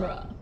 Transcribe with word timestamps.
genre. 0.00 0.37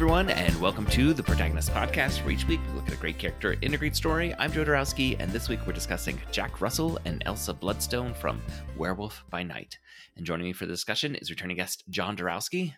Everyone, 0.00 0.30
and 0.30 0.58
welcome 0.62 0.86
to 0.86 1.12
the 1.12 1.22
Protagonist 1.22 1.72
Podcast, 1.72 2.24
where 2.24 2.32
each 2.32 2.48
week 2.48 2.58
we 2.68 2.72
look 2.72 2.88
at 2.88 2.94
a 2.94 2.96
great 2.96 3.18
character 3.18 3.52
in 3.60 3.74
a 3.74 3.76
great 3.76 3.94
story. 3.94 4.34
I'm 4.38 4.50
Joe 4.50 4.64
Darowski, 4.64 5.14
and 5.20 5.30
this 5.30 5.50
week 5.50 5.66
we're 5.66 5.74
discussing 5.74 6.18
Jack 6.32 6.62
Russell 6.62 6.98
and 7.04 7.22
Elsa 7.26 7.52
Bloodstone 7.52 8.14
from 8.14 8.40
Werewolf 8.78 9.22
by 9.28 9.42
Night. 9.42 9.78
And 10.16 10.24
joining 10.24 10.46
me 10.46 10.54
for 10.54 10.64
the 10.64 10.72
discussion 10.72 11.16
is 11.16 11.28
returning 11.28 11.58
guest 11.58 11.84
John 11.90 12.16
Darowski. 12.16 12.72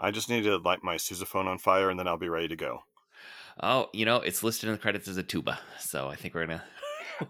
I 0.00 0.10
just 0.10 0.28
need 0.28 0.42
to 0.42 0.56
light 0.56 0.82
my 0.82 0.96
sousaphone 0.96 1.46
on 1.46 1.56
fire, 1.56 1.88
and 1.88 1.96
then 1.96 2.08
I'll 2.08 2.18
be 2.18 2.28
ready 2.28 2.48
to 2.48 2.56
go. 2.56 2.80
Oh, 3.62 3.88
you 3.92 4.04
know, 4.04 4.16
it's 4.16 4.42
listed 4.42 4.68
in 4.68 4.74
the 4.74 4.80
credits 4.80 5.06
as 5.06 5.18
a 5.18 5.22
tuba, 5.22 5.60
so 5.78 6.08
I 6.08 6.16
think 6.16 6.34
we're 6.34 6.46
gonna. 6.46 6.64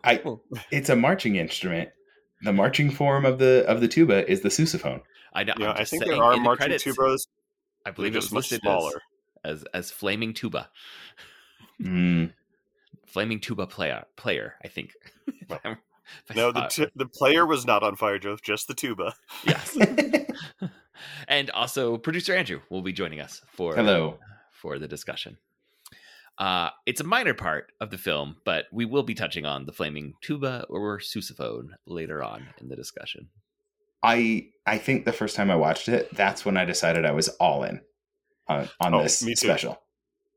I, 0.02 0.22
it's 0.70 0.88
a 0.88 0.96
marching 0.96 1.36
instrument. 1.36 1.90
The 2.40 2.54
marching 2.54 2.90
form 2.90 3.26
of 3.26 3.38
the 3.38 3.66
of 3.68 3.82
the 3.82 3.88
tuba 3.88 4.26
is 4.30 4.40
the 4.40 4.48
sousaphone. 4.48 5.02
I, 5.34 5.44
know, 5.44 5.52
Yeah, 5.58 5.72
I'm 5.72 5.76
I 5.76 5.78
just 5.80 5.90
think 5.90 6.04
saying, 6.04 6.16
there 6.16 6.24
are 6.24 6.32
in 6.32 6.38
the 6.38 6.44
marching 6.44 6.68
credits, 6.68 6.84
tubas. 6.84 7.26
I 7.88 7.90
believe 7.92 8.12
it 8.12 8.20
just 8.20 8.26
was 8.26 8.32
much 8.32 8.44
listed 8.52 8.60
smaller. 8.62 9.02
as, 9.44 9.62
as 9.62 9.64
as 9.74 9.90
flaming 9.90 10.34
tuba, 10.34 10.68
Mm, 11.80 12.32
flaming 13.06 13.40
tuba 13.40 13.66
player. 13.66 14.04
Player, 14.16 14.54
I 14.64 14.68
think. 14.68 14.92
Well, 15.48 15.60
I 15.64 15.76
No, 16.36 16.52
the 16.52 16.66
t- 16.68 16.86
the 16.96 17.06
player 17.06 17.44
was 17.46 17.64
not 17.66 17.82
on 17.82 17.96
fire, 17.96 18.18
Joe. 18.18 18.36
Just 18.42 18.66
the 18.68 18.74
tuba. 18.74 19.14
yes. 19.46 19.76
and 21.26 21.50
also 21.50 21.96
producer 21.98 22.34
Andrew 22.34 22.60
will 22.70 22.82
be 22.82 22.92
joining 22.92 23.20
us 23.20 23.42
for 23.52 23.74
Hello. 23.74 24.18
for 24.52 24.78
the 24.78 24.88
discussion. 24.88 25.36
Uh, 26.38 26.70
it's 26.86 27.00
a 27.00 27.04
minor 27.04 27.34
part 27.34 27.72
of 27.80 27.90
the 27.90 27.98
film, 27.98 28.36
but 28.44 28.66
we 28.72 28.84
will 28.84 29.02
be 29.02 29.14
touching 29.14 29.44
on 29.44 29.66
the 29.66 29.72
flaming 29.72 30.14
tuba 30.20 30.64
or 30.68 30.98
sousaphone 30.98 31.70
later 31.86 32.22
on 32.22 32.46
in 32.60 32.68
the 32.68 32.76
discussion. 32.76 33.28
I 34.02 34.48
I 34.66 34.78
think 34.78 35.04
the 35.04 35.12
first 35.12 35.36
time 35.36 35.50
I 35.50 35.56
watched 35.56 35.88
it, 35.88 36.14
that's 36.14 36.44
when 36.44 36.56
I 36.56 36.64
decided 36.64 37.04
I 37.04 37.12
was 37.12 37.28
all 37.28 37.64
in 37.64 37.80
on, 38.48 38.68
on 38.80 38.94
Oh, 38.94 39.02
this 39.02 39.18
special. 39.18 39.80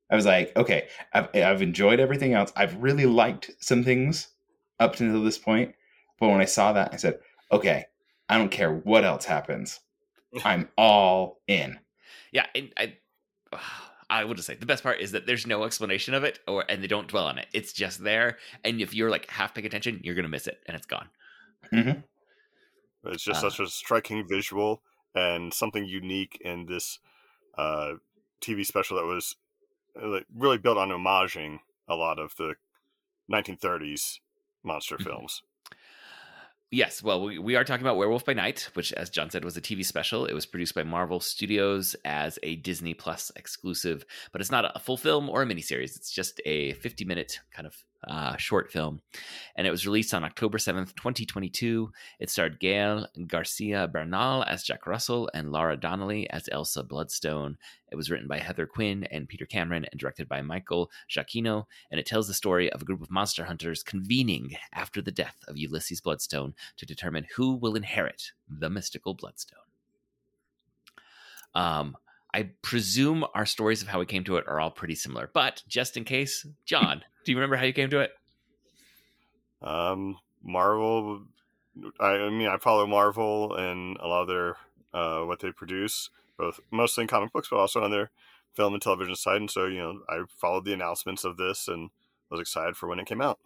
I 0.09 0.16
was 0.16 0.26
like, 0.26 0.56
okay, 0.58 0.88
I've, 1.14 1.30
I've 1.34 1.62
enjoyed 1.62 2.00
everything 2.00 2.34
else. 2.34 2.52
I've 2.56 2.76
really 2.76 3.06
liked 3.06 3.52
some 3.59 3.84
things 3.84 4.28
up 4.80 5.00
until 5.00 5.23
this 5.23 5.38
point, 5.38 5.73
but 6.20 6.30
when 6.30 6.42
I 6.42 6.45
saw 6.45 6.73
that, 6.73 6.94
I 6.94 6.98
said, 6.98 7.20
okay, 7.52 7.86
I 8.28 8.38
don't 8.38 8.52
care 8.52 8.73
what 8.73 9.06
else 9.06 9.26
happens. 9.26 9.80
I'm 10.45 10.70
all 10.78 11.42
in. 11.48 11.80
Yeah, 12.32 12.45
and 12.56 12.72
I 12.78 12.98
I 14.09 14.26
would 14.26 14.36
just 14.36 14.48
say 14.48 14.56
the 14.56 14.66
best 14.66 14.84
part 14.84 15.00
is 15.00 15.14
that 15.14 15.26
there's 15.26 15.48
no 15.48 15.64
explanation 15.64 16.14
of 16.14 16.26
it, 16.26 16.39
or 16.45 16.66
and 16.67 16.84
they 16.84 16.88
don't 16.88 17.08
dwell 17.08 17.28
on 17.28 17.38
it. 17.38 17.48
It's 17.54 17.72
just 17.72 18.04
there, 18.04 18.38
and 18.66 18.82
if 18.82 18.94
you're 18.94 19.09
like 19.09 19.30
half 19.30 19.54
paying 19.54 19.66
attention, 19.66 20.02
you're 20.04 20.16
gonna 20.16 20.28
miss 20.28 20.48
it, 20.48 20.62
and 20.67 20.76
it's 20.76 20.86
gone. 20.86 21.08
Mm-hmm. 21.73 22.02
It's 23.06 23.24
just 23.24 23.44
Uh. 23.44 23.50
such 23.50 23.60
a 23.60 23.70
striking 23.70 24.28
visual 24.28 24.82
and 25.16 25.54
something 25.54 25.86
unique 25.86 26.40
in 26.42 26.66
this 26.68 27.00
uh, 27.58 27.94
TV 28.42 28.64
special 28.66 28.98
that 28.98 29.06
was 29.06 29.36
uh, 30.02 30.08
like, 30.08 30.26
really 30.34 30.58
built 30.58 30.78
on 30.78 30.90
homaging 30.90 31.60
a 31.88 31.96
lot 31.96 32.18
of 32.20 32.36
the 32.38 32.56
1930s 33.28 34.20
monster 34.64 34.98
Mhm. 34.98 35.04
films. 35.04 35.44
Yes, 36.74 37.04
well, 37.04 37.22
we, 37.26 37.38
we 37.38 37.58
are 37.58 37.66
talking 37.66 37.86
about 37.86 37.98
Werewolf 37.98 38.24
by 38.24 38.32
Night, 38.34 38.70
which, 38.76 38.94
as 38.94 39.10
John 39.10 39.30
said, 39.30 39.44
was 39.44 39.58
a 39.58 39.62
TV 39.62 39.84
special. 39.84 40.26
It 40.26 40.32
was 40.34 40.46
produced 40.46 40.74
by 40.74 40.84
Marvel 40.84 41.20
Studios 41.20 41.98
as 42.06 42.40
a 42.44 42.56
Disney 42.58 42.94
Plus 42.94 43.30
exclusive, 43.36 44.06
but 44.32 44.40
it's 44.40 44.52
not 44.52 44.72
a 44.74 44.80
full 44.80 44.96
film 44.96 45.30
or 45.30 45.42
a 45.42 45.45
miniseries. 45.45 45.98
It's 45.98 46.11
just 46.14 46.40
a 46.45 46.72
50 46.76 47.04
minute 47.04 47.42
kind 47.52 47.67
of 47.67 47.76
uh, 48.08 48.36
short 48.38 48.72
film. 48.72 49.02
And 49.56 49.67
it 49.67 49.72
was 49.72 49.86
released 49.86 50.14
on 50.14 50.23
October 50.23 50.58
7th, 50.58 50.95
2022. 50.95 51.92
It 52.20 52.30
starred 52.30 52.60
Gael 52.60 53.08
Garcia 53.28 53.88
Bernal 53.88 54.44
as 54.44 54.64
Jack 54.64 54.88
Russell 54.88 55.30
and 55.34 55.52
Laura 55.52 55.78
Donnelly 55.78 56.30
as 56.30 56.50
Elsa 56.52 56.84
Bloodstone. 56.84 57.58
It 57.92 57.95
was 57.95 58.10
written 58.10 58.28
by 58.28 58.40
Heather 58.40 58.66
Quinn 58.66 59.04
and 59.11 59.28
Peter 59.28 59.45
Cameron 59.45 59.86
and 59.92 60.00
directed 60.00 60.28
by 60.28 60.42
Michael 60.42 60.90
Giacchino. 61.10 61.66
And 61.92 62.00
it 62.00 62.06
tells 62.06 62.28
the 62.28 62.34
story 62.34 62.72
of 62.72 62.82
a 62.82 62.86
group 62.86 63.02
of 63.02 63.11
monster 63.11 63.44
hunters 63.44 63.84
convening 63.84 64.56
after 64.73 65.02
the 65.02 65.11
death 65.11 65.38
of 65.48 65.58
Ulysses 65.58 66.02
Bloodstone 66.02 66.56
to 66.78 66.86
determine 66.86 67.28
who 67.36 67.56
will 67.56 67.76
inherit 67.76 68.32
the 68.50 68.70
mystical 68.70 69.14
bloodstone. 69.14 69.60
Um, 71.54 71.98
I 72.33 72.49
presume 72.61 73.25
our 73.33 73.45
stories 73.45 73.81
of 73.81 73.87
how 73.87 73.99
we 73.99 74.05
came 74.05 74.23
to 74.25 74.37
it 74.37 74.47
are 74.47 74.59
all 74.59 74.71
pretty 74.71 74.95
similar, 74.95 75.30
but 75.33 75.64
just 75.67 75.97
in 75.97 76.03
case, 76.03 76.45
John, 76.65 77.03
do 77.25 77.31
you 77.31 77.37
remember 77.37 77.58
how 77.58 77.65
you 77.65 77.73
came 77.73 77.89
to 77.89 77.99
it? 77.99 78.11
Um, 79.61 80.17
Marvel, 80.43 81.23
I, 81.99 82.08
I 82.08 82.30
mean, 82.30 82.47
I 82.47 82.58
follow 82.58 82.87
Marvel 82.87 83.55
and 83.55 83.97
a 83.99 84.08
lot 84.08 84.21
of 84.23 84.27
their 84.27 84.58
uh, 84.93 85.21
what 85.25 85.39
they 85.39 85.52
produce, 85.52 86.09
both 86.37 86.59
mostly 86.71 87.03
in 87.03 87.08
comic 87.08 87.31
books, 87.31 87.49
but 87.49 87.58
also 87.58 87.83
on 87.83 87.92
their 87.92 88.11
film 88.53 88.73
and 88.73 88.81
television 88.81 89.15
side. 89.15 89.37
And 89.37 89.52
so, 89.52 89.65
you 89.65 89.77
know, 89.77 90.02
I 90.09 90.23
followed 90.37 90.65
the 90.65 90.73
announcements 90.73 91.23
of 91.23 91.37
this 91.37 91.67
and 91.67 91.89
was 92.30 92.39
excited 92.39 92.75
for 92.75 92.87
when 92.87 92.99
it 92.99 93.05
came 93.05 93.21
out. 93.21 93.39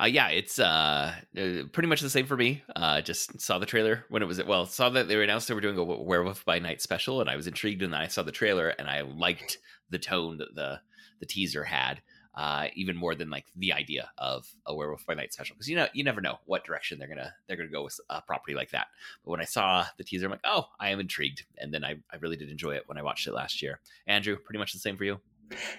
Uh, 0.00 0.06
yeah, 0.06 0.28
it's 0.28 0.58
uh, 0.58 1.12
uh, 1.36 1.64
pretty 1.72 1.88
much 1.88 2.00
the 2.00 2.08
same 2.08 2.24
for 2.24 2.36
me. 2.36 2.62
Uh, 2.74 3.02
just 3.02 3.38
saw 3.38 3.58
the 3.58 3.66
trailer 3.66 4.06
when 4.08 4.22
it 4.22 4.26
was 4.26 4.42
well, 4.44 4.64
saw 4.64 4.88
that 4.88 5.08
they 5.08 5.22
announced 5.22 5.48
they 5.48 5.54
were 5.54 5.60
doing 5.60 5.76
a 5.76 5.84
Werewolf 5.84 6.44
by 6.46 6.58
Night 6.58 6.80
special, 6.80 7.20
and 7.20 7.28
I 7.28 7.36
was 7.36 7.46
intrigued. 7.46 7.82
And 7.82 7.92
then 7.92 8.00
I 8.00 8.06
saw 8.06 8.22
the 8.22 8.32
trailer, 8.32 8.68
and 8.68 8.88
I 8.88 9.02
liked 9.02 9.58
the 9.90 9.98
tone 9.98 10.38
that 10.38 10.54
the 10.54 10.80
the 11.20 11.26
teaser 11.26 11.64
had, 11.64 12.00
uh, 12.34 12.68
even 12.74 12.96
more 12.96 13.14
than 13.14 13.28
like 13.28 13.44
the 13.56 13.74
idea 13.74 14.10
of 14.16 14.46
a 14.64 14.74
Werewolf 14.74 15.04
by 15.04 15.12
Night 15.12 15.34
special. 15.34 15.54
Because 15.54 15.68
you 15.68 15.76
know, 15.76 15.86
you 15.92 16.02
never 16.02 16.22
know 16.22 16.38
what 16.46 16.64
direction 16.64 16.98
they're 16.98 17.08
gonna 17.08 17.34
they're 17.46 17.58
gonna 17.58 17.68
go 17.68 17.84
with 17.84 18.00
a 18.08 18.22
property 18.22 18.54
like 18.54 18.70
that. 18.70 18.86
But 19.22 19.32
when 19.32 19.40
I 19.42 19.44
saw 19.44 19.84
the 19.98 20.04
teaser, 20.04 20.24
I'm 20.24 20.30
like, 20.30 20.40
oh, 20.44 20.64
I 20.80 20.90
am 20.90 21.00
intrigued. 21.00 21.44
And 21.58 21.74
then 21.74 21.84
I 21.84 21.96
I 22.10 22.16
really 22.20 22.36
did 22.36 22.48
enjoy 22.48 22.72
it 22.72 22.84
when 22.86 22.96
I 22.96 23.02
watched 23.02 23.26
it 23.26 23.34
last 23.34 23.60
year. 23.60 23.80
Andrew, 24.06 24.38
pretty 24.38 24.58
much 24.58 24.72
the 24.72 24.78
same 24.78 24.96
for 24.96 25.04
you. 25.04 25.20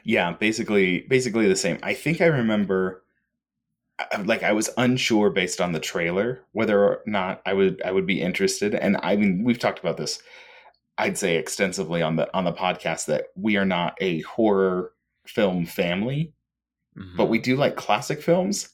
Yeah, 0.03 0.31
basically, 0.33 1.05
basically 1.09 1.47
the 1.47 1.55
same. 1.55 1.79
I 1.81 1.93
think 1.95 2.21
I 2.21 2.25
remember, 2.25 3.03
like, 4.25 4.43
I 4.43 4.51
was 4.53 4.69
unsure 4.77 5.29
based 5.29 5.59
on 5.61 5.71
the 5.71 5.79
trailer 5.79 6.43
whether 6.51 6.79
or 6.83 7.01
not 7.05 7.41
I 7.45 7.53
would 7.53 7.81
I 7.83 7.91
would 7.91 8.05
be 8.05 8.21
interested. 8.21 8.75
And 8.75 8.97
I 9.01 9.15
mean, 9.15 9.43
we've 9.43 9.59
talked 9.59 9.79
about 9.79 9.97
this. 9.97 10.21
I'd 10.97 11.17
say 11.17 11.35
extensively 11.37 12.01
on 12.01 12.15
the 12.15 12.33
on 12.35 12.43
the 12.43 12.53
podcast 12.53 13.05
that 13.05 13.27
we 13.35 13.57
are 13.57 13.65
not 13.65 13.97
a 14.01 14.21
horror 14.21 14.93
film 15.25 15.65
family, 15.65 16.33
Mhm. 16.97 17.15
but 17.17 17.25
we 17.25 17.39
do 17.39 17.55
like 17.55 17.75
classic 17.75 18.21
films. 18.21 18.69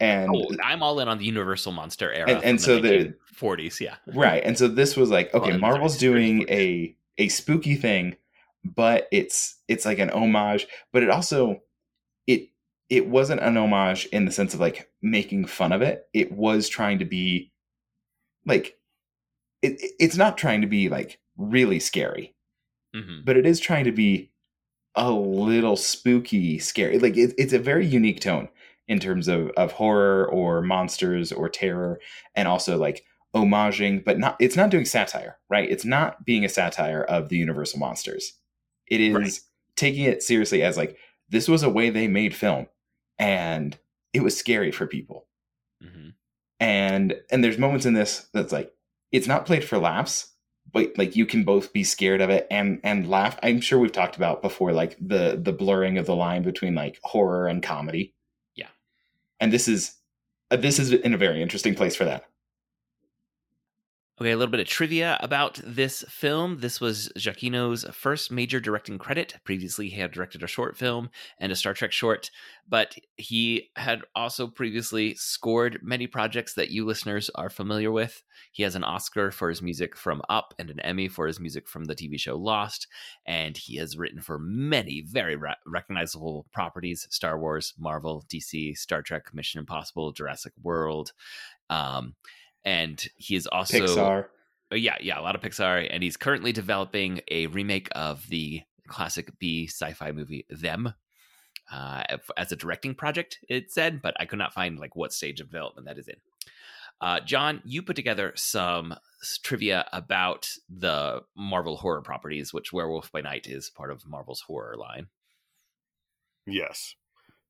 And 0.00 0.30
Oh, 0.32 0.48
I'm 0.62 0.82
all 0.82 1.00
in 1.00 1.08
on 1.08 1.18
the 1.18 1.24
Universal 1.24 1.72
Monster 1.72 2.12
era, 2.12 2.30
And- 2.30 2.44
and 2.44 2.60
so 2.60 2.80
the- 2.80 3.14
40s, 3.34 3.80
yeah. 3.80 3.96
right, 4.14 4.42
and 4.44 4.56
so 4.56 4.68
this 4.68 4.96
was 4.96 5.10
like, 5.10 5.34
okay, 5.34 5.50
and 5.52 5.60
Marvel's 5.60 5.96
30s, 5.96 6.00
doing 6.00 6.38
40s. 6.46 6.50
a 6.50 6.96
a 7.24 7.28
spooky 7.28 7.74
thing, 7.74 8.16
but 8.64 9.08
it's 9.10 9.56
it's 9.66 9.84
like 9.84 9.98
an 9.98 10.10
homage, 10.10 10.66
but 10.92 11.02
it 11.02 11.10
also 11.10 11.60
it 12.90 13.08
wasn't 13.08 13.40
an 13.42 13.56
homage 13.56 14.06
in 14.06 14.24
the 14.24 14.32
sense 14.32 14.54
of 14.54 14.60
like 14.60 14.90
making 15.02 15.46
fun 15.46 15.72
of 15.72 15.82
it. 15.82 16.08
It 16.14 16.32
was 16.32 16.68
trying 16.68 16.98
to 17.00 17.04
be 17.04 17.52
like 18.46 18.78
it, 19.62 19.80
it's 20.00 20.16
not 20.16 20.38
trying 20.38 20.60
to 20.62 20.66
be 20.66 20.88
like 20.88 21.20
really 21.36 21.80
scary, 21.80 22.34
hmm 22.94 23.20
but 23.24 23.36
it 23.36 23.46
is 23.46 23.60
trying 23.60 23.84
to 23.84 23.92
be 23.92 24.30
a 24.96 25.10
little 25.12 25.76
spooky 25.76 26.58
scary. 26.58 26.98
Like 26.98 27.16
it, 27.16 27.34
it's 27.38 27.52
a 27.52 27.58
very 27.58 27.86
unique 27.86 28.20
tone 28.20 28.48
in 28.88 29.00
terms 29.00 29.28
of 29.28 29.50
of 29.52 29.72
horror 29.72 30.28
or 30.30 30.62
monsters 30.62 31.32
or 31.32 31.48
terror 31.48 32.00
and 32.36 32.48
also 32.48 32.78
like 32.78 33.04
homaging 33.34 34.04
but 34.04 34.18
not 34.18 34.36
it's 34.40 34.56
not 34.56 34.70
doing 34.70 34.84
satire, 34.86 35.38
right? 35.50 35.70
It's 35.70 35.84
not 35.84 36.24
being 36.26 36.44
a 36.44 36.48
satire 36.48 37.04
of 37.04 37.28
the 37.28 37.36
universal 37.38 37.78
monsters. 37.80 38.34
It 38.88 39.00
is 39.00 39.40
Right. 39.40 39.40
taking 39.76 40.04
it 40.04 40.22
seriously 40.22 40.62
as 40.62 40.76
like 40.76 40.98
this 41.28 41.48
was 41.48 41.62
a 41.62 41.70
way 41.70 41.90
they 41.90 42.08
made 42.08 42.34
film 42.34 42.66
and 43.18 43.76
it 44.12 44.22
was 44.22 44.36
scary 44.36 44.70
for 44.70 44.86
people. 44.86 45.26
Hmm 45.82 46.10
and 46.60 47.14
and 47.30 47.42
there's 47.42 47.58
moments 47.58 47.86
in 47.86 47.94
this 47.94 48.28
that's 48.32 48.52
like 48.52 48.72
it's 49.12 49.28
not 49.28 49.46
played 49.46 49.64
for 49.64 49.78
laughs 49.78 50.32
but 50.70 50.92
like 50.98 51.16
you 51.16 51.24
can 51.24 51.44
both 51.44 51.72
be 51.72 51.82
scared 51.82 52.20
of 52.20 52.28
it 52.28 52.46
and 52.50 52.78
and 52.84 53.08
laugh. 53.08 53.38
I'm 53.42 53.60
sure 53.62 53.78
we've 53.78 53.90
talked 53.90 54.16
about 54.16 54.42
before 54.42 54.72
like 54.72 54.98
the 55.00 55.40
the 55.42 55.52
blurring 55.52 55.96
of 55.96 56.04
the 56.04 56.14
line 56.14 56.42
between 56.42 56.74
like 56.74 57.00
horror 57.02 57.48
and 57.48 57.62
comedy. 57.62 58.14
Yeah. 58.54 58.66
and 59.40 59.50
this 59.50 59.66
is 59.66 59.94
uh, 60.50 60.56
this 60.56 60.78
is 60.78 60.92
in 60.92 61.14
a 61.14 61.18
very 61.18 61.40
interesting 61.40 61.74
place 61.74 61.96
for 61.96 62.04
that 62.04 62.24
Okay, 64.20 64.32
a 64.32 64.36
little 64.36 64.50
bit 64.50 64.58
of 64.58 64.66
trivia 64.66 65.16
about 65.20 65.60
this 65.64 66.04
film. 66.08 66.58
This 66.58 66.80
was 66.80 67.08
Giacchino's 67.16 67.84
first 67.92 68.32
major 68.32 68.58
directing 68.58 68.98
credit. 68.98 69.36
Previously, 69.44 69.88
he 69.88 70.00
had 70.00 70.10
directed 70.10 70.42
a 70.42 70.48
short 70.48 70.76
film 70.76 71.10
and 71.38 71.52
a 71.52 71.56
Star 71.56 71.72
Trek 71.72 71.92
short, 71.92 72.32
but 72.68 72.96
he 73.14 73.70
had 73.76 74.02
also 74.16 74.48
previously 74.48 75.14
scored 75.14 75.78
many 75.84 76.08
projects 76.08 76.54
that 76.54 76.72
you 76.72 76.84
listeners 76.84 77.30
are 77.36 77.48
familiar 77.48 77.92
with. 77.92 78.24
He 78.50 78.64
has 78.64 78.74
an 78.74 78.82
Oscar 78.82 79.30
for 79.30 79.50
his 79.50 79.62
music 79.62 79.96
from 79.96 80.20
Up 80.28 80.52
and 80.58 80.68
an 80.68 80.80
Emmy 80.80 81.06
for 81.06 81.28
his 81.28 81.38
music 81.38 81.68
from 81.68 81.84
the 81.84 81.94
TV 81.94 82.18
show 82.18 82.36
Lost, 82.36 82.88
and 83.24 83.56
he 83.56 83.76
has 83.76 83.96
written 83.96 84.20
for 84.20 84.40
many 84.40 85.04
very 85.06 85.36
re- 85.36 85.54
recognizable 85.64 86.44
properties 86.52 87.06
Star 87.10 87.38
Wars, 87.38 87.72
Marvel, 87.78 88.24
DC, 88.28 88.76
Star 88.76 89.00
Trek, 89.00 89.32
Mission 89.32 89.60
Impossible, 89.60 90.10
Jurassic 90.10 90.54
World. 90.60 91.12
Um, 91.70 92.16
and 92.64 93.04
he 93.16 93.36
is 93.36 93.46
also 93.46 93.78
Pixar. 93.78 94.26
Uh, 94.72 94.76
yeah, 94.76 94.96
yeah, 95.00 95.18
a 95.18 95.22
lot 95.22 95.34
of 95.34 95.40
Pixar, 95.40 95.86
and 95.90 96.02
he's 96.02 96.16
currently 96.16 96.52
developing 96.52 97.20
a 97.30 97.46
remake 97.46 97.88
of 97.92 98.26
the 98.28 98.62
classic 98.86 99.38
B 99.38 99.66
sci-fi 99.66 100.12
movie 100.12 100.46
Them 100.50 100.94
uh, 101.72 102.02
as 102.36 102.52
a 102.52 102.56
directing 102.56 102.94
project. 102.94 103.38
It 103.48 103.70
said, 103.70 104.02
but 104.02 104.14
I 104.18 104.24
could 104.24 104.38
not 104.38 104.54
find 104.54 104.78
like 104.78 104.96
what 104.96 105.12
stage 105.12 105.40
of 105.40 105.50
development 105.50 105.86
that 105.86 105.98
is 105.98 106.08
in. 106.08 106.16
Uh, 107.00 107.20
John, 107.20 107.62
you 107.64 107.82
put 107.82 107.96
together 107.96 108.32
some 108.34 108.94
trivia 109.44 109.86
about 109.92 110.48
the 110.68 111.20
Marvel 111.36 111.76
horror 111.76 112.02
properties, 112.02 112.52
which 112.52 112.72
Werewolf 112.72 113.12
by 113.12 113.20
Night 113.20 113.46
is 113.46 113.70
part 113.70 113.92
of 113.92 114.06
Marvel's 114.06 114.40
horror 114.40 114.76
line. 114.76 115.06
Yes. 116.46 116.96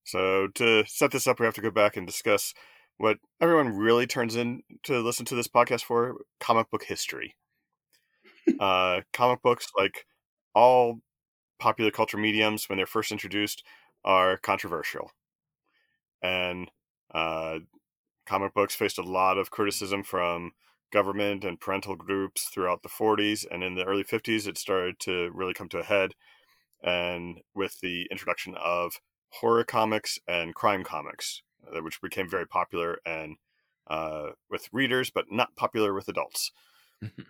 So 0.04 0.48
to 0.54 0.84
set 0.86 1.12
this 1.12 1.26
up, 1.26 1.40
we 1.40 1.46
have 1.46 1.54
to 1.54 1.62
go 1.62 1.70
back 1.70 1.96
and 1.96 2.06
discuss 2.06 2.52
what 2.98 3.18
everyone 3.40 3.76
really 3.76 4.06
turns 4.06 4.36
in 4.36 4.62
to 4.82 5.00
listen 5.00 5.24
to 5.26 5.34
this 5.34 5.48
podcast 5.48 5.82
for 5.82 6.16
comic 6.40 6.70
book 6.70 6.84
history. 6.84 7.36
uh, 8.60 9.00
comic 9.12 9.40
books, 9.42 9.68
like 9.76 10.04
all 10.54 11.00
popular 11.58 11.90
culture 11.90 12.18
mediums, 12.18 12.68
when 12.68 12.76
they're 12.76 12.86
first 12.86 13.12
introduced, 13.12 13.64
are 14.04 14.36
controversial. 14.36 15.12
And 16.22 16.70
uh, 17.14 17.60
comic 18.26 18.52
books 18.52 18.74
faced 18.74 18.98
a 18.98 19.02
lot 19.02 19.38
of 19.38 19.50
criticism 19.50 20.02
from 20.02 20.52
government 20.92 21.44
and 21.44 21.60
parental 21.60 21.94
groups 21.94 22.48
throughout 22.52 22.82
the 22.82 22.88
40s. 22.88 23.46
And 23.48 23.62
in 23.62 23.74
the 23.74 23.84
early 23.84 24.04
50s, 24.04 24.46
it 24.46 24.58
started 24.58 24.98
to 25.00 25.30
really 25.32 25.54
come 25.54 25.68
to 25.70 25.78
a 25.78 25.84
head. 25.84 26.12
And 26.82 27.40
with 27.54 27.78
the 27.80 28.06
introduction 28.10 28.54
of 28.56 29.00
horror 29.30 29.64
comics 29.64 30.18
and 30.26 30.54
crime 30.54 30.84
comics, 30.84 31.42
which 31.82 32.00
became 32.00 32.28
very 32.28 32.46
popular 32.46 32.98
and 33.04 33.36
uh, 33.88 34.30
with 34.50 34.68
readers, 34.72 35.10
but 35.10 35.26
not 35.30 35.56
popular 35.56 35.94
with 35.94 36.08
adults. 36.08 36.52
Mm-hmm. 37.02 37.22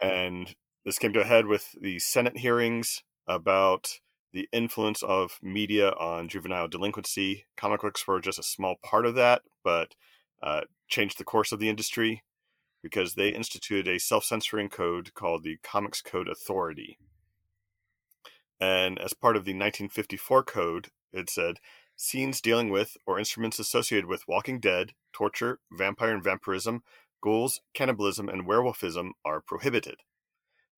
and 0.00 0.54
this 0.84 0.98
came 0.98 1.12
to 1.12 1.20
a 1.20 1.24
head 1.24 1.46
with 1.46 1.74
the 1.80 1.98
Senate 1.98 2.38
hearings 2.38 3.02
about 3.26 3.98
the 4.32 4.48
influence 4.52 5.02
of 5.02 5.38
media 5.42 5.90
on 5.90 6.28
juvenile 6.28 6.68
delinquency. 6.68 7.46
Comic 7.56 7.82
books 7.82 8.06
were 8.06 8.20
just 8.20 8.38
a 8.38 8.44
small 8.44 8.76
part 8.82 9.06
of 9.06 9.14
that, 9.14 9.42
but 9.62 9.94
uh, 10.42 10.62
changed 10.88 11.18
the 11.18 11.24
course 11.24 11.52
of 11.52 11.60
the 11.60 11.68
industry 11.68 12.22
because 12.82 13.14
they 13.14 13.28
instituted 13.28 13.86
a 13.86 14.00
self 14.00 14.24
censoring 14.24 14.68
code 14.68 15.14
called 15.14 15.44
the 15.44 15.58
Comics 15.62 16.02
Code 16.02 16.28
Authority. 16.28 16.98
And 18.60 18.98
as 18.98 19.12
part 19.12 19.36
of 19.36 19.44
the 19.44 19.52
1954 19.52 20.44
code, 20.44 20.88
it 21.12 21.28
said 21.28 21.56
scenes 22.02 22.40
dealing 22.40 22.68
with 22.68 22.96
or 23.06 23.16
instruments 23.16 23.60
associated 23.60 24.06
with 24.06 24.26
Walking 24.26 24.58
Dead, 24.58 24.90
torture, 25.12 25.60
vampire 25.70 26.12
and 26.12 26.22
vampirism, 26.22 26.82
ghouls, 27.22 27.60
cannibalism, 27.74 28.28
and 28.28 28.44
werewolfism 28.44 29.10
are 29.24 29.40
prohibited. 29.40 30.00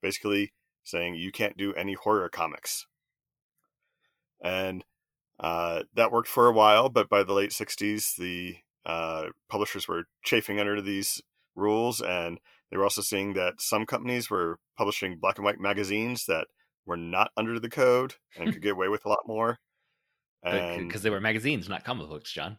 Basically, 0.02 0.52
saying 0.82 1.14
you 1.14 1.32
can't 1.32 1.56
do 1.56 1.72
any 1.72 1.94
horror 1.94 2.28
comics. 2.28 2.86
And 4.42 4.84
uh, 5.40 5.84
that 5.94 6.12
worked 6.12 6.28
for 6.28 6.46
a 6.46 6.52
while, 6.52 6.90
but 6.90 7.08
by 7.08 7.22
the 7.22 7.32
late 7.32 7.50
60s, 7.50 8.16
the 8.16 8.56
uh, 8.84 9.28
publishers 9.48 9.88
were 9.88 10.04
chafing 10.22 10.60
under 10.60 10.82
these 10.82 11.22
rules, 11.56 12.02
and 12.02 12.38
they 12.70 12.76
were 12.76 12.84
also 12.84 13.00
seeing 13.00 13.32
that 13.32 13.62
some 13.62 13.86
companies 13.86 14.28
were 14.28 14.58
publishing 14.76 15.16
black 15.18 15.38
and 15.38 15.46
white 15.46 15.58
magazines 15.58 16.26
that 16.26 16.48
were 16.84 16.98
not 16.98 17.30
under 17.34 17.58
the 17.58 17.70
code 17.70 18.16
and 18.36 18.52
could 18.52 18.60
get 18.60 18.72
away 18.72 18.88
with 18.88 19.06
a 19.06 19.08
lot 19.08 19.20
more 19.26 19.58
because 20.44 21.02
they 21.02 21.10
were 21.10 21.20
magazines, 21.20 21.68
not 21.68 21.84
comic 21.84 22.08
books, 22.08 22.32
John. 22.32 22.58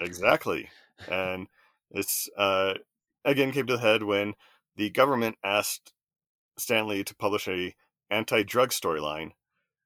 Exactly, 0.00 0.68
and 1.10 1.48
this 1.90 2.28
uh, 2.36 2.74
again 3.24 3.52
came 3.52 3.66
to 3.66 3.76
the 3.76 3.82
head 3.82 4.02
when 4.02 4.34
the 4.76 4.90
government 4.90 5.36
asked 5.42 5.92
Stan 6.56 6.86
Lee 6.86 7.04
to 7.04 7.14
publish 7.14 7.48
a 7.48 7.74
anti-drug 8.10 8.70
storyline, 8.70 9.32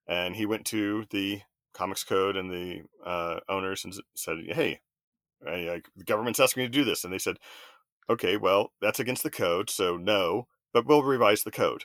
and 0.07 0.37
he 0.37 0.47
went 0.47 0.67
to 0.67 1.07
the 1.11 1.43
Comics 1.73 2.05
Code 2.05 2.37
and 2.37 2.51
the 2.51 2.83
uh, 3.05 3.41
owners 3.49 3.85
and 3.85 3.95
said, 4.15 4.39
"Hey, 4.49 4.81
I, 5.47 5.83
the 5.97 6.05
government's 6.05 6.41
asking 6.41 6.63
me 6.63 6.67
to 6.69 6.73
do 6.73 6.85
this," 6.85 7.05
and 7.05 7.13
they 7.13 7.19
said, 7.19 7.39
"Okay, 8.11 8.37
well, 8.37 8.73
that's 8.81 9.01
against 9.01 9.23
the 9.23 9.31
code, 9.31 9.71
so 9.71 9.97
no, 9.97 10.47
but 10.73 10.87
we'll 10.87 11.03
revise 11.03 11.43
the 11.43 11.51
code." 11.51 11.85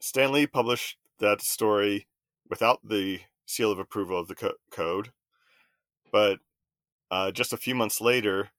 Stan 0.00 0.32
Lee 0.32 0.46
published 0.46 0.98
that 1.20 1.40
story 1.40 2.08
without 2.50 2.80
the 2.86 3.20
seal 3.46 3.72
of 3.72 3.78
approval 3.78 4.18
of 4.18 4.28
the 4.28 4.34
co- 4.34 4.54
code. 4.70 5.12
But 6.10 6.38
uh, 7.10 7.30
just 7.30 7.52
a 7.52 7.58
few 7.58 7.74
months 7.74 8.00
later, 8.00 8.50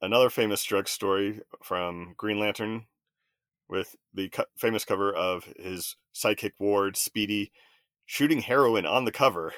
another 0.00 0.30
famous 0.30 0.62
drug 0.64 0.88
story 0.88 1.40
from 1.62 2.14
Green 2.16 2.38
Lantern 2.38 2.86
with 3.68 3.96
the 4.14 4.28
co- 4.28 4.44
famous 4.56 4.84
cover 4.84 5.12
of 5.12 5.44
his 5.58 5.96
psychic 6.12 6.54
Ward, 6.58 6.96
Speedy, 6.96 7.52
shooting 8.06 8.40
heroin 8.40 8.86
on 8.86 9.04
the 9.04 9.12
cover 9.12 9.52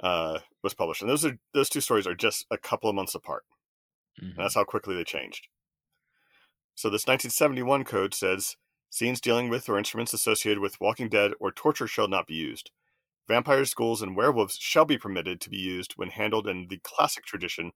uh, 0.00 0.40
was 0.62 0.74
published. 0.74 1.02
And 1.02 1.10
those 1.10 1.24
are 1.24 1.38
those 1.54 1.68
two 1.68 1.80
stories 1.80 2.06
are 2.06 2.14
just 2.14 2.46
a 2.50 2.58
couple 2.58 2.90
of 2.90 2.96
months 2.96 3.14
apart. 3.14 3.44
Mm-hmm. 4.22 4.38
that's 4.38 4.54
how 4.54 4.64
quickly 4.64 4.94
they 4.94 5.04
changed. 5.04 5.48
So 6.74 6.88
this 6.88 7.06
1971 7.06 7.84
code 7.84 8.12
says 8.12 8.56
scenes 8.90 9.22
dealing 9.22 9.48
with 9.48 9.68
or 9.68 9.78
instruments 9.78 10.12
associated 10.12 10.60
with 10.60 10.80
Walking 10.80 11.08
Dead 11.08 11.32
or 11.40 11.50
torture 11.50 11.86
shall 11.86 12.08
not 12.08 12.26
be 12.26 12.34
used. 12.34 12.70
Vampires, 13.28 13.74
ghouls, 13.74 14.02
and 14.02 14.16
werewolves 14.16 14.56
shall 14.56 14.84
be 14.84 14.98
permitted 14.98 15.40
to 15.40 15.50
be 15.50 15.56
used 15.56 15.92
when 15.96 16.08
handled 16.08 16.46
in 16.46 16.66
the 16.68 16.80
classic 16.82 17.24
tradition 17.24 17.72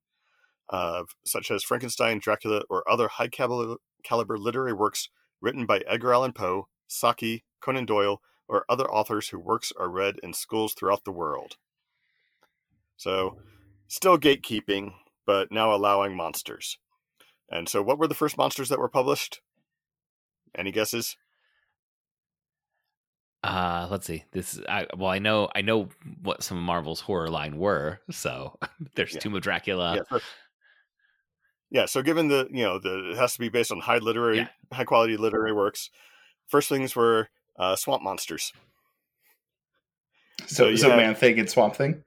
of 0.69 1.15
such 1.25 1.51
as 1.51 1.63
Frankenstein, 1.63 2.19
Dracula, 2.19 2.63
or 2.69 2.89
other 2.91 3.09
high 3.09 3.29
caliber, 3.29 3.77
caliber 4.03 4.37
literary 4.37 4.73
works 4.73 5.09
written 5.41 5.67
by 5.67 5.83
Edgar 5.87 6.13
Allan 6.13 6.33
Poe, 6.33 6.69
Saki, 6.89 7.45
Conan 7.61 7.87
Doyle, 7.87 8.21
or 8.49 8.65
other 8.69 8.91
authors 8.91 9.29
whose 9.29 9.43
works 9.43 9.73
are 9.79 9.89
read 9.89 10.19
in 10.23 10.33
schools 10.33 10.75
throughout 10.75 11.05
the 11.05 11.13
world. 11.13 11.57
So, 12.97 13.39
still 13.89 14.19
gatekeeping, 14.19 14.95
but 15.27 15.53
now 15.53 15.75
allowing 15.75 16.17
monsters. 16.17 16.79
And 17.51 17.69
so, 17.69 17.83
what 17.83 17.99
were 17.99 18.09
the 18.09 18.15
first 18.15 18.39
monsters 18.39 18.69
that 18.69 18.79
were 18.79 18.89
published? 18.89 19.41
Any 20.57 20.73
guesses? 20.73 21.17
Uh, 23.47 23.89
let's 23.91 24.07
see. 24.07 24.25
This 24.33 24.61
I, 24.69 24.87
well, 24.97 25.11
I 25.11 25.19
know 25.19 25.49
I 25.55 25.63
know 25.63 25.89
what 26.23 26.43
some 26.43 26.57
of 26.59 26.65
Marvel's 26.65 27.01
horror 27.01 27.31
line 27.31 27.59
were. 27.59 28.01
So 28.11 28.59
there's 28.95 29.15
yeah. 29.15 29.21
Tomb 29.21 29.35
of 29.35 29.43
Dracula. 29.43 29.97
Yeah 29.97 30.03
so, 30.09 30.21
yeah, 31.71 31.87
so 31.87 32.03
given 32.03 32.29
the 32.29 32.49
you 32.51 32.65
know 32.65 32.79
the 32.79 33.11
it 33.11 33.17
has 33.17 33.35
to 33.35 33.41
be 33.41 33.49
based 33.49 33.73
on 33.73 33.81
high 33.81 33.99
literary, 33.99 34.39
yeah. 34.39 34.49
high 34.73 34.85
quality 34.85 35.17
literary 35.17 35.53
works. 35.53 35.91
First 36.47 36.69
things 36.69 36.95
were 36.95 37.29
uh, 37.59 37.75
swamp 37.75 38.03
monsters. 38.03 38.53
So, 40.47 40.77
so, 40.77 40.77
so 40.77 40.97
Man 40.97 41.15
Thing 41.15 41.39
and 41.41 41.51
Swamp 41.51 41.75
Thing. 41.75 42.05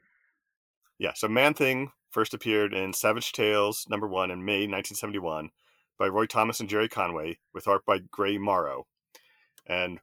Yeah, 0.97 1.11
so 1.13 1.27
Man 1.27 1.53
Thing 1.53 1.91
first 2.11 2.33
appeared 2.33 2.73
in 2.73 2.93
Savage 2.93 3.31
Tales 3.33 3.85
number 3.89 4.07
one 4.07 4.31
in 4.31 4.45
May 4.45 4.61
1971 4.61 5.49
by 5.97 6.07
Roy 6.07 6.25
Thomas 6.25 6.59
and 6.61 6.69
Gerry 6.69 6.87
Conway, 6.87 7.37
with 7.53 7.67
art 7.67 7.85
by 7.85 7.99
Gray 8.11 8.37
Morrow. 8.37 8.87
And 9.67 9.99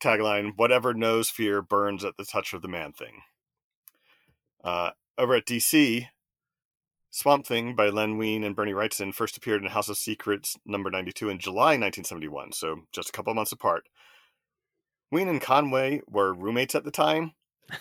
tagline 0.00 0.52
whatever 0.56 0.94
knows 0.94 1.30
fear 1.30 1.62
burns 1.62 2.04
at 2.04 2.16
the 2.16 2.24
touch 2.24 2.52
of 2.52 2.62
the 2.62 2.68
man 2.68 2.92
thing. 2.92 3.22
Uh, 4.62 4.90
over 5.16 5.34
at 5.34 5.46
dc 5.46 6.06
swamp 7.10 7.46
thing 7.46 7.74
by 7.74 7.88
len 7.88 8.18
wein 8.18 8.44
and 8.44 8.54
bernie 8.54 8.72
wrightson 8.72 9.14
first 9.14 9.36
appeared 9.36 9.62
in 9.62 9.70
house 9.70 9.88
of 9.88 9.96
secrets 9.96 10.56
number 10.66 10.90
92 10.90 11.28
in 11.28 11.38
july 11.38 11.76
1971 11.76 12.52
so 12.52 12.82
just 12.92 13.08
a 13.08 13.12
couple 13.12 13.32
months 13.34 13.52
apart. 13.52 13.84
Wein 15.10 15.28
and 15.28 15.40
conway 15.40 16.02
were 16.06 16.34
roommates 16.34 16.74
at 16.74 16.84
the 16.84 16.90
time 16.90 17.32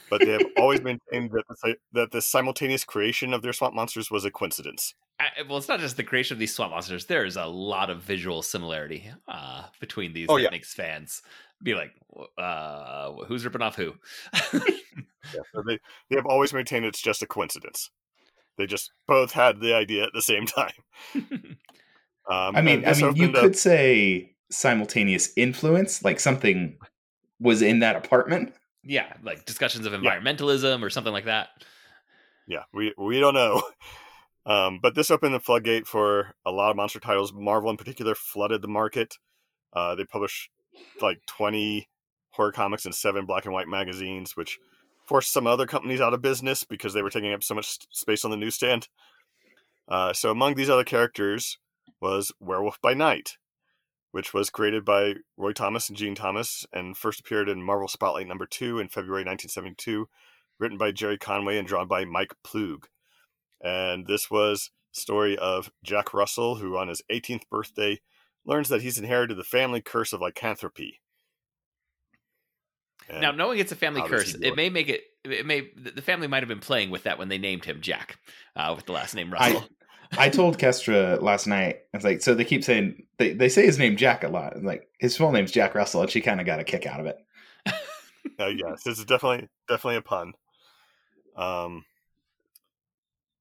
but 0.10 0.20
they 0.22 0.32
have 0.32 0.46
always 0.58 0.82
maintained 0.82 1.32
that 1.32 1.44
the, 1.63 1.75
that 1.94 2.12
the 2.12 2.22
simultaneous 2.22 2.84
creation 2.84 3.34
of 3.34 3.41
their 3.41 3.53
swamp 3.53 3.74
monsters 3.74 4.12
was 4.12 4.25
a 4.25 4.32
coincidence 4.32 4.94
I, 5.20 5.41
well, 5.48 5.58
it's 5.58 5.67
not 5.67 5.79
just 5.79 5.98
the 5.98 6.03
creation 6.03 6.36
of 6.36 6.39
these 6.39 6.53
swamp 6.53 6.72
monsters. 6.74 7.08
There 7.08 7.25
is 7.25 7.38
a 7.38 7.46
lot 7.46 7.89
of 7.89 8.03
visual 8.03 8.44
similarity 8.44 9.10
uh, 9.27 9.63
between 9.79 10.13
these 10.13 10.27
oh, 10.29 10.36
that 10.36 10.44
yeah. 10.44 10.50
makes 10.51 10.75
fans 10.75 11.24
be 11.63 11.74
like, 11.74 11.91
uh, 12.38 13.13
"Who's 13.27 13.44
ripping 13.44 13.63
off 13.63 13.75
who?" 13.75 13.96
yeah, 14.53 15.41
so 15.56 15.63
they 15.65 15.79
they 16.10 16.17
have 16.17 16.27
always 16.27 16.53
maintained 16.53 16.86
it's 16.86 17.01
just 17.01 17.24
a 17.24 17.25
coincidence. 17.25 17.89
They 18.60 18.67
just 18.67 18.91
both 19.08 19.32
had 19.32 19.60
the 19.60 19.74
idea 19.74 20.03
at 20.03 20.13
the 20.13 20.22
same 20.22 20.46
time. 20.46 20.74
Um, 22.29 22.58
I 22.58 22.62
mean, 22.62 22.84
I 22.86 22.91
mean, 22.91 23.15
you 23.15 23.24
opened 23.24 23.36
up- 23.38 23.44
could 23.44 23.56
say 23.56 24.36
simultaneous 24.51 25.32
influence, 25.38 26.03
like 26.03 26.20
something 26.20 26.77
was 27.39 27.62
in 27.62 27.79
that 27.79 27.96
apartment. 27.96 28.53
Yeah, 28.88 29.12
like 29.22 29.46
discussions 29.46 29.86
of 29.86 29.94
environmentalism 29.94 30.82
or 30.82 30.89
something 30.89 31.13
like 31.13 31.25
that. 31.25 31.50
yeah, 32.48 32.63
we 32.74 32.94
we 32.98 33.20
don't 33.20 33.34
know. 33.36 33.62
Um, 34.48 34.79
but 34.82 34.96
this 34.96 35.12
opened 35.12 35.34
the 35.34 35.41
floodgate 35.41 35.88
for 35.88 36.34
a 36.46 36.51
lot 36.51 36.70
of 36.70 36.77
monster 36.77 37.01
titles. 37.01 37.34
Marvel, 37.34 37.70
in 37.70 37.75
particular, 37.75 38.15
flooded 38.15 38.62
the 38.62 38.70
market. 38.70 39.15
Uh, 39.74 39.94
they 39.94 40.06
published 40.06 40.50
like 41.01 41.20
twenty 41.27 41.89
horror 42.29 42.53
comics 42.53 42.86
and 42.86 42.96
seven 42.96 43.25
black 43.25 43.44
and 43.44 43.53
white 43.53 43.67
magazines, 43.67 44.38
which 44.38 44.58
forced 45.06 45.34
some 45.34 45.48
other 45.48 45.65
companies 45.65 46.00
out 46.00 46.13
of 46.13 46.22
business 46.22 46.63
because 46.63 46.94
they 46.94 47.01
were 47.01 47.10
taking 47.10 47.34
up 47.34 47.44
so 47.44 47.56
much 47.56 47.77
space 47.91 48.24
on 48.24 48.32
the 48.32 48.38
newsstand. 48.38 48.88
Uh, 49.89 50.13
so 50.13 50.32
among 50.32 50.56
these 50.56 50.70
other 50.70 50.86
characters 50.86 51.58
was 52.00 52.32
Werewolf 52.39 52.79
by 52.82 52.94
Night, 52.94 53.36
which 54.11 54.33
was 54.33 54.49
created 54.49 54.85
by 54.85 55.15
Roy 55.35 55.51
Thomas 55.51 55.89
and 55.89 55.97
Gene 55.97 56.15
Thomas 56.15 56.65
and 56.73 56.97
first 56.97 57.19
appeared 57.19 57.49
in 57.49 57.61
Marvel 57.61 57.87
Spotlight 57.87 58.27
number 58.27 58.45
two 58.45 58.79
in 58.79 58.87
February 58.87 59.21
1972, 59.21 60.07
written 60.59 60.77
by 60.77 60.91
Gerry 60.91 61.17
Conway 61.17 61.57
and 61.57 61.67
drawn 61.67 61.87
by 61.87 62.05
Mike 62.05 62.33
Ploog. 62.45 62.85
And 63.61 64.07
this 64.07 64.29
was 64.29 64.71
story 64.91 65.37
of 65.37 65.71
Jack 65.83 66.13
Russell, 66.13 66.55
who 66.55 66.77
on 66.77 66.87
his 66.87 67.01
18th 67.11 67.49
birthday 67.49 67.99
learns 68.45 68.69
that 68.69 68.81
he's 68.81 68.97
inherited 68.97 69.37
the 69.37 69.43
family 69.43 69.81
curse 69.81 70.13
of 70.13 70.21
lycanthropy. 70.21 71.01
And- 73.09 73.21
now, 73.21 73.31
knowing 73.31 73.59
it's 73.59 73.71
a 73.71 73.75
family 73.75 74.01
curse, 74.01 74.33
it 74.33 74.55
may 74.55 74.69
make 74.69 74.89
it. 74.89 75.03
It 75.23 75.45
may 75.45 75.69
the 75.75 76.01
family 76.01 76.27
might 76.27 76.43
have 76.43 76.49
been 76.49 76.59
playing 76.59 76.89
with 76.89 77.03
that 77.03 77.17
when 77.17 77.29
they 77.29 77.37
named 77.37 77.65
him 77.65 77.81
Jack, 77.81 78.17
uh, 78.55 78.73
with 78.75 78.85
the 78.85 78.93
last 78.93 79.13
name 79.15 79.31
Russell. 79.31 79.65
I 80.17 80.29
told 80.29 80.57
Kestra 80.57 81.21
last 81.21 81.47
night. 81.47 81.79
I 81.93 81.97
was 81.97 82.03
like, 82.03 82.21
so 82.21 82.33
they 82.33 82.45
keep 82.45 82.63
saying 82.63 83.03
they, 83.17 83.33
they 83.33 83.49
say 83.49 83.65
his 83.65 83.79
name 83.79 83.97
Jack 83.97 84.23
a 84.23 84.29
lot. 84.29 84.55
and, 84.55 84.65
Like 84.65 84.87
his 84.99 85.17
full 85.17 85.31
name's 85.31 85.51
Jack 85.51 85.75
Russell, 85.75 86.01
and 86.01 86.09
she 86.09 86.21
kind 86.21 86.39
of 86.39 86.45
got 86.45 86.59
a 86.59 86.63
kick 86.63 86.85
out 86.85 86.99
of 86.99 87.05
it. 87.05 87.17
Uh, 88.39 88.45
yes, 88.55 88.83
this 88.83 88.99
is 88.99 89.05
definitely 89.05 89.49
definitely 89.67 89.97
a 89.97 90.01
pun. 90.01 90.33
Um, 91.35 91.85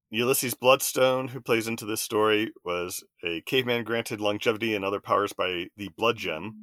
Ulysses 0.09 0.53
Bloodstone, 0.53 1.29
who 1.29 1.41
plays 1.41 1.67
into 1.67 1.85
this 1.85 2.01
story, 2.01 2.51
was 2.63 3.03
a 3.23 3.41
caveman 3.41 3.83
granted 3.83 4.21
longevity 4.21 4.73
and 4.73 4.85
other 4.85 5.01
powers 5.01 5.33
by 5.33 5.67
the 5.75 5.89
Blood 5.97 6.17
Gem, 6.17 6.55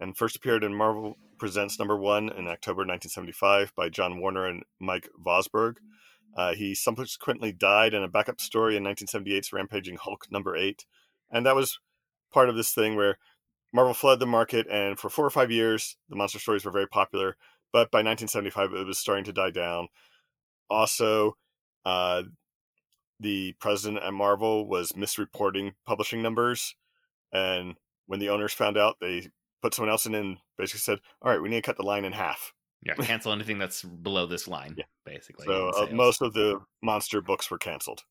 and 0.00 0.16
first 0.16 0.36
appeared 0.36 0.64
in 0.64 0.74
Marvel 0.74 1.18
Presents 1.38 1.78
number 1.78 1.96
one 1.96 2.28
in 2.28 2.48
October 2.48 2.80
1975 2.80 3.74
by 3.74 3.88
John 3.88 4.20
Warner 4.20 4.46
and 4.46 4.62
Mike 4.78 5.08
Vosburg. 5.24 5.76
Uh, 6.36 6.54
he 6.54 6.74
subsequently 6.74 7.52
died 7.52 7.94
in 7.94 8.02
a 8.02 8.08
backup 8.08 8.40
story 8.40 8.76
in 8.76 8.84
1978's 8.84 9.52
Rampaging 9.52 9.96
Hulk 9.96 10.26
number 10.30 10.56
eight, 10.56 10.86
and 11.30 11.44
that 11.44 11.56
was 11.56 11.78
part 12.32 12.48
of 12.48 12.56
this 12.56 12.72
thing 12.72 12.96
where 12.96 13.18
Marvel 13.72 13.94
flooded 13.94 14.20
the 14.20 14.26
market, 14.26 14.66
and 14.70 14.98
for 14.98 15.10
four 15.10 15.24
or 15.24 15.30
five 15.30 15.50
years, 15.50 15.96
the 16.08 16.16
monster 16.16 16.38
stories 16.38 16.64
were 16.64 16.70
very 16.70 16.88
popular. 16.88 17.36
But 17.72 17.90
by 17.90 17.98
1975, 17.98 18.72
it 18.72 18.86
was 18.86 18.98
starting 18.98 19.24
to 19.24 19.32
die 19.32 19.50
down. 19.50 19.88
Also, 20.68 21.36
uh, 21.84 22.24
the 23.20 23.54
president 23.60 24.02
at 24.02 24.12
Marvel 24.12 24.66
was 24.66 24.92
misreporting 24.92 25.72
publishing 25.86 26.22
numbers, 26.22 26.74
and 27.32 27.76
when 28.06 28.18
the 28.18 28.28
owners 28.28 28.52
found 28.52 28.76
out, 28.76 28.96
they 29.00 29.28
put 29.62 29.74
someone 29.74 29.90
else 29.90 30.06
in 30.06 30.14
and 30.14 30.38
basically 30.56 30.80
said, 30.80 31.00
"All 31.22 31.30
right, 31.30 31.40
we 31.40 31.48
need 31.48 31.56
to 31.56 31.62
cut 31.62 31.76
the 31.76 31.84
line 31.84 32.04
in 32.04 32.12
half." 32.12 32.52
Yeah, 32.82 32.94
cancel 33.00 33.32
anything 33.32 33.58
that's 33.58 33.82
below 33.82 34.26
this 34.26 34.48
line, 34.48 34.74
Yeah. 34.78 34.84
basically. 35.04 35.46
So 35.46 35.68
uh, 35.70 35.86
most 35.92 36.22
of 36.22 36.32
the 36.32 36.60
monster 36.82 37.20
books 37.20 37.50
were 37.50 37.58
canceled. 37.58 38.04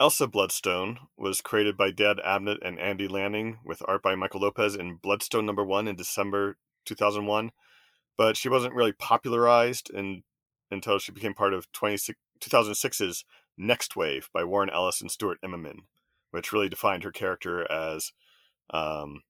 Elsa 0.00 0.28
Bloodstone 0.28 0.98
was 1.16 1.40
created 1.40 1.76
by 1.76 1.90
Dan 1.90 2.16
Abnett 2.24 2.58
and 2.62 2.78
Andy 2.78 3.08
Lanning 3.08 3.58
with 3.64 3.82
art 3.88 4.02
by 4.02 4.14
Michael 4.14 4.40
Lopez 4.40 4.76
in 4.76 4.96
Bloodstone 4.96 5.44
number 5.44 5.64
one 5.64 5.88
in 5.88 5.96
December 5.96 6.56
2001. 6.84 7.50
But 8.16 8.36
she 8.36 8.48
wasn't 8.48 8.74
really 8.74 8.92
popularized 8.92 9.90
in, 9.90 10.22
until 10.70 10.98
she 10.98 11.12
became 11.12 11.34
part 11.34 11.52
of 11.52 11.70
26 11.72 12.18
2006's 12.40 13.24
Next 13.56 13.96
Wave 13.96 14.28
by 14.32 14.44
Warren 14.44 14.70
Ellis 14.70 15.00
and 15.00 15.10
Stuart 15.10 15.38
Immonen, 15.44 15.80
which 16.30 16.52
really 16.52 16.68
defined 16.68 17.02
her 17.02 17.10
character 17.10 17.70
as, 17.70 18.12
um, 18.70 19.22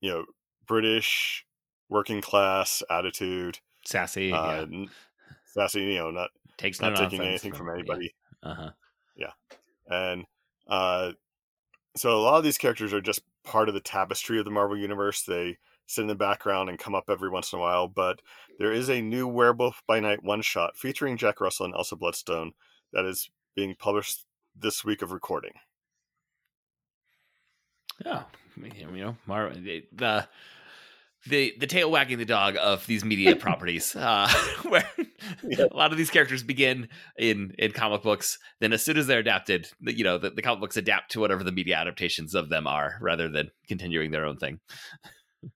you 0.00 0.10
know, 0.10 0.24
British 0.66 1.44
working 1.88 2.20
class 2.20 2.82
attitude, 2.90 3.58
sassy, 3.84 4.32
uh, 4.32 4.66
yeah. 4.66 4.84
sassy, 5.46 5.80
you 5.80 5.98
know, 5.98 6.10
not 6.10 6.30
takes 6.56 6.80
not 6.80 6.96
taking 6.96 7.20
offense 7.20 7.44
anything 7.44 7.52
from 7.52 7.70
anybody. 7.70 8.14
Uh 8.42 8.54
huh. 8.54 8.70
Yeah, 9.16 9.32
and 9.88 10.24
uh, 10.68 11.12
so 11.96 12.18
a 12.18 12.22
lot 12.22 12.38
of 12.38 12.44
these 12.44 12.58
characters 12.58 12.92
are 12.92 13.00
just 13.00 13.22
part 13.44 13.68
of 13.68 13.74
the 13.74 13.80
tapestry 13.80 14.38
of 14.38 14.44
the 14.44 14.50
Marvel 14.50 14.76
Universe. 14.76 15.22
They 15.22 15.58
sit 15.86 16.02
in 16.02 16.08
the 16.08 16.14
background 16.14 16.68
and 16.68 16.78
come 16.78 16.94
up 16.94 17.04
every 17.08 17.30
once 17.30 17.52
in 17.52 17.58
a 17.58 17.62
while. 17.62 17.88
But 17.88 18.20
there 18.58 18.72
is 18.72 18.88
a 18.88 19.02
new 19.02 19.28
Werewolf 19.28 19.82
by 19.86 20.00
Night 20.00 20.22
one 20.22 20.42
shot 20.42 20.76
featuring 20.76 21.16
Jack 21.16 21.40
Russell 21.40 21.66
and 21.66 21.74
Elsa 21.74 21.96
Bloodstone 21.96 22.52
that 22.92 23.04
is 23.04 23.30
being 23.54 23.74
published 23.78 24.24
this 24.56 24.84
week 24.84 25.02
of 25.02 25.12
recording. 25.12 25.52
Oh, 28.04 28.24
you 28.56 29.04
know, 29.04 29.16
Mar- 29.26 29.52
the 29.54 30.26
the 31.28 31.54
the 31.58 31.66
tail 31.66 31.90
wagging 31.90 32.18
the 32.18 32.24
dog 32.24 32.56
of 32.60 32.86
these 32.86 33.04
media 33.04 33.34
properties, 33.46 33.94
uh, 33.96 34.28
where 34.68 34.88
Yeah. 35.42 35.66
a 35.70 35.76
lot 35.76 35.92
of 35.92 35.98
these 35.98 36.10
characters 36.10 36.42
begin 36.42 36.88
in 37.18 37.54
in 37.58 37.72
comic 37.72 38.02
books. 38.02 38.38
Then, 38.60 38.72
as 38.72 38.84
soon 38.84 38.96
as 38.98 39.06
they're 39.06 39.20
adapted, 39.20 39.68
the- 39.80 39.96
you 39.96 40.04
know, 40.04 40.18
the, 40.18 40.30
the 40.30 40.42
comic 40.42 40.60
books 40.60 40.76
adapt 40.76 41.12
to 41.12 41.20
whatever 41.20 41.42
the 41.44 41.52
media 41.52 41.76
adaptations 41.76 42.34
of 42.34 42.48
them 42.48 42.66
are, 42.66 42.98
rather 43.00 43.28
than 43.28 43.50
continuing 43.68 44.10
their 44.10 44.24
own 44.26 44.36
thing. 44.36 44.60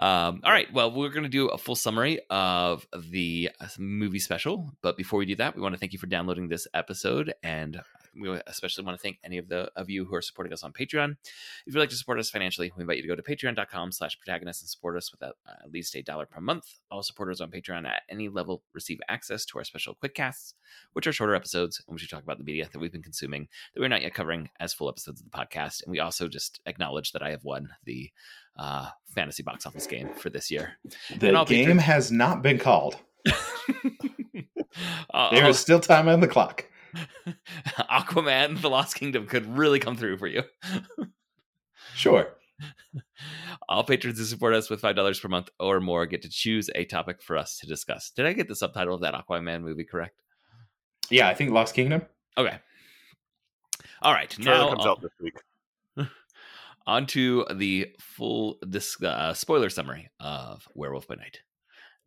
Um, 0.00 0.42
all 0.44 0.52
right. 0.52 0.72
Well, 0.72 0.92
we're 0.92 1.08
going 1.08 1.24
to 1.24 1.28
do 1.28 1.48
a 1.48 1.58
full 1.58 1.74
summary 1.74 2.20
of 2.30 2.86
the 3.10 3.50
uh, 3.60 3.66
movie 3.80 4.20
special. 4.20 4.70
But 4.80 4.96
before 4.96 5.18
we 5.18 5.26
do 5.26 5.34
that, 5.36 5.56
we 5.56 5.60
want 5.62 5.74
to 5.74 5.78
thank 5.78 5.92
you 5.92 5.98
for 5.98 6.06
downloading 6.06 6.46
this 6.48 6.68
episode. 6.72 7.34
And 7.42 7.80
we 8.20 8.28
especially 8.46 8.84
want 8.84 8.98
to 8.98 9.02
thank 9.02 9.18
any 9.24 9.38
of 9.38 9.48
the 9.48 9.70
of 9.76 9.88
you 9.88 10.04
who 10.04 10.14
are 10.14 10.22
supporting 10.22 10.52
us 10.52 10.62
on 10.62 10.72
Patreon. 10.72 11.16
If 11.66 11.74
you'd 11.74 11.80
like 11.80 11.90
to 11.90 11.96
support 11.96 12.18
us 12.18 12.30
financially, 12.30 12.72
we 12.76 12.82
invite 12.82 12.96
you 12.96 13.02
to 13.02 13.08
go 13.08 13.14
to 13.16 13.22
patreon.com 13.22 13.92
slash 13.92 14.18
protagonist 14.18 14.62
and 14.62 14.68
support 14.68 14.96
us 14.96 15.10
with 15.12 15.22
at, 15.22 15.34
uh, 15.46 15.64
at 15.64 15.70
least 15.72 15.94
a 15.94 16.02
dollar 16.02 16.26
per 16.26 16.40
month. 16.40 16.64
All 16.90 17.02
supporters 17.02 17.40
on 17.40 17.50
Patreon 17.50 17.86
at 17.86 18.02
any 18.08 18.28
level 18.28 18.62
receive 18.74 18.98
access 19.08 19.44
to 19.46 19.58
our 19.58 19.64
special 19.64 19.94
quick 19.94 20.14
casts, 20.14 20.54
which 20.92 21.06
are 21.06 21.12
shorter 21.12 21.34
episodes 21.34 21.82
in 21.86 21.94
which 21.94 22.02
we 22.02 22.08
talk 22.08 22.22
about 22.22 22.38
the 22.38 22.44
media 22.44 22.68
that 22.72 22.78
we've 22.78 22.92
been 22.92 23.02
consuming 23.02 23.48
that 23.74 23.80
we're 23.80 23.88
not 23.88 24.02
yet 24.02 24.14
covering 24.14 24.48
as 24.60 24.74
full 24.74 24.88
episodes 24.88 25.20
of 25.20 25.30
the 25.30 25.36
podcast. 25.38 25.82
And 25.82 25.92
we 25.92 26.00
also 26.00 26.28
just 26.28 26.60
acknowledge 26.66 27.12
that 27.12 27.22
I 27.22 27.30
have 27.30 27.44
won 27.44 27.68
the 27.84 28.10
uh, 28.56 28.88
fantasy 29.14 29.42
box 29.42 29.66
office 29.66 29.86
game 29.86 30.10
for 30.14 30.30
this 30.30 30.50
year. 30.50 30.72
The 31.18 31.44
game 31.44 31.76
be- 31.76 31.82
has 31.82 32.10
not 32.10 32.42
been 32.42 32.58
called. 32.58 32.96
Uh, 35.12 35.34
There 35.34 35.48
is 35.48 35.58
still 35.58 35.80
time 35.80 36.08
on 36.08 36.20
the 36.20 36.28
clock. 36.28 36.64
Aquaman, 37.90 38.60
The 38.60 38.70
Lost 38.70 38.96
Kingdom 38.96 39.26
could 39.26 39.46
really 39.56 39.78
come 39.78 39.96
through 39.96 40.18
for 40.18 40.26
you. 40.26 40.42
Sure. 41.94 42.28
All 43.68 43.84
patrons 43.84 44.18
who 44.18 44.24
support 44.24 44.54
us 44.54 44.70
with 44.70 44.82
$5 44.82 45.22
per 45.22 45.28
month 45.28 45.48
or 45.58 45.80
more 45.80 46.06
get 46.06 46.22
to 46.22 46.28
choose 46.28 46.70
a 46.74 46.84
topic 46.84 47.22
for 47.22 47.36
us 47.36 47.58
to 47.58 47.66
discuss. 47.66 48.10
Did 48.10 48.26
I 48.26 48.32
get 48.32 48.48
the 48.48 48.56
subtitle 48.56 48.94
of 48.94 49.00
that 49.02 49.14
Aquaman 49.14 49.62
movie 49.62 49.84
correct? 49.84 50.22
Yeah, 51.10 51.28
I 51.28 51.34
think 51.34 51.50
Lost 51.50 51.74
Kingdom. 51.74 52.02
Okay. 52.36 52.58
All 54.02 54.12
right. 54.12 54.30
Trailer 54.30 54.58
now 54.58 54.70
comes 54.70 54.86
out 54.86 55.02
this 55.02 55.10
week. 55.20 55.38
on 56.86 57.06
to 57.06 57.46
the 57.54 57.88
full 58.00 58.58
dis- 58.68 59.02
uh, 59.02 59.34
spoiler 59.34 59.70
summary 59.70 60.10
of 60.20 60.66
Werewolf 60.74 61.06
by 61.06 61.16
Night. 61.16 61.40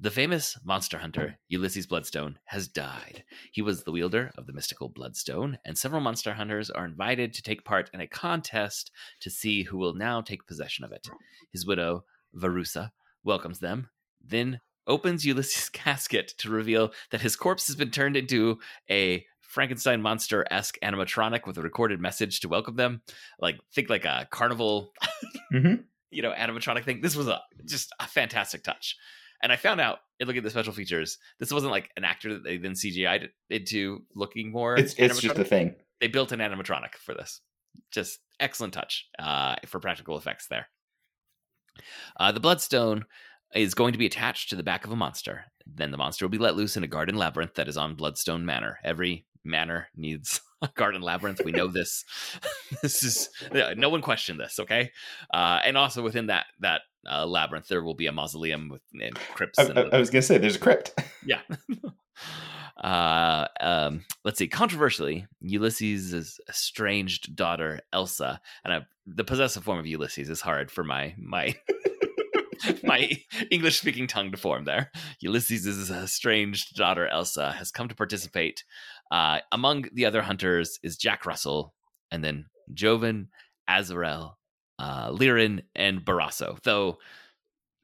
The 0.04 0.10
famous 0.10 0.58
monster 0.66 0.98
hunter 0.98 1.38
Ulysses 1.48 1.86
Bloodstone 1.86 2.40
has 2.46 2.68
died. 2.68 3.24
He 3.52 3.62
was 3.62 3.84
the 3.84 3.92
wielder 3.92 4.32
of 4.36 4.48
the 4.48 4.52
mystical 4.52 4.90
Bloodstone, 4.90 5.60
and 5.64 5.78
several 5.78 6.02
monster 6.02 6.34
hunters 6.34 6.72
are 6.72 6.86
invited 6.86 7.36
to 7.36 7.44
take 7.44 7.64
part 7.64 7.92
in 7.94 8.02
a 8.02 8.08
contest 8.08 8.90
to 9.20 9.30
see 9.30 9.62
who 9.62 9.78
will 9.78 9.94
now 9.94 10.20
take 10.20 10.48
possession 10.48 10.84
of 10.84 10.92
it. 10.92 11.08
His 11.52 11.68
widow, 11.68 12.06
Verussa, 12.36 12.90
welcomes 13.24 13.60
them, 13.60 13.92
then 14.20 14.60
opens 14.88 15.24
Ulysses' 15.24 15.70
casket 15.74 16.30
to 16.40 16.50
reveal 16.50 16.94
that 17.12 17.22
his 17.22 17.36
corpse 17.36 17.68
has 17.68 17.76
been 17.76 17.92
turned 17.92 18.18
into 18.18 18.58
a 18.90 19.24
Frankenstein 19.40 20.02
monster 20.02 20.48
esque 20.50 20.80
animatronic 20.82 21.46
with 21.46 21.60
a 21.60 21.62
recorded 21.62 22.02
message 22.02 22.40
to 22.40 22.50
welcome 22.50 22.76
them. 22.76 23.04
Like, 23.40 23.60
think 23.72 23.88
like 23.88 24.06
a 24.06 24.28
carnival 24.32 24.94
Mm-hmm. 25.54 25.76
you 26.12 26.22
know, 26.22 26.34
animatronic 26.34 26.86
thing. 26.86 27.02
This 27.02 27.16
was 27.16 27.28
a 27.28 27.40
just 27.66 27.94
a 28.00 28.08
fantastic 28.08 28.64
touch. 28.64 28.98
And 29.42 29.52
I 29.52 29.56
found 29.56 29.82
out 29.82 30.00
looking 30.20 30.38
at 30.38 30.44
the 30.44 30.50
special 30.50 30.74
features, 30.74 31.18
this 31.40 31.52
wasn't 31.52 31.72
like 31.72 31.90
an 31.98 32.04
actor 32.04 32.34
that 32.34 32.44
they 32.44 32.58
then 32.58 32.74
CGI'd 32.74 33.30
into 33.50 34.04
looking 34.16 34.52
more. 34.52 34.76
It's 34.76 34.94
it's 34.98 35.20
just 35.20 35.38
a 35.38 35.44
thing. 35.44 35.76
They 36.00 36.08
built 36.08 36.32
an 36.32 36.40
animatronic 36.40 36.96
for 36.96 37.14
this. 37.14 37.42
Just 37.92 38.20
excellent 38.40 38.74
touch 38.74 39.08
uh, 39.20 39.56
for 39.66 39.80
practical 39.80 40.18
effects 40.18 40.48
there. 40.48 40.68
Uh, 42.20 42.32
the 42.32 42.40
Bloodstone 42.40 43.06
is 43.56 43.74
going 43.74 43.94
to 43.94 44.00
be 44.00 44.06
attached 44.06 44.50
to 44.50 44.56
the 44.56 44.64
back 44.64 44.86
of 44.86 44.92
a 44.92 44.96
monster. 44.96 45.46
Then 45.66 45.92
the 45.92 45.98
monster 45.98 46.26
will 46.26 46.32
be 46.32 46.38
let 46.38 46.56
loose 46.56 46.78
in 46.78 46.84
a 46.84 46.88
garden 46.88 47.16
labyrinth 47.16 47.56
that 47.56 47.68
is 47.68 47.78
on 47.78 47.96
Bloodstone 47.96 48.46
Manor. 48.46 48.80
Every 48.84 49.26
manor 49.44 49.88
needs 49.96 50.42
garden 50.76 51.02
labyrinth. 51.02 51.42
We 51.44 51.52
know 51.52 51.68
this. 51.68 52.06
this 52.82 53.04
is 53.04 53.30
no 53.52 53.90
one 53.90 54.02
questioned 54.02 54.40
this. 54.40 54.60
Okay, 54.60 54.92
uh, 55.34 55.60
and 55.64 55.78
also 55.78 56.02
within 56.02 56.28
that 56.28 56.46
that 56.60 56.82
uh, 57.10 57.26
labyrinth, 57.26 57.68
there 57.68 57.84
will 57.84 57.94
be 57.94 58.08
a 58.08 58.12
mausoleum 58.12 58.70
with 58.70 58.82
and 59.00 59.16
crypts. 59.34 59.60
I, 59.60 59.64
and 59.64 59.80
I, 59.80 59.82
I 59.84 60.00
was 60.00 60.10
gonna 60.10 60.22
say 60.22 60.38
there's 60.38 60.56
a 60.56 60.60
crypt. 60.60 60.94
yeah. 61.26 61.42
Uh, 62.78 63.48
um, 63.60 64.06
let's 64.24 64.40
see. 64.40 64.48
Controversially, 64.48 65.28
Ulysses' 65.40 66.40
estranged 66.50 67.36
daughter 67.36 67.82
Elsa, 67.94 68.42
and 68.64 68.74
I, 68.74 68.86
the 69.06 69.24
possessive 69.24 69.64
form 69.64 69.78
of 69.78 69.86
Ulysses 69.86 70.30
is 70.30 70.42
hard 70.42 70.72
for 70.72 70.84
my 70.84 71.14
my 71.18 71.56
my 72.84 73.12
English 73.50 73.80
speaking 73.80 74.08
tongue 74.08 74.32
to 74.32 74.38
form. 74.38 74.66
There, 74.66 74.92
Ulysses' 75.20 75.92
estranged 75.92 76.76
daughter 76.76 77.08
Elsa 77.08 77.52
has 77.52 77.72
come 77.72 77.88
to 77.88 77.96
participate. 77.96 78.64
Uh, 79.12 79.40
among 79.52 79.86
the 79.94 80.06
other 80.06 80.22
hunters 80.22 80.80
is 80.84 80.96
Jack 80.98 81.26
Russell, 81.26 81.74
and 82.12 82.24
then 82.24 82.46
Jovan, 82.74 83.28
Azarel, 83.70 84.36
uh, 84.80 85.10
Liorn, 85.12 85.64
and 85.76 86.00
Barasso. 86.04 86.58
Though 86.64 86.98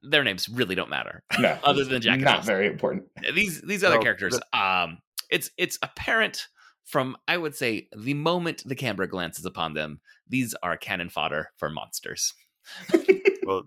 their 0.01 0.23
names 0.23 0.47
really 0.47 0.75
don't 0.75 0.89
matter. 0.89 1.23
No, 1.39 1.57
Other 1.63 1.83
than 1.83 2.01
Jack 2.01 2.19
not 2.21 2.37
Elsa. 2.37 2.47
very 2.47 2.67
important. 2.67 3.03
these 3.33 3.61
these 3.61 3.83
other 3.83 3.97
No, 3.97 4.01
characters 4.03 4.39
um 4.53 4.99
it's 5.29 5.51
it's 5.57 5.77
apparent 5.81 6.47
from 6.85 7.17
i 7.27 7.35
would 7.35 7.53
say 7.55 7.89
the 7.97 8.13
moment 8.13 8.63
the 8.65 8.75
camera 8.75 9.07
glances 9.07 9.43
upon 9.45 9.73
them 9.73 9.99
these 10.29 10.55
are 10.63 10.77
cannon 10.77 11.09
fodder 11.09 11.49
for 11.57 11.69
monsters 11.69 12.33
Well, 13.45 13.63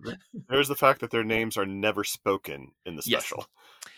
there's 0.47 0.67
the 0.67 0.75
fact 0.75 1.01
that 1.01 1.09
their 1.11 1.23
names 1.23 1.57
are 1.57 1.65
never 1.65 2.03
spoken 2.03 2.71
in 2.85 2.95
the 2.95 3.01
Yes. 3.05 3.25
special. 3.25 3.45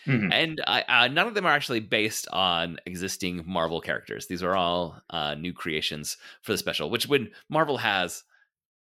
Mhm. 0.06 0.32
and 0.32 0.60
I, 0.66 0.82
uh, 0.82 1.08
none 1.08 1.26
of 1.26 1.34
them 1.34 1.46
are 1.46 1.52
actually 1.52 1.80
based 1.80 2.28
on 2.28 2.78
existing 2.86 3.42
marvel 3.46 3.80
characters 3.80 4.26
these 4.26 4.42
are 4.42 4.54
all 4.54 5.00
uh, 5.10 5.34
new 5.34 5.52
creations 5.52 6.16
for 6.42 6.52
the 6.52 6.58
special 6.58 6.90
which 6.90 7.06
when 7.08 7.30
marvel 7.48 7.78
has 7.78 8.22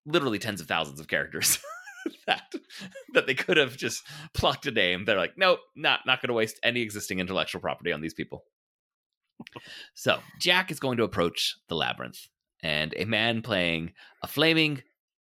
literally 0.06 0.40
tens 0.40 0.60
of 0.62 0.68
thousands 0.68 1.00
of 1.00 1.08
characters 1.08 1.60
that 2.28 2.52
that 3.14 3.26
they 3.28 3.34
could 3.36 3.58
have 3.58 3.78
just 3.78 4.04
plucked 4.34 4.66
a 4.66 4.72
name 4.72 5.06
they're 5.06 5.18
like 5.18 5.38
nope 5.38 5.60
not 5.76 6.02
not 6.06 6.22
going 6.22 6.28
to 6.30 6.34
waste 6.34 6.60
any 6.64 6.82
existing 6.82 7.20
intellectual 7.20 7.62
property 7.62 7.92
on 7.94 8.02
these 8.02 8.14
people 8.14 8.44
so 9.94 10.20
jack 10.40 10.72
is 10.72 10.80
going 10.80 10.98
to 10.98 11.04
approach 11.04 11.56
the 11.70 11.76
labyrinth 11.76 12.28
and 12.62 12.94
a 12.98 13.06
man 13.06 13.42
playing 13.42 13.92
a 14.22 14.28
flaming 14.28 14.82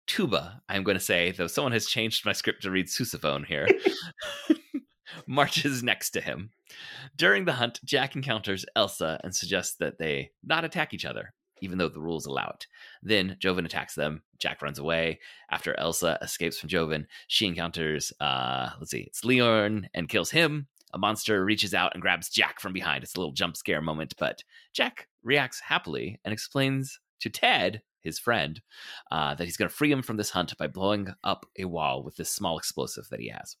tuba 0.07 0.61
i'm 0.69 0.83
going 0.83 0.97
to 0.97 1.03
say 1.03 1.31
though 1.31 1.47
someone 1.47 1.71
has 1.71 1.85
changed 1.85 2.25
my 2.25 2.33
script 2.33 2.61
to 2.63 2.71
read 2.71 2.87
sousaphone 2.87 3.45
here 3.45 3.67
marches 5.27 5.83
next 5.83 6.11
to 6.11 6.21
him. 6.21 6.51
During 7.15 7.45
the 7.45 7.53
hunt 7.53 7.79
jack 7.83 8.15
encounters 8.15 8.65
elsa 8.75 9.19
and 9.23 9.35
suggests 9.35 9.75
that 9.77 9.97
they 9.97 10.31
not 10.43 10.65
attack 10.65 10.93
each 10.93 11.05
other 11.05 11.33
even 11.61 11.77
though 11.77 11.89
the 11.89 11.99
rules 11.99 12.25
allow 12.25 12.49
it. 12.55 12.67
Then 13.03 13.35
joven 13.39 13.65
attacks 13.65 13.93
them. 13.93 14.21
Jack 14.37 14.61
runs 14.61 14.79
away. 14.79 15.19
After 15.51 15.77
elsa 15.77 16.17
escapes 16.21 16.57
from 16.57 16.69
joven 16.69 17.07
she 17.27 17.47
encounters 17.47 18.13
uh 18.19 18.69
let's 18.79 18.91
see 18.91 19.01
it's 19.01 19.25
leon 19.25 19.89
and 19.93 20.09
kills 20.09 20.31
him. 20.31 20.67
A 20.93 20.97
monster 20.97 21.45
reaches 21.45 21.73
out 21.73 21.91
and 21.93 22.01
grabs 22.01 22.29
jack 22.29 22.59
from 22.59 22.73
behind. 22.73 23.03
It's 23.03 23.15
a 23.15 23.19
little 23.19 23.33
jump 23.33 23.57
scare 23.57 23.81
moment 23.81 24.13
but 24.17 24.43
jack 24.73 25.07
reacts 25.23 25.59
happily 25.59 26.19
and 26.23 26.33
explains 26.33 26.99
to 27.19 27.29
ted 27.29 27.81
his 28.01 28.19
friend 28.19 28.61
uh, 29.11 29.35
that 29.35 29.43
he's 29.43 29.57
going 29.57 29.69
to 29.69 29.75
free 29.75 29.91
him 29.91 30.01
from 30.01 30.17
this 30.17 30.29
hunt 30.29 30.57
by 30.57 30.67
blowing 30.67 31.13
up 31.23 31.45
a 31.57 31.65
wall 31.65 32.03
with 32.03 32.15
this 32.15 32.31
small 32.31 32.57
explosive 32.57 33.07
that 33.09 33.19
he 33.19 33.29
has 33.29 33.57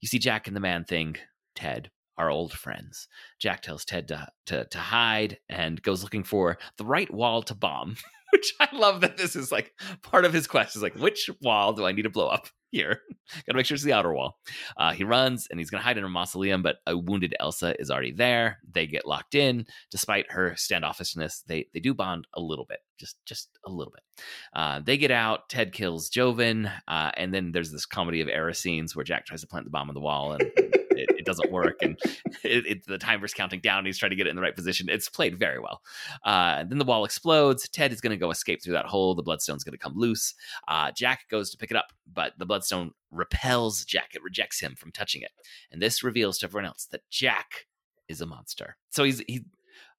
you 0.00 0.08
see 0.08 0.18
jack 0.18 0.46
and 0.46 0.56
the 0.56 0.60
man 0.60 0.84
thing 0.84 1.16
ted 1.54 1.90
are 2.20 2.30
old 2.30 2.52
friends. 2.52 3.08
Jack 3.38 3.62
tells 3.62 3.84
ted 3.84 4.08
to, 4.08 4.28
to, 4.44 4.66
to 4.66 4.78
hide 4.78 5.38
and 5.48 5.80
goes 5.82 6.02
looking 6.02 6.22
for 6.22 6.58
the 6.76 6.84
right 6.84 7.10
wall 7.12 7.42
to 7.42 7.54
bomb 7.54 7.96
which 8.32 8.52
i 8.60 8.68
love 8.72 9.00
that 9.00 9.16
this 9.16 9.34
is 9.34 9.50
like 9.50 9.72
part 10.02 10.24
of 10.24 10.32
his 10.32 10.46
quest. 10.46 10.76
Is 10.76 10.82
like 10.82 10.94
which 10.96 11.30
wall 11.42 11.72
do 11.72 11.84
i 11.84 11.92
need 11.92 12.02
to 12.02 12.10
blow 12.10 12.28
up 12.28 12.48
here? 12.70 13.00
Gotta 13.46 13.56
make 13.56 13.66
sure 13.66 13.74
it's 13.74 13.84
the 13.84 13.92
outer 13.92 14.12
wall. 14.12 14.38
Uh, 14.76 14.92
he 14.92 15.02
runs 15.02 15.48
and 15.50 15.58
he's 15.58 15.70
gonna 15.70 15.82
hide 15.82 15.98
in 15.98 16.04
a 16.04 16.08
mausoleum 16.08 16.62
but 16.62 16.76
a 16.86 16.96
wounded 16.96 17.34
elsa 17.40 17.74
is 17.80 17.90
already 17.90 18.12
there. 18.12 18.58
They 18.70 18.86
get 18.86 19.06
locked 19.06 19.34
in. 19.34 19.66
Despite 19.90 20.32
her 20.32 20.50
standoffishness 20.52 21.42
they 21.46 21.66
they 21.72 21.80
do 21.80 21.94
bond 21.94 22.26
a 22.34 22.40
little 22.40 22.66
bit 22.66 22.80
just 23.00 23.16
just 23.24 23.48
a 23.64 23.70
little 23.70 23.92
bit. 23.92 24.24
Uh, 24.52 24.80
they 24.80 24.96
get 24.96 25.10
out 25.10 25.48
ted 25.48 25.72
kills 25.72 26.08
joven 26.08 26.70
uh, 26.86 27.10
and 27.16 27.32
then 27.34 27.50
there's 27.52 27.72
this 27.72 27.86
comedy 27.86 28.20
of 28.20 28.28
error 28.28 28.52
scenes 28.52 28.94
where 28.94 29.04
jack 29.04 29.26
tries 29.26 29.40
to 29.40 29.46
plant 29.46 29.64
the 29.64 29.70
bomb 29.70 29.88
on 29.88 29.94
the 29.94 30.00
wall 30.00 30.32
and 30.32 30.42
it, 30.42 31.08
it 31.18 31.24
doesn't 31.24 31.50
work 31.50 31.78
and 31.82 31.98
it, 32.44 32.66
it, 32.66 32.86
the 32.86 32.98
timer's 32.98 33.32
counting 33.34 33.60
down 33.60 33.86
he's 33.86 33.98
trying 33.98 34.10
to 34.10 34.16
get 34.16 34.26
it 34.26 34.30
in 34.30 34.36
the 34.36 34.42
right 34.42 34.54
position. 34.54 34.88
It's 34.88 35.08
played 35.08 35.38
very 35.38 35.58
well. 35.58 35.80
Uh, 36.24 36.64
then 36.64 36.78
the 36.78 36.84
wall 36.84 37.04
explodes. 37.04 37.68
Ted 37.68 37.92
is 37.92 38.00
going 38.00 38.10
to 38.10 38.16
go 38.20 38.30
escape 38.30 38.62
through 38.62 38.74
that 38.74 38.86
hole. 38.86 39.14
The 39.14 39.22
bloodstone's 39.22 39.64
going 39.64 39.72
to 39.72 39.78
come 39.78 39.94
loose. 39.96 40.34
Uh, 40.68 40.92
jack 40.92 41.28
goes 41.30 41.50
to 41.50 41.56
pick 41.56 41.70
it 41.70 41.76
up 41.76 41.92
but 42.12 42.32
the 42.38 42.46
bloodstone 42.46 42.92
repels 43.10 43.84
jack. 43.84 44.10
It 44.14 44.22
rejects 44.22 44.60
him 44.60 44.74
from 44.76 44.92
touching 44.92 45.22
it. 45.22 45.30
And 45.70 45.80
this 45.80 46.02
reveals 46.02 46.38
to 46.38 46.46
everyone 46.46 46.66
else 46.66 46.86
that 46.90 47.08
jack 47.10 47.66
is 48.08 48.20
a 48.20 48.26
monster. 48.26 48.76
So 48.90 49.04
he's 49.04 49.20
he 49.26 49.44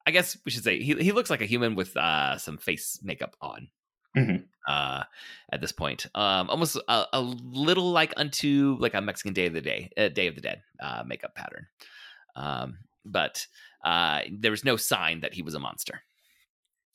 i 0.08 0.12
guess 0.12 0.38
we 0.46 0.52
should 0.52 0.64
say 0.64 0.82
he, 0.82 0.94
he 0.96 1.12
looks 1.12 1.30
like 1.30 1.42
a 1.42 1.46
human 1.46 1.76
with 1.76 1.96
uh, 1.98 2.38
some 2.38 2.58
face 2.58 3.00
makeup 3.04 3.36
on 3.42 3.68
Mhm. 4.18 4.44
uh, 4.68 5.04
at 5.54 5.62
this 5.62 5.72
point 5.72 6.06
um, 6.16 6.50
almost 6.50 6.76
a, 6.88 7.06
a 7.14 7.22
little 7.22 7.92
like 7.92 8.14
unto 8.18 8.76
like 8.80 8.94
a 8.94 9.00
mexican 9.02 9.34
day 9.34 9.46
of 9.46 9.54
the 9.54 9.62
day 9.62 9.90
uh, 9.98 10.10
day 10.10 10.28
of 10.28 10.36
the 10.36 10.42
dead 10.42 10.62
uh, 10.82 11.04
makeup 11.06 11.34
pattern 11.34 11.68
um, 12.36 12.80
but 13.06 13.48
uh, 13.86 14.22
there 14.30 14.52
was 14.52 14.66
no 14.66 14.76
sign 14.76 15.22
that 15.22 15.34
he 15.34 15.42
was 15.42 15.54
a 15.56 15.60
monster 15.60 16.02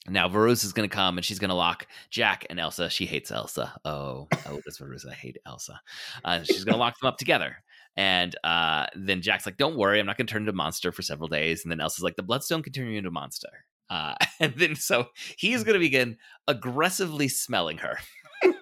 now 0.09 0.29
Varus 0.29 0.63
is 0.63 0.73
going 0.73 0.89
to 0.89 0.95
come 0.95 1.19
and 1.19 1.25
she's 1.25 1.39
going 1.41 1.49
to 1.49 1.55
lock 1.57 1.89
Jack 2.11 2.47
and 2.49 2.61
Elsa. 2.61 2.89
She 2.89 3.07
hates 3.07 3.33
Elsa. 3.33 3.73
Oh, 3.85 4.29
oh, 4.47 4.61
this 4.65 4.79
Varus, 4.79 5.05
I 5.05 5.13
hate 5.15 5.39
Elsa. 5.45 5.81
Uh, 6.25 6.45
she's 6.45 6.63
going 6.63 6.75
to 6.79 6.79
lock 6.79 6.97
them 7.01 7.09
up 7.09 7.19
together. 7.19 7.57
And 7.97 8.37
uh, 8.45 8.87
then 8.95 9.23
Jack's 9.23 9.47
like, 9.47 9.57
"Don't 9.57 9.77
worry, 9.77 9.99
I'm 9.99 10.07
not 10.07 10.19
going 10.19 10.27
to 10.27 10.33
turn 10.33 10.43
into 10.43 10.53
a 10.53 10.55
monster 10.55 10.93
for 10.93 11.03
several 11.03 11.29
days." 11.29 11.65
And 11.65 11.73
then 11.73 11.81
Elsa's 11.81 12.05
like, 12.05 12.17
"The 12.17 12.23
bloodstone 12.23 12.63
can 12.63 12.73
turn 12.73 12.89
you 12.89 12.99
into 12.99 13.09
a 13.09 13.13
monster." 13.13 13.49
Uh, 13.89 14.15
and 14.41 14.55
then 14.57 14.75
so 14.77 15.09
he's 15.37 15.65
going 15.65 15.75
to 15.75 15.81
begin 15.81 16.19
aggressively 16.47 17.29
smelling 17.29 17.79
her, 17.79 17.99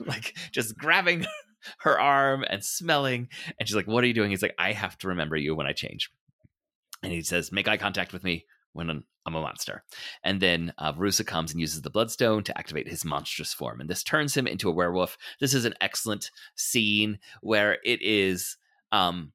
like 0.00 0.36
just 0.50 0.76
grabbing 0.76 1.26
her 1.80 2.00
arm 2.00 2.44
and 2.48 2.64
smelling. 2.64 3.28
And 3.58 3.68
she's 3.68 3.76
like, 3.76 3.86
"What 3.86 4.02
are 4.02 4.08
you 4.08 4.14
doing?" 4.14 4.30
He's 4.30 4.42
like, 4.42 4.56
"I 4.58 4.72
have 4.72 4.98
to 4.98 5.08
remember 5.08 5.36
you 5.36 5.54
when 5.54 5.66
I 5.66 5.72
change." 5.72 6.10
And 7.04 7.12
he 7.12 7.22
says, 7.22 7.52
"Make 7.52 7.68
eye 7.68 7.76
contact 7.76 8.12
with 8.12 8.24
me 8.24 8.46
when 8.72 8.90
I'm 8.90 9.04
a 9.26 9.30
monster." 9.30 9.84
And 10.22 10.40
then 10.40 10.72
uh, 10.78 10.92
Verussa 10.92 11.26
comes 11.26 11.52
and 11.52 11.60
uses 11.60 11.82
the 11.82 11.90
bloodstone 11.90 12.44
to 12.44 12.58
activate 12.58 12.88
his 12.88 13.04
monstrous 13.04 13.52
form, 13.54 13.80
and 13.80 13.88
this 13.88 14.02
turns 14.02 14.36
him 14.36 14.46
into 14.46 14.68
a 14.68 14.72
werewolf. 14.72 15.16
This 15.40 15.54
is 15.54 15.64
an 15.64 15.74
excellent 15.80 16.30
scene 16.54 17.18
where 17.40 17.78
it 17.84 18.00
is 18.02 18.56
um, 18.92 19.32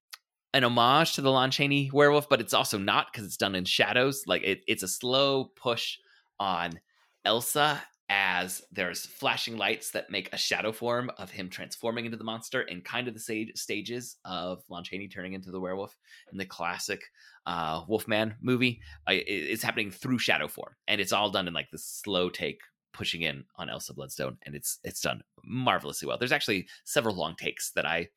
an 0.53 0.63
homage 0.63 1.13
to 1.13 1.21
the 1.21 1.31
Lon 1.31 1.51
Chaney 1.51 1.89
werewolf, 1.93 2.29
but 2.29 2.41
it's 2.41 2.53
also 2.53 2.77
not 2.77 3.07
because 3.11 3.25
it's 3.25 3.37
done 3.37 3.55
in 3.55 3.65
shadows. 3.65 4.23
Like 4.25 4.43
it, 4.43 4.61
it's 4.67 4.83
a 4.83 4.87
slow 4.87 5.51
push 5.55 5.97
on 6.39 6.79
Elsa 7.25 7.81
as 8.09 8.61
there's 8.71 9.05
flashing 9.05 9.57
lights 9.57 9.91
that 9.91 10.09
make 10.09 10.29
a 10.33 10.37
shadow 10.37 10.71
form 10.71 11.11
of 11.17 11.29
him 11.29 11.49
transforming 11.49 12.05
into 12.05 12.17
the 12.17 12.23
monster 12.23 12.61
in 12.61 12.79
kind 12.81 13.07
of 13.07 13.13
the 13.13 13.19
stage, 13.19 13.51
stages 13.55 14.15
of 14.23 14.63
Lon 14.69 14.83
Chaney 14.83 15.07
turning 15.09 15.33
into 15.33 15.51
the 15.51 15.59
werewolf 15.59 15.95
in 16.31 16.37
the 16.37 16.45
classic 16.45 17.01
uh, 17.45 17.83
Wolfman 17.87 18.35
movie. 18.41 18.79
Uh, 19.09 19.13
it- 19.13 19.23
it's 19.27 19.63
happening 19.63 19.91
through 19.91 20.19
shadow 20.19 20.47
form, 20.47 20.73
and 20.87 21.01
it's 21.01 21.11
all 21.11 21.29
done 21.29 21.47
in 21.47 21.53
like 21.53 21.69
this 21.71 21.85
slow 21.85 22.29
take 22.29 22.59
pushing 22.93 23.21
in 23.23 23.43
on 23.57 23.69
Elsa 23.69 23.93
Bloodstone, 23.93 24.37
and 24.43 24.55
it's 24.55 24.79
it's 24.83 25.01
done 25.01 25.21
marvelously 25.43 26.07
well. 26.07 26.17
There's 26.17 26.31
actually 26.31 26.67
several 26.85 27.15
long 27.15 27.35
takes 27.35 27.71
that 27.71 27.85
I 27.85 28.07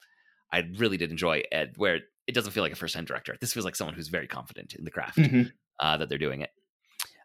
I 0.53 0.69
really 0.77 0.97
did 0.97 1.11
enjoy, 1.11 1.43
Ed, 1.53 1.75
where 1.77 2.01
it 2.27 2.35
doesn't 2.35 2.53
feel 2.53 2.63
like 2.63 2.73
a 2.73 2.77
first 2.77 2.95
time 2.95 3.05
director. 3.05 3.37
This 3.41 3.53
feels 3.53 3.65
like 3.65 3.77
someone 3.77 3.95
who's 3.95 4.09
very 4.09 4.27
confident 4.29 4.75
in 4.75 4.85
the 4.85 4.91
craft 4.91 5.19
Mhm. 5.19 5.51
uh, 5.81 5.97
that 5.97 6.09
they're 6.09 6.19
doing 6.19 6.43
it. 6.43 6.51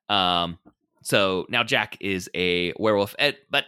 Um, 0.10 0.60
so 1.06 1.46
now 1.50 1.64
Jack 1.64 1.98
is 2.02 2.28
a 2.34 2.74
werewolf, 2.80 3.14
Ed, 3.20 3.38
but 3.52 3.66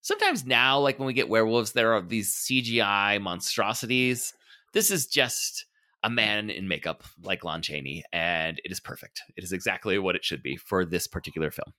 sometimes 0.00 0.44
now, 0.44 0.80
like 0.80 0.98
when 0.98 1.06
we 1.06 1.12
get 1.14 1.28
werewolves, 1.28 1.70
there 1.70 1.92
are 1.94 2.00
these 2.02 2.34
CGI 2.34 3.22
monstrosities. 3.22 4.34
This 4.72 4.90
is 4.90 5.06
just 5.06 5.66
a 6.02 6.10
man 6.10 6.50
in 6.50 6.66
makeup 6.66 7.04
like 7.22 7.44
Lon 7.44 7.62
Chaney, 7.62 8.02
and 8.12 8.60
it 8.64 8.72
is 8.72 8.80
perfect. 8.80 9.22
It 9.36 9.44
is 9.44 9.52
exactly 9.52 10.00
what 10.00 10.16
it 10.16 10.24
should 10.24 10.42
be 10.42 10.56
for 10.56 10.84
this 10.84 11.06
particular 11.06 11.52
film. 11.52 11.72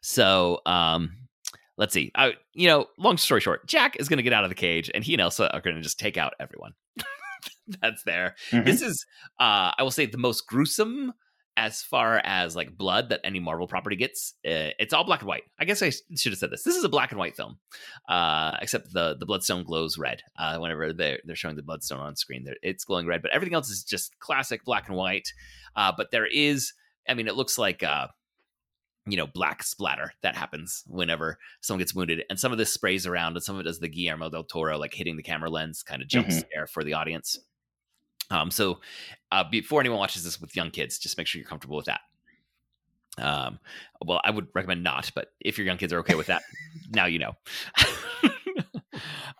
So, 0.00 0.60
um, 0.64 1.10
let's 1.76 1.92
see. 1.92 2.10
I, 2.14 2.36
you 2.54 2.68
know, 2.68 2.86
long 2.96 3.18
story 3.18 3.42
short, 3.42 3.68
Jack 3.68 3.96
is 4.00 4.08
going 4.08 4.16
to 4.16 4.22
get 4.22 4.32
out 4.32 4.44
of 4.44 4.50
the 4.50 4.54
cage, 4.56 4.90
and 4.94 5.04
he 5.04 5.12
and 5.12 5.20
Elsa 5.20 5.52
are 5.54 5.60
going 5.60 5.76
to 5.76 5.82
just 5.82 5.98
take 5.98 6.16
out 6.16 6.32
everyone. 6.40 6.72
That's 7.82 8.02
there. 8.04 8.34
Mhm. 8.50 8.64
This 8.64 8.80
is, 8.80 9.04
uh, 9.38 9.72
I 9.76 9.82
will 9.82 9.90
say, 9.90 10.06
the 10.06 10.16
most 10.16 10.46
gruesome 10.46 11.12
as 11.58 11.82
far 11.82 12.20
as 12.22 12.54
like 12.54 12.78
blood 12.78 13.08
that 13.08 13.20
any 13.24 13.40
Marvel 13.40 13.66
property 13.66 13.96
gets, 13.96 14.34
uh, 14.46 14.70
it's 14.78 14.94
all 14.94 15.02
black 15.02 15.22
and 15.22 15.28
white. 15.28 15.42
I 15.58 15.64
guess 15.64 15.82
I 15.82 15.90
should 15.90 16.30
have 16.30 16.38
said 16.38 16.52
this. 16.52 16.62
This 16.62 16.76
is 16.76 16.84
a 16.84 16.88
black 16.88 17.10
and 17.10 17.18
white 17.18 17.34
film, 17.34 17.58
uh, 18.08 18.56
except 18.62 18.92
the 18.92 19.16
the 19.18 19.26
bloodstone 19.26 19.64
glows 19.64 19.98
red. 19.98 20.22
Uh, 20.38 20.58
whenever 20.58 20.92
they're 20.92 21.18
they're 21.24 21.34
showing 21.34 21.56
the 21.56 21.62
bloodstone 21.62 21.98
on 21.98 22.14
screen, 22.14 22.46
it's 22.62 22.84
glowing 22.84 23.08
red. 23.08 23.22
But 23.22 23.32
everything 23.32 23.54
else 23.54 23.70
is 23.70 23.82
just 23.82 24.16
classic 24.20 24.64
black 24.64 24.88
and 24.88 24.96
white. 24.96 25.32
Uh, 25.74 25.92
but 25.96 26.12
there 26.12 26.26
is, 26.26 26.72
I 27.08 27.14
mean, 27.14 27.26
it 27.26 27.34
looks 27.34 27.58
like 27.58 27.82
uh, 27.82 28.06
you 29.06 29.16
know, 29.16 29.26
black 29.26 29.64
splatter 29.64 30.12
that 30.22 30.36
happens 30.36 30.84
whenever 30.86 31.38
someone 31.60 31.80
gets 31.80 31.94
wounded. 31.94 32.22
And 32.30 32.38
some 32.38 32.52
of 32.52 32.58
this 32.58 32.72
sprays 32.72 33.04
around, 33.04 33.34
and 33.34 33.42
some 33.42 33.56
of 33.56 33.60
it 33.60 33.64
does 33.64 33.80
the 33.80 33.88
Guillermo 33.88 34.30
del 34.30 34.44
Toro, 34.44 34.78
like 34.78 34.94
hitting 34.94 35.16
the 35.16 35.24
camera 35.24 35.50
lens, 35.50 35.82
kind 35.82 36.02
of 36.02 36.08
jump 36.08 36.28
mm-hmm. 36.28 36.38
scare 36.38 36.66
for 36.68 36.84
the 36.84 36.94
audience. 36.94 37.36
Um, 38.30 38.50
so 38.50 38.80
uh, 39.32 39.44
before 39.50 39.80
anyone 39.80 39.98
watches 39.98 40.24
this 40.24 40.40
with 40.40 40.56
young 40.56 40.70
kids, 40.70 40.98
just 40.98 41.18
make 41.18 41.26
sure 41.26 41.40
you're 41.40 41.48
comfortable 41.48 41.76
with 41.76 41.86
that. 41.86 42.00
Um, 43.18 43.58
well, 44.04 44.20
I 44.22 44.30
would 44.30 44.48
recommend 44.54 44.82
not, 44.82 45.10
but 45.14 45.32
if 45.40 45.58
your 45.58 45.66
young 45.66 45.78
kids 45.78 45.92
are 45.92 45.98
okay 46.00 46.14
with 46.14 46.28
that, 46.28 46.42
now 46.90 47.06
you 47.06 47.18
know. 47.18 47.32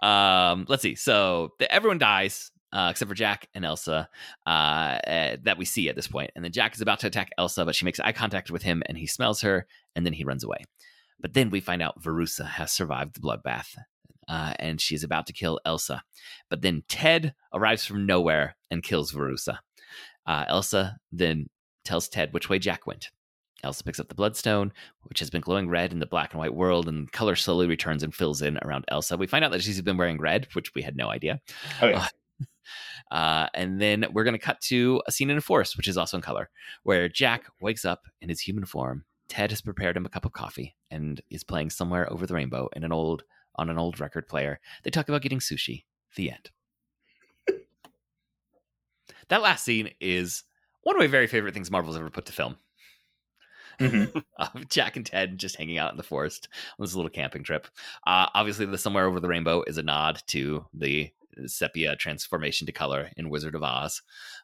um, 0.07 0.67
let's 0.69 0.83
see. 0.83 0.95
So 0.95 1.53
the, 1.59 1.71
everyone 1.73 1.99
dies 1.99 2.51
uh, 2.73 2.89
except 2.91 3.09
for 3.09 3.15
Jack 3.15 3.49
and 3.55 3.65
Elsa 3.65 4.09
uh, 4.47 4.49
uh, 4.49 5.37
that 5.43 5.59
we 5.59 5.65
see 5.65 5.89
at 5.89 5.97
this 5.97 6.09
point. 6.09 6.31
And 6.35 6.45
then 6.45 6.53
Jack 6.53 6.75
is 6.75 6.81
about 6.81 7.01
to 7.01 7.07
attack 7.07 7.31
Elsa, 7.39 7.65
but 7.65 7.75
she 7.75 7.85
makes 7.85 8.01
eye 8.01 8.13
contact 8.13 8.51
with 8.51 8.63
him 8.63 8.83
and 8.87 8.99
he 8.99 9.07
smells 9.07 9.41
her 9.41 9.67
and 9.97 10.05
then 10.05 10.13
he 10.13 10.25
runs 10.25 10.45
away. 10.45 10.65
But 11.21 11.35
then 11.35 11.51
we 11.51 11.61
find 11.61 11.83
out 11.83 12.03
Verussa 12.03 12.47
has 12.47 12.71
survived 12.71 13.15
the 13.15 13.21
bloodbath 13.21 13.77
uh, 14.29 14.53
and 14.59 14.81
she's 14.81 15.03
about 15.03 15.27
to 15.27 15.33
kill 15.33 15.61
Elsa. 15.65 16.03
But 16.51 16.63
then 16.63 16.85
Ted 16.89 17.35
arrives 17.53 17.85
from 17.85 18.07
nowhere 18.07 18.57
and 18.71 18.83
kills 18.83 19.13
Verussa. 19.13 19.59
Uh, 20.27 20.45
Elsa 20.49 20.99
then 21.11 21.49
tells 21.85 22.09
Ted 22.09 22.33
which 22.33 22.49
way 22.49 22.59
Jack 22.59 22.87
went. 22.87 23.11
Elsa 23.65 23.83
picks 23.83 23.99
up 23.99 24.09
the 24.09 24.15
bloodstone, 24.15 24.73
which 25.05 25.19
has 25.19 25.31
been 25.31 25.41
glowing 25.41 25.69
red 25.69 25.93
in 25.93 25.99
the 25.99 26.07
black 26.07 26.33
and 26.33 26.39
white 26.39 26.55
world, 26.55 26.89
and 26.89 27.11
color 27.11 27.35
slowly 27.35 27.67
returns 27.67 28.03
and 28.03 28.15
fills 28.15 28.41
in 28.41 28.59
around 28.59 28.85
Elsa. 28.89 29.17
We 29.17 29.27
find 29.27 29.45
out 29.45 29.51
that 29.51 29.63
she's 29.63 29.81
been 29.81 29.97
wearing 29.97 30.19
red, 30.19 30.47
which 30.53 30.75
we 30.75 30.83
had 30.83 30.97
no 30.97 31.09
idea. 31.09 31.41
Oh, 31.83 31.89
yeah. 31.89 32.07
Uh, 33.11 33.49
and 33.55 33.81
then 33.81 34.05
we're 34.13 34.25
going 34.25 34.35
to 34.35 34.39
cut 34.39 34.61
to 34.61 35.01
a 35.07 35.13
scene 35.13 35.31
in 35.31 35.39
a 35.39 35.41
forest, 35.41 35.79
which 35.79 35.89
is 35.89 35.97
also 35.97 36.19
in 36.19 36.23
color, 36.23 36.51
where 36.83 37.09
Jack 37.09 37.45
wakes 37.59 37.87
up 37.87 38.03
in 38.21 38.29
his 38.29 38.41
human 38.41 38.67
form. 38.67 39.07
Ted 39.31 39.51
has 39.51 39.63
prepared 39.63 39.97
him 39.97 40.05
a 40.05 40.11
cup 40.11 40.27
of 40.27 40.33
coffee 40.33 40.77
and 40.91 41.19
is 41.31 41.43
playing 41.43 41.71
somewhere 41.71 42.13
over 42.13 42.27
the 42.27 42.35
rainbow 42.35 42.69
in 42.77 42.85
an 42.85 42.93
old 42.93 43.25
on 43.59 43.69
an 43.69 43.79
old 43.79 44.01
record 44.01 44.29
player. 44.29 44.61
They 44.83 44.91
talk 44.91 45.09
about 45.09 45.23
getting 45.23 45.41
sushi. 45.41 45.85
The 46.17 46.31
end. 46.31 46.51
that 49.29 49.43
last 49.43 49.65
scene 49.65 49.91
is 50.01 50.45
one 50.83 50.97
of 50.97 51.01
my 51.01 51.07
very 51.07 51.27
favorite 51.27 51.53
things 51.53 51.71
Marvel's 51.71 51.97
ever 51.97 52.09
put 52.09 52.27
to 52.27 52.33
film. 52.33 52.57
Mm-hmm. 53.81 54.19
uh, 54.39 54.49
Jack 54.69 54.97
and 54.97 55.05
Ted 55.05 55.39
just 55.39 55.57
hanging 55.57 55.79
out 55.79 55.91
in 55.91 55.97
the 55.97 56.03
forest 56.03 56.49
on 56.79 56.85
this 56.85 56.95
little 56.95 57.11
camping 57.11 57.45
trip. 57.45 57.67
Uh, 58.07 58.27
obviously, 58.35 58.67
the 58.67 58.79
Somewhere 58.79 59.07
Over 59.07 59.21
the 59.21 59.29
Rainbow 59.29 59.63
is 59.67 59.79
a 59.79 59.83
nod 59.83 60.23
to 60.29 60.65
the 60.73 61.11
sepia 61.47 61.97
transformation 61.97 62.67
to 62.67 62.73
color 62.73 63.11
in 63.17 63.31
Wizard 63.31 63.55
of 63.55 63.63
Oz. 63.63 64.03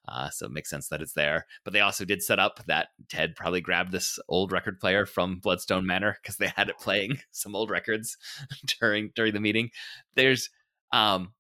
Uh, 0.09 0.30
so 0.30 0.46
it 0.46 0.52
makes 0.52 0.70
sense 0.70 0.88
that 0.88 1.02
it's 1.02 1.12
there. 1.12 1.46
But 1.64 1.72
they 1.72 1.80
also 1.80 2.04
did 2.04 2.22
set 2.22 2.38
up 2.38 2.61
that 2.66 2.88
Ted 3.09 3.37
probably 3.37 3.61
grabbed 3.61 3.92
this 3.92 4.18
old 4.28 4.52
record 4.52 4.80
player 4.80 5.07
from 5.07 5.38
Bloodstone 5.38 5.87
Manor 5.87 6.18
because 6.22 6.37
they 6.37 6.52
had 6.54 6.68
it 6.68 6.78
playing 6.78 7.18
some 7.33 7.57
old 7.57 7.70
records 7.70 8.16
during 8.80 9.11
during 9.14 9.35
the 9.35 9.40
meeting. 9.40 9.70
There's 10.14 10.50
um 10.92 11.33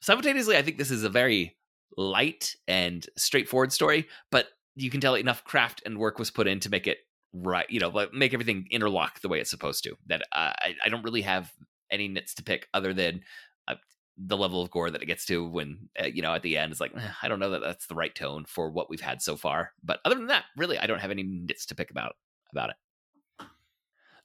simultaneously, 0.00 0.56
I 0.56 0.62
think 0.62 0.78
this 0.78 0.90
is 0.90 1.02
a 1.02 1.08
very 1.08 1.56
light 1.96 2.54
and 2.68 3.06
straightforward 3.16 3.72
story, 3.72 4.08
but 4.30 4.48
you 4.76 4.90
can 4.90 5.00
tell 5.00 5.14
enough 5.14 5.44
craft 5.44 5.82
and 5.86 5.98
work 5.98 6.18
was 6.18 6.30
put 6.30 6.46
in 6.46 6.60
to 6.60 6.70
make 6.70 6.86
it 6.86 6.98
right, 7.32 7.68
you 7.70 7.80
know, 7.80 8.06
make 8.12 8.34
everything 8.34 8.66
interlock 8.70 9.20
the 9.20 9.28
way 9.28 9.40
it's 9.40 9.50
supposed 9.50 9.82
to. 9.84 9.96
That 10.06 10.22
uh, 10.32 10.52
I, 10.60 10.74
I 10.84 10.88
don't 10.88 11.04
really 11.04 11.22
have 11.22 11.52
any 11.90 12.08
nits 12.08 12.34
to 12.34 12.42
pick 12.42 12.68
other 12.74 12.92
than 12.92 13.22
uh, 13.68 13.76
the 14.16 14.36
level 14.36 14.62
of 14.62 14.70
gore 14.70 14.90
that 14.90 15.02
it 15.02 15.06
gets 15.06 15.26
to 15.26 15.44
when 15.46 15.88
uh, 16.00 16.06
you 16.06 16.22
know 16.22 16.34
at 16.34 16.42
the 16.42 16.56
end 16.56 16.72
is 16.72 16.80
like 16.80 16.92
eh, 16.96 17.08
I 17.22 17.28
don't 17.28 17.40
know 17.40 17.50
that 17.50 17.60
that's 17.60 17.86
the 17.86 17.94
right 17.94 18.14
tone 18.14 18.44
for 18.46 18.70
what 18.70 18.88
we've 18.88 19.00
had 19.00 19.22
so 19.22 19.36
far. 19.36 19.72
But 19.82 20.00
other 20.04 20.14
than 20.14 20.28
that, 20.28 20.44
really, 20.56 20.78
I 20.78 20.86
don't 20.86 21.00
have 21.00 21.10
any 21.10 21.22
nits 21.22 21.66
to 21.66 21.74
pick 21.74 21.90
about 21.90 22.16
about 22.52 22.70
it. 22.70 22.76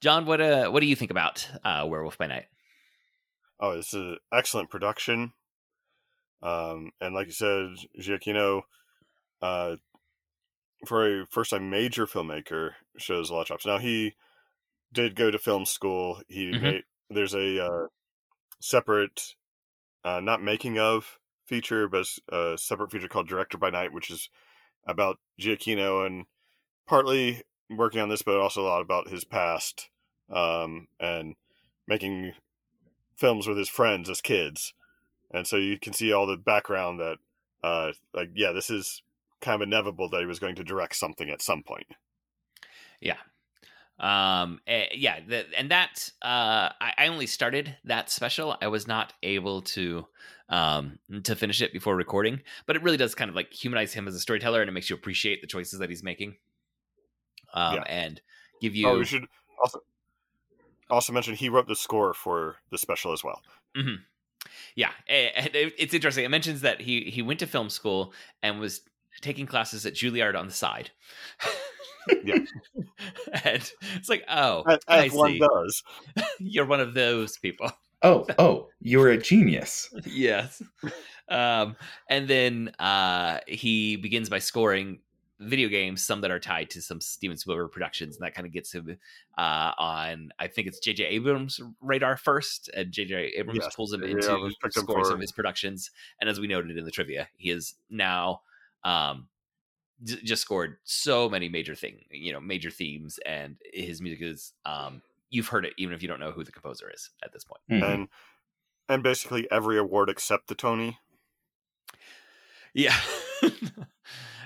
John, 0.00 0.26
what 0.26 0.40
uh, 0.40 0.70
what 0.70 0.80
do 0.80 0.86
you 0.86 0.96
think 0.96 1.10
about 1.10 1.48
uh, 1.64 1.84
Werewolf 1.88 2.18
by 2.18 2.26
Night? 2.26 2.46
Oh, 3.58 3.72
is 3.72 3.92
an 3.92 4.16
excellent 4.32 4.70
production, 4.70 5.32
um, 6.42 6.92
and 7.00 7.14
like 7.14 7.26
you 7.26 7.32
said, 7.32 7.74
Giacchino, 8.00 8.62
uh, 9.42 9.76
for 10.86 11.22
a 11.22 11.26
first 11.26 11.50
time 11.50 11.68
major 11.68 12.06
filmmaker, 12.06 12.70
shows 12.96 13.28
a 13.28 13.34
lot 13.34 13.42
of 13.42 13.46
chops. 13.48 13.66
Now 13.66 13.78
he 13.78 14.14
did 14.92 15.16
go 15.16 15.30
to 15.30 15.38
film 15.38 15.66
school. 15.66 16.22
He 16.28 16.46
mm-hmm. 16.46 16.62
made 16.62 16.82
there's 17.10 17.34
a 17.34 17.64
uh, 17.64 17.86
separate 18.60 19.34
uh, 20.04 20.20
not 20.20 20.42
making 20.42 20.78
of 20.78 21.18
feature, 21.46 21.88
but 21.88 22.06
a 22.28 22.56
separate 22.56 22.90
feature 22.90 23.08
called 23.08 23.28
Director 23.28 23.58
by 23.58 23.70
Night, 23.70 23.92
which 23.92 24.10
is 24.10 24.28
about 24.86 25.18
Giacchino 25.40 26.06
and 26.06 26.26
partly 26.86 27.42
working 27.68 28.00
on 28.00 28.08
this, 28.08 28.22
but 28.22 28.38
also 28.38 28.62
a 28.62 28.68
lot 28.68 28.82
about 28.82 29.08
his 29.08 29.24
past 29.24 29.90
um, 30.30 30.88
and 30.98 31.34
making 31.86 32.32
films 33.16 33.46
with 33.46 33.58
his 33.58 33.68
friends 33.68 34.08
as 34.08 34.20
kids. 34.20 34.74
And 35.32 35.46
so 35.46 35.56
you 35.56 35.78
can 35.78 35.92
see 35.92 36.12
all 36.12 36.26
the 36.26 36.36
background 36.36 36.98
that, 37.00 37.18
uh, 37.62 37.92
like, 38.14 38.30
yeah, 38.34 38.52
this 38.52 38.70
is 38.70 39.02
kind 39.40 39.62
of 39.62 39.66
inevitable 39.66 40.08
that 40.10 40.20
he 40.20 40.26
was 40.26 40.38
going 40.38 40.56
to 40.56 40.64
direct 40.64 40.96
something 40.96 41.30
at 41.30 41.42
some 41.42 41.62
point. 41.62 41.86
Yeah, 43.00 43.18
um 44.00 44.60
uh, 44.66 44.84
yeah 44.94 45.20
the, 45.26 45.44
and 45.58 45.70
that 45.70 46.10
uh 46.22 46.72
I, 46.80 46.92
I, 46.96 47.06
only 47.08 47.26
started 47.26 47.76
that 47.84 48.08
special. 48.08 48.56
I 48.60 48.68
was 48.68 48.88
not 48.88 49.12
able 49.22 49.60
to 49.62 50.06
um 50.48 50.98
to 51.22 51.36
finish 51.36 51.60
it 51.60 51.72
before 51.72 51.94
recording 51.94 52.40
but 52.66 52.76
it 52.76 52.82
really 52.82 52.96
does 52.96 53.14
kind 53.14 53.28
of 53.28 53.36
like 53.36 53.52
humanize 53.52 53.92
him 53.92 54.08
as 54.08 54.14
a 54.14 54.20
storyteller 54.20 54.62
and 54.62 54.70
it 54.70 54.72
makes 54.72 54.88
you 54.88 54.96
appreciate 54.96 55.42
the 55.42 55.46
choices 55.46 55.78
that 55.80 55.90
he's 55.90 56.02
making. 56.02 56.36
Um 57.52 57.74
yeah. 57.74 57.82
and 57.86 58.20
give 58.62 58.74
you 58.74 58.88
oh 58.88 58.98
we 58.98 59.04
should 59.04 59.26
also 59.62 59.80
also 60.88 61.12
mention 61.12 61.34
he 61.34 61.50
wrote 61.50 61.68
the 61.68 61.76
score 61.76 62.14
for 62.14 62.56
the 62.70 62.78
special 62.78 63.12
as 63.12 63.22
well. 63.22 63.42
Mm-hmm. 63.76 63.96
yeah 64.76 64.92
and 65.08 65.50
it's 65.54 65.92
interesting. 65.92 66.24
It 66.24 66.30
mentions 66.30 66.62
that 66.62 66.80
he 66.80 67.02
he 67.02 67.20
went 67.20 67.40
to 67.40 67.46
film 67.46 67.68
school 67.68 68.14
and 68.42 68.60
was 68.60 68.80
taking 69.20 69.46
classes 69.46 69.84
at 69.84 69.92
juilliard 69.92 70.38
on 70.38 70.46
the 70.46 70.52
side 70.52 70.90
yeah. 72.24 72.38
and 73.44 73.72
it's 73.96 74.08
like, 74.08 74.24
oh, 74.28 74.64
as, 74.68 74.78
as 74.88 75.12
one 75.12 75.38
does. 75.38 75.82
You're 76.38 76.66
one 76.66 76.80
of 76.80 76.94
those 76.94 77.38
people. 77.38 77.70
Oh, 78.02 78.26
oh, 78.38 78.68
you're 78.80 79.10
a 79.10 79.18
genius. 79.18 79.92
yes. 80.06 80.62
Um, 81.28 81.76
and 82.08 82.26
then 82.26 82.72
uh, 82.78 83.40
he 83.46 83.96
begins 83.96 84.30
by 84.30 84.38
scoring 84.38 85.00
video 85.38 85.68
games, 85.68 86.02
some 86.02 86.22
that 86.22 86.30
are 86.30 86.38
tied 86.38 86.70
to 86.70 86.82
some 86.82 87.00
Steven 87.00 87.36
Spielberg 87.36 87.72
productions, 87.72 88.16
and 88.16 88.24
that 88.24 88.34
kind 88.34 88.46
of 88.46 88.52
gets 88.52 88.72
him 88.72 88.96
uh, 89.36 89.72
on. 89.78 90.30
I 90.38 90.46
think 90.46 90.66
it's 90.66 90.78
J.J. 90.78 91.04
Abrams' 91.04 91.60
radar 91.82 92.16
first, 92.16 92.70
and 92.74 92.90
J.J. 92.90 93.34
Abrams 93.36 93.60
yes. 93.62 93.74
pulls 93.74 93.92
him 93.92 94.02
into 94.02 94.14
yeah, 94.14 94.70
scoring 94.70 95.04
some 95.04 95.14
of 95.14 95.20
his 95.20 95.32
productions. 95.32 95.90
And 96.20 96.30
as 96.30 96.40
we 96.40 96.46
noted 96.46 96.78
in 96.78 96.84
the 96.86 96.90
trivia, 96.90 97.28
he 97.36 97.50
is 97.50 97.74
now 97.90 98.40
um, 98.84 99.28
just 100.04 100.42
scored 100.42 100.78
so 100.84 101.28
many 101.28 101.48
major 101.48 101.74
thing, 101.74 102.04
you 102.10 102.32
know, 102.32 102.40
major 102.40 102.70
themes, 102.70 103.18
and 103.26 103.56
his 103.72 104.00
music 104.00 104.22
is 104.22 104.52
um, 104.64 105.02
you've 105.30 105.48
heard 105.48 105.64
it 105.64 105.74
even 105.76 105.94
if 105.94 106.02
you 106.02 106.08
don't 106.08 106.20
know 106.20 106.32
who 106.32 106.44
the 106.44 106.52
composer 106.52 106.90
is 106.92 107.10
at 107.24 107.32
this 107.32 107.44
point. 107.44 107.60
Mm-hmm. 107.70 107.84
And 107.84 108.08
and 108.88 109.02
basically 109.02 109.50
every 109.50 109.78
award 109.78 110.08
except 110.10 110.48
the 110.48 110.54
Tony. 110.54 110.98
Yeah, 112.72 112.96
it, 113.42 113.74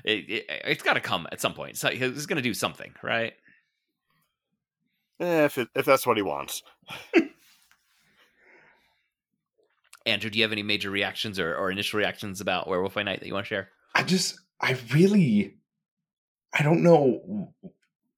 it, 0.05 0.67
has 0.67 0.83
got 0.83 0.95
to 0.95 1.01
come 1.01 1.27
at 1.31 1.41
some 1.41 1.55
point. 1.55 1.77
So 1.77 1.89
he's 1.91 2.27
going 2.27 2.37
to 2.37 2.43
do 2.43 2.55
something, 2.55 2.95
right? 3.03 3.35
Eh, 5.21 5.45
if 5.45 5.59
it, 5.59 5.69
if 5.75 5.85
that's 5.85 6.07
what 6.07 6.17
he 6.17 6.23
wants. 6.23 6.63
Andrew, 10.07 10.31
do 10.31 10.39
you 10.39 10.45
have 10.45 10.53
any 10.53 10.63
major 10.63 10.91
reactions 10.91 11.39
or, 11.39 11.55
or 11.57 11.71
initial 11.71 11.99
reactions 11.99 12.41
about 12.41 12.69
Werewolf 12.69 12.95
by 12.95 13.03
Night 13.03 13.21
that 13.21 13.27
you 13.27 13.33
want 13.33 13.47
to 13.47 13.49
share? 13.49 13.71
I 13.95 14.03
just 14.03 14.39
I 14.65 14.79
really, 14.95 15.57
I 16.59 16.63
don't 16.63 16.83
know. 16.83 17.53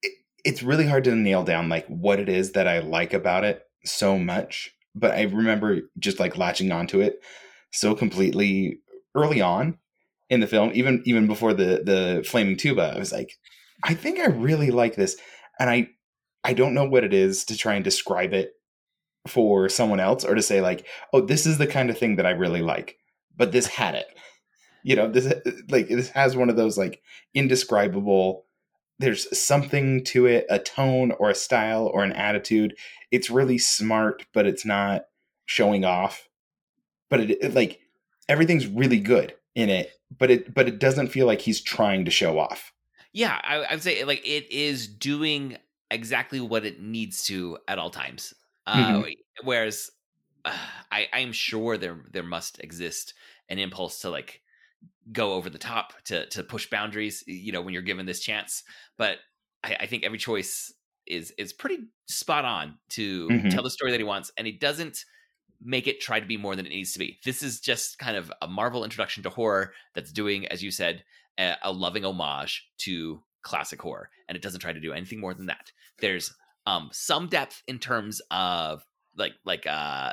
It, 0.00 0.12
it's 0.44 0.62
really 0.62 0.86
hard 0.86 1.02
to 1.04 1.14
nail 1.16 1.42
down 1.42 1.68
like 1.68 1.86
what 1.88 2.20
it 2.20 2.28
is 2.28 2.52
that 2.52 2.68
I 2.68 2.78
like 2.78 3.12
about 3.12 3.42
it 3.42 3.64
so 3.84 4.16
much. 4.16 4.70
But 4.94 5.10
I 5.10 5.22
remember 5.22 5.80
just 5.98 6.20
like 6.20 6.38
latching 6.38 6.70
onto 6.70 7.00
it 7.00 7.18
so 7.72 7.96
completely 7.96 8.78
early 9.16 9.40
on 9.40 9.78
in 10.30 10.38
the 10.38 10.46
film, 10.46 10.70
even 10.72 11.02
even 11.04 11.26
before 11.26 11.52
the 11.52 11.82
the 11.84 12.24
flaming 12.24 12.56
tuba. 12.56 12.92
I 12.94 12.98
was 12.98 13.10
like, 13.10 13.32
I 13.82 13.94
think 13.94 14.20
I 14.20 14.26
really 14.26 14.70
like 14.70 14.94
this, 14.94 15.16
and 15.58 15.68
I 15.68 15.88
I 16.44 16.52
don't 16.52 16.74
know 16.74 16.84
what 16.84 17.02
it 17.02 17.12
is 17.12 17.44
to 17.46 17.56
try 17.56 17.74
and 17.74 17.82
describe 17.82 18.32
it 18.32 18.52
for 19.26 19.68
someone 19.68 19.98
else 19.98 20.24
or 20.24 20.36
to 20.36 20.42
say 20.42 20.60
like, 20.60 20.86
oh, 21.12 21.22
this 21.22 21.44
is 21.44 21.58
the 21.58 21.66
kind 21.66 21.90
of 21.90 21.98
thing 21.98 22.16
that 22.16 22.26
I 22.26 22.30
really 22.30 22.62
like, 22.62 22.98
but 23.36 23.50
this 23.50 23.66
had 23.66 23.96
it 23.96 24.06
you 24.86 24.94
know 24.94 25.10
this 25.10 25.26
like 25.68 25.88
this 25.88 26.10
has 26.10 26.36
one 26.36 26.48
of 26.48 26.56
those 26.56 26.78
like 26.78 27.02
indescribable 27.34 28.46
there's 28.98 29.38
something 29.38 30.02
to 30.04 30.24
it, 30.26 30.46
a 30.48 30.58
tone 30.58 31.12
or 31.18 31.28
a 31.28 31.34
style 31.34 31.86
or 31.86 32.02
an 32.02 32.12
attitude. 32.12 32.74
It's 33.10 33.28
really 33.28 33.58
smart, 33.58 34.24
but 34.32 34.46
it's 34.46 34.64
not 34.64 35.04
showing 35.44 35.84
off. 35.84 36.30
But 37.10 37.20
it, 37.20 37.30
it 37.42 37.54
like 37.54 37.80
everything's 38.28 38.66
really 38.66 38.98
good 38.98 39.34
in 39.54 39.68
it, 39.68 39.92
but 40.16 40.30
it 40.30 40.54
but 40.54 40.68
it 40.68 40.78
doesn't 40.78 41.08
feel 41.08 41.26
like 41.26 41.40
he's 41.40 41.60
trying 41.60 42.04
to 42.04 42.10
show 42.10 42.38
off. 42.38 42.72
Yeah, 43.12 43.40
I, 43.42 43.56
I 43.56 43.74
would 43.74 43.82
say 43.82 44.04
like 44.04 44.26
it 44.26 44.50
is 44.50 44.88
doing 44.88 45.58
exactly 45.90 46.40
what 46.40 46.64
it 46.64 46.80
needs 46.80 47.24
to 47.24 47.58
at 47.68 47.78
all 47.78 47.90
times. 47.90 48.32
Uh, 48.66 48.76
Mhm. 48.76 49.14
Whereas 49.44 49.90
uh, 50.44 50.56
I, 50.92 51.08
I'm 51.12 51.32
sure 51.32 51.76
there 51.76 51.98
there 52.10 52.22
must 52.22 52.60
exist 52.60 53.14
an 53.48 53.58
impulse 53.58 54.00
to 54.00 54.10
like 54.10 54.40
go 55.12 55.34
over 55.34 55.50
the 55.50 55.58
top 55.58 55.92
to 56.04 56.26
to 56.30 56.42
push 56.44 56.68
boundaries. 56.70 57.24
You 57.26 57.52
know, 57.52 57.62
when 57.62 57.72
you're 57.74 57.82
given 57.82 58.06
this 58.06 58.20
chance, 58.20 58.62
but 58.96 59.18
I, 59.64 59.76
I 59.80 59.86
think 59.86 60.04
every 60.04 60.18
choice 60.18 60.72
is 61.06 61.32
is 61.38 61.52
pretty 61.52 61.86
spot 62.08 62.44
on 62.44 62.78
to 62.90 63.44
Mhm. 63.44 63.50
tell 63.50 63.62
the 63.62 63.70
story 63.70 63.90
that 63.92 64.00
he 64.00 64.04
wants, 64.04 64.32
and 64.36 64.46
he 64.46 64.52
doesn't 64.52 65.04
make 65.60 65.86
it 65.86 66.00
try 66.00 66.20
to 66.20 66.26
be 66.26 66.36
more 66.36 66.54
than 66.54 66.66
it 66.66 66.70
needs 66.70 66.92
to 66.92 66.98
be. 66.98 67.18
This 67.24 67.42
is 67.42 67.60
just 67.60 67.98
kind 67.98 68.16
of 68.16 68.32
a 68.42 68.48
Marvel 68.48 68.84
introduction 68.84 69.22
to 69.22 69.30
horror 69.30 69.72
that's 69.94 70.12
doing, 70.12 70.46
as 70.48 70.62
you 70.62 70.70
said, 70.70 71.04
a, 71.38 71.56
a 71.62 71.72
loving 71.72 72.04
homage 72.04 72.68
to 72.78 73.22
classic 73.42 73.80
horror, 73.80 74.10
and 74.28 74.36
it 74.36 74.42
doesn't 74.42 74.60
try 74.60 74.72
to 74.72 74.80
do 74.80 74.92
anything 74.92 75.20
more 75.20 75.34
than 75.34 75.46
that. 75.46 75.72
There's 75.98 76.32
um 76.66 76.90
some 76.92 77.28
depth 77.28 77.62
in 77.68 77.78
terms 77.78 78.20
of 78.30 78.86
like 79.16 79.34
like 79.44 79.66
uh 79.66 80.12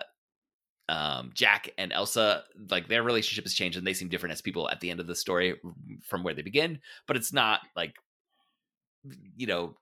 um 0.90 1.32
Jack 1.34 1.70
and 1.78 1.94
Elsa 1.94 2.44
like 2.70 2.88
their 2.90 3.04
relationship 3.04 3.46
has 3.46 3.54
changed 3.54 3.78
and 3.78 3.88
they 3.88 3.94
seem 3.94 4.10
different 4.10 4.34
as 4.34 4.42
people 4.42 4.70
at 4.70 4.82
the 4.82 4.90
end 4.90 5.00
of 5.00 5.08
the 5.08 5.16
story 5.16 5.56
from 6.04 6.24
where 6.24 6.34
they 6.34 6.42
begin 6.42 6.80
but 7.08 7.16
it's 7.16 7.32
not 7.34 7.62
like 7.76 7.94
you 9.36 9.46
know 9.48 9.76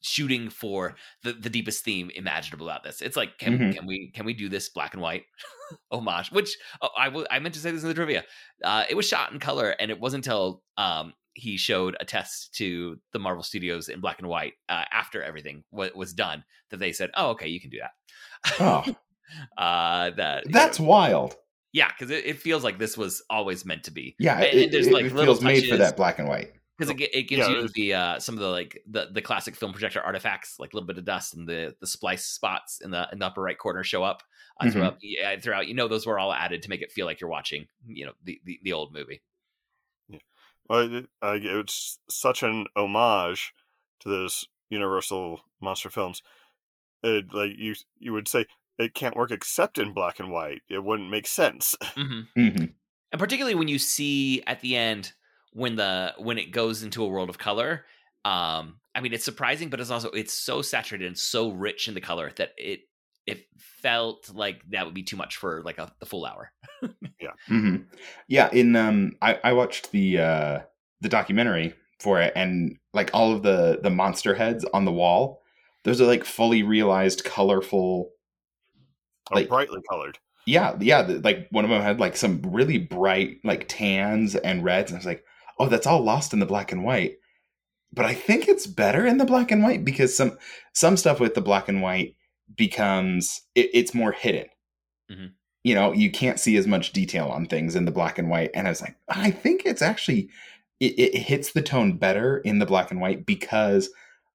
shooting 0.00 0.48
for 0.48 0.94
the, 1.24 1.32
the 1.32 1.50
deepest 1.50 1.84
theme 1.84 2.08
imaginable 2.14 2.68
about 2.68 2.84
this. 2.84 3.00
It's 3.02 3.16
like 3.16 3.36
can, 3.38 3.58
Mhm. 3.58 3.74
can 3.74 3.86
we 3.86 4.10
can 4.14 4.24
we 4.24 4.32
do 4.32 4.48
this 4.48 4.68
black 4.68 4.92
and 4.94 5.02
white 5.02 5.24
homage? 5.90 6.30
Which 6.30 6.56
oh, 6.80 6.90
I 6.96 7.08
will- 7.08 7.26
I 7.30 7.40
meant 7.40 7.54
to 7.56 7.60
say 7.60 7.72
this 7.72 7.82
in 7.82 7.88
the 7.88 7.94
trivia. 7.94 8.24
Uh 8.62 8.84
it 8.88 8.94
was 8.94 9.08
shot 9.08 9.32
in 9.32 9.40
color 9.40 9.74
and 9.80 9.90
it 9.90 9.98
wasn't 9.98 10.24
until 10.24 10.62
um 10.76 11.14
he 11.34 11.56
showed 11.56 11.96
a 12.00 12.04
test 12.04 12.54
to 12.56 12.96
the 13.12 13.18
Marvel 13.18 13.42
Studios 13.42 13.88
in 13.88 14.00
black 14.00 14.18
and 14.18 14.28
white 14.28 14.54
uh, 14.68 14.84
after 14.92 15.22
everything 15.22 15.62
w- 15.72 15.92
was 15.94 16.12
done 16.12 16.44
that 16.70 16.78
they 16.78 16.92
said 16.92 17.10
oh 17.14 17.30
okay 17.30 17.48
you 17.48 17.60
can 17.60 17.70
do 17.70 17.78
that. 17.80 17.90
Oh, 18.60 18.84
uh 19.58 20.10
that 20.16 20.46
you 20.46 20.52
that's 20.52 20.78
know, 20.80 20.86
wild. 20.86 21.36
yeah 21.72 21.88
because 21.88 22.10
it, 22.10 22.24
it 22.26 22.38
feels 22.38 22.64
like 22.64 22.78
this 22.78 22.96
was 22.96 23.22
always 23.30 23.64
meant 23.64 23.84
to 23.84 23.90
be 23.90 24.16
Yeah, 24.18 24.36
And- 24.38 24.44
it, 24.44 24.64
and 24.64 24.72
there's, 24.72 24.86
it- 24.88 24.92
like, 24.92 25.04
it 25.04 25.12
little 25.12 25.34
feels 25.34 25.44
made 25.44 25.68
for 25.68 25.76
that 25.76 25.96
black 25.96 26.18
and 26.18 26.28
white. 26.28 26.52
because 26.78 26.90
it, 26.90 27.00
it 27.14 27.22
gives 27.28 27.46
Yeah, 27.48 27.60
you 27.60 27.68
the 27.68 27.94
uh 27.94 28.18
some 28.20 28.34
of 28.36 28.40
the 28.40 28.48
like 28.48 28.82
the 28.88 29.08
the 29.12 29.22
classic 29.22 29.54
film 29.54 29.72
projector 29.72 30.00
artifacts 30.00 30.58
like 30.58 30.72
a 30.72 30.76
little 30.76 30.86
bit 30.86 30.98
of 30.98 31.04
dust 31.04 31.34
and 31.34 31.48
the 31.48 31.74
the 31.80 31.86
splice 31.86 32.24
spots 32.26 32.80
in 32.80 32.90
the 32.90 33.08
in 33.12 33.18
the 33.18 33.26
upper 33.26 33.42
right 33.42 33.58
corner 33.58 33.84
show 33.84 34.02
up 34.02 34.22
uh, 34.60 34.64
Mhm. 34.66 34.72
throughout 34.72 34.96
yeah, 35.02 35.38
throughout 35.38 35.68
you 35.68 35.74
know 35.74 35.88
those 35.88 36.06
were 36.06 36.18
all 36.18 36.32
added 36.32 36.62
to 36.62 36.68
make 36.70 36.82
it 36.82 36.92
feel 36.92 37.06
like 37.06 37.20
you're 37.20 37.30
watching 37.30 37.66
you 37.86 38.06
know 38.06 38.12
the 38.24 38.40
the, 38.44 38.58
the 38.62 38.72
old 38.72 38.92
movie 38.92 39.20
Yeah. 40.08 40.18
Well, 40.68 40.94
it, 40.94 41.06
uh, 41.22 41.36
it's 41.40 41.98
such 42.08 42.42
an 42.42 42.66
homage 42.76 43.52
to 44.00 44.08
those 44.08 44.44
Universal 44.70 45.40
monster 45.60 45.90
films. 45.90 46.22
It, 47.02 47.32
like 47.34 47.50
you, 47.56 47.74
you 47.98 48.12
would 48.12 48.28
say 48.28 48.46
it 48.80 48.94
can't 48.94 49.16
work 49.16 49.30
except 49.30 49.78
in 49.78 49.92
black 49.92 50.20
and 50.20 50.30
white. 50.30 50.62
It 50.68 50.82
wouldn't 50.82 51.10
make 51.10 51.26
sense. 51.26 51.76
hmm 51.94 52.22
hmm 52.34 52.64
and 53.12 53.18
particularly 53.18 53.56
when 53.56 53.68
you 53.68 53.78
see 53.78 54.42
at 54.46 54.60
the 54.60 54.76
end 54.76 55.12
when 55.52 55.74
the 55.76 56.14
when 56.18 56.38
it 56.38 56.52
goes 56.52 56.82
into 56.82 57.02
a 57.02 57.08
world 57.08 57.28
of 57.28 57.38
color 57.38 57.84
um 58.24 58.78
i 58.94 59.00
mean 59.00 59.12
it's 59.12 59.24
surprising 59.24 59.68
but 59.68 59.80
it's 59.80 59.90
also 59.90 60.10
it's 60.10 60.32
so 60.32 60.62
saturated 60.62 61.06
and 61.06 61.18
so 61.18 61.50
rich 61.50 61.88
in 61.88 61.94
the 61.94 62.00
color 62.00 62.30
that 62.36 62.50
it 62.56 62.82
it 63.26 63.46
felt 63.58 64.30
like 64.32 64.62
that 64.70 64.84
would 64.84 64.94
be 64.94 65.02
too 65.02 65.16
much 65.16 65.36
for 65.36 65.62
like 65.64 65.78
a 65.78 65.92
the 65.98 66.06
full 66.06 66.24
hour 66.24 66.52
hmm 67.46 67.76
Yeah, 68.28 68.48
in 68.52 68.76
um, 68.76 69.12
I, 69.20 69.38
I 69.44 69.52
watched 69.52 69.92
the 69.92 70.18
uh 70.18 70.60
the 71.00 71.08
documentary 71.08 71.74
for 71.98 72.20
it, 72.20 72.32
and 72.36 72.76
like 72.92 73.10
all 73.12 73.32
of 73.32 73.42
the 73.42 73.80
the 73.82 73.90
monster 73.90 74.34
heads 74.34 74.64
on 74.72 74.84
the 74.84 74.92
wall, 74.92 75.42
those 75.84 76.00
are 76.00 76.06
like 76.06 76.24
fully 76.24 76.62
realized, 76.62 77.24
colorful. 77.24 78.10
Oh, 79.30 79.36
Like- 79.36 79.48
brightly 79.48 79.80
colored. 79.88 80.18
Yeah, 80.46 80.74
yeah. 80.80 81.02
Like 81.22 81.46
one 81.50 81.64
of 81.64 81.70
them 81.70 81.82
had 81.82 82.00
like 82.00 82.16
some 82.16 82.40
really 82.42 82.78
bright 82.78 83.38
like 83.44 83.66
tans 83.68 84.34
and 84.34 84.64
reds, 84.64 84.90
and 84.90 84.96
I 84.96 85.00
was 85.00 85.06
like, 85.06 85.22
oh, 85.58 85.66
that's 85.68 85.86
all 85.86 86.02
lost 86.02 86.32
in 86.32 86.40
the 86.40 86.46
black 86.46 86.72
and 86.72 86.82
white. 86.82 87.16
But 87.92 88.06
I 88.06 88.14
think 88.14 88.48
it's 88.48 88.66
better 88.66 89.06
in 89.06 89.18
the 89.18 89.24
black 89.26 89.50
and 89.50 89.62
white 89.62 89.84
because 89.84 90.16
some 90.16 90.38
some 90.72 90.96
stuff 90.96 91.20
with 91.20 91.34
the 91.34 91.40
black 91.42 91.68
and 91.68 91.82
white 91.82 92.16
becomes 92.56 93.42
it, 93.54 93.70
it's 93.72 93.94
more 93.94 94.12
hidden. 94.12 94.46
Mhm. 95.10 95.32
You 95.62 95.74
know, 95.74 95.92
you 95.92 96.10
can't 96.10 96.40
see 96.40 96.56
as 96.56 96.66
much 96.66 96.92
detail 96.92 97.28
on 97.28 97.46
things 97.46 97.76
in 97.76 97.84
the 97.84 97.90
black 97.92 98.18
and 98.18 98.30
white. 98.30 98.50
And 98.54 98.66
I 98.66 98.70
was 98.70 98.80
like, 98.80 98.96
I 99.08 99.30
think 99.30 99.62
it's 99.66 99.82
actually 99.82 100.30
it, 100.80 100.98
it 100.98 101.14
hits 101.18 101.52
the 101.52 101.62
tone 101.62 101.98
better 101.98 102.38
in 102.38 102.58
the 102.58 102.66
black 102.66 102.90
and 102.90 103.00
white 103.00 103.26
because 103.26 103.90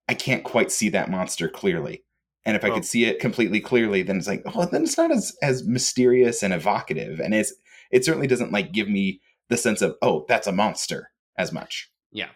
I 0.07 0.13
can't 0.13 0.43
quite 0.43 0.71
see 0.71 0.89
that 0.89 1.09
monster 1.09 1.49
clearly. 1.49 2.03
And 2.45 2.55
if 2.55 2.63
I 2.63 2.69
Oh. 2.69 2.75
could 2.75 2.85
see 2.85 3.05
it 3.05 3.19
completely 3.19 3.59
clearly, 3.59 4.03
then 4.03 4.17
it's 4.17 4.27
like, 4.27 4.43
oh, 4.45 4.65
then 4.65 4.83
it's 4.83 4.97
not 4.97 5.11
as 5.11 5.35
as 5.41 5.65
mysterious 5.65 6.43
and 6.43 6.53
evocative, 6.53 7.19
and 7.19 7.33
it's 7.33 7.53
it 7.91 8.05
certainly 8.05 8.27
doesn't 8.27 8.51
like 8.51 8.71
give 8.71 8.89
me 8.89 9.21
the 9.49 9.57
sense 9.57 9.81
of 9.81 9.95
oh, 10.01 10.25
that's 10.27 10.47
a 10.47 10.51
monster 10.51 11.11
as 11.37 11.51
much. 11.51 11.91
yeah 12.11 12.29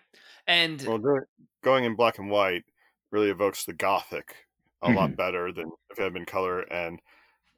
and 0.48 0.82
Well, 0.86 1.00
going 1.64 1.84
in 1.86 1.96
black 1.96 2.18
and 2.20 2.30
white 2.30 2.64
really 3.12 3.30
evokes 3.30 3.66
the 3.66 3.74
gothic 3.74 4.36
a 4.82 4.90
lot 4.90 5.16
better 5.18 5.52
than 5.52 5.72
if 5.90 6.00
it 6.00 6.04
had 6.04 6.14
been 6.14 6.26
color, 6.26 6.62
and 6.62 7.00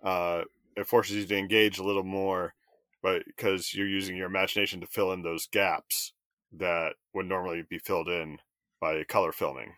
uh, 0.04 0.44
it 0.76 0.88
forces 0.88 1.18
you 1.18 1.26
to 1.28 1.38
engage 1.38 1.78
a 1.80 1.84
little 1.84 2.04
more, 2.04 2.54
but 3.04 3.24
because 3.26 3.74
you're 3.74 3.88
using 3.88 4.18
your 4.18 4.28
imagination 4.28 4.82
to 4.82 4.88
fill 4.88 5.12
in 5.14 5.22
those 5.24 5.48
gaps 5.48 6.14
that 6.54 6.96
would 7.14 7.28
normally 7.28 7.64
be 7.70 7.80
filled 7.80 8.10
in 8.10 8.40
by 8.80 9.04
color 9.06 9.32
filming. 9.32 9.76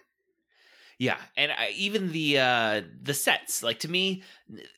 Yeah, 0.99 1.17
and 1.35 1.51
I, 1.51 1.69
even 1.75 2.11
the 2.11 2.39
uh 2.39 2.81
the 3.01 3.13
sets, 3.13 3.63
like 3.63 3.79
to 3.79 3.89
me, 3.89 4.23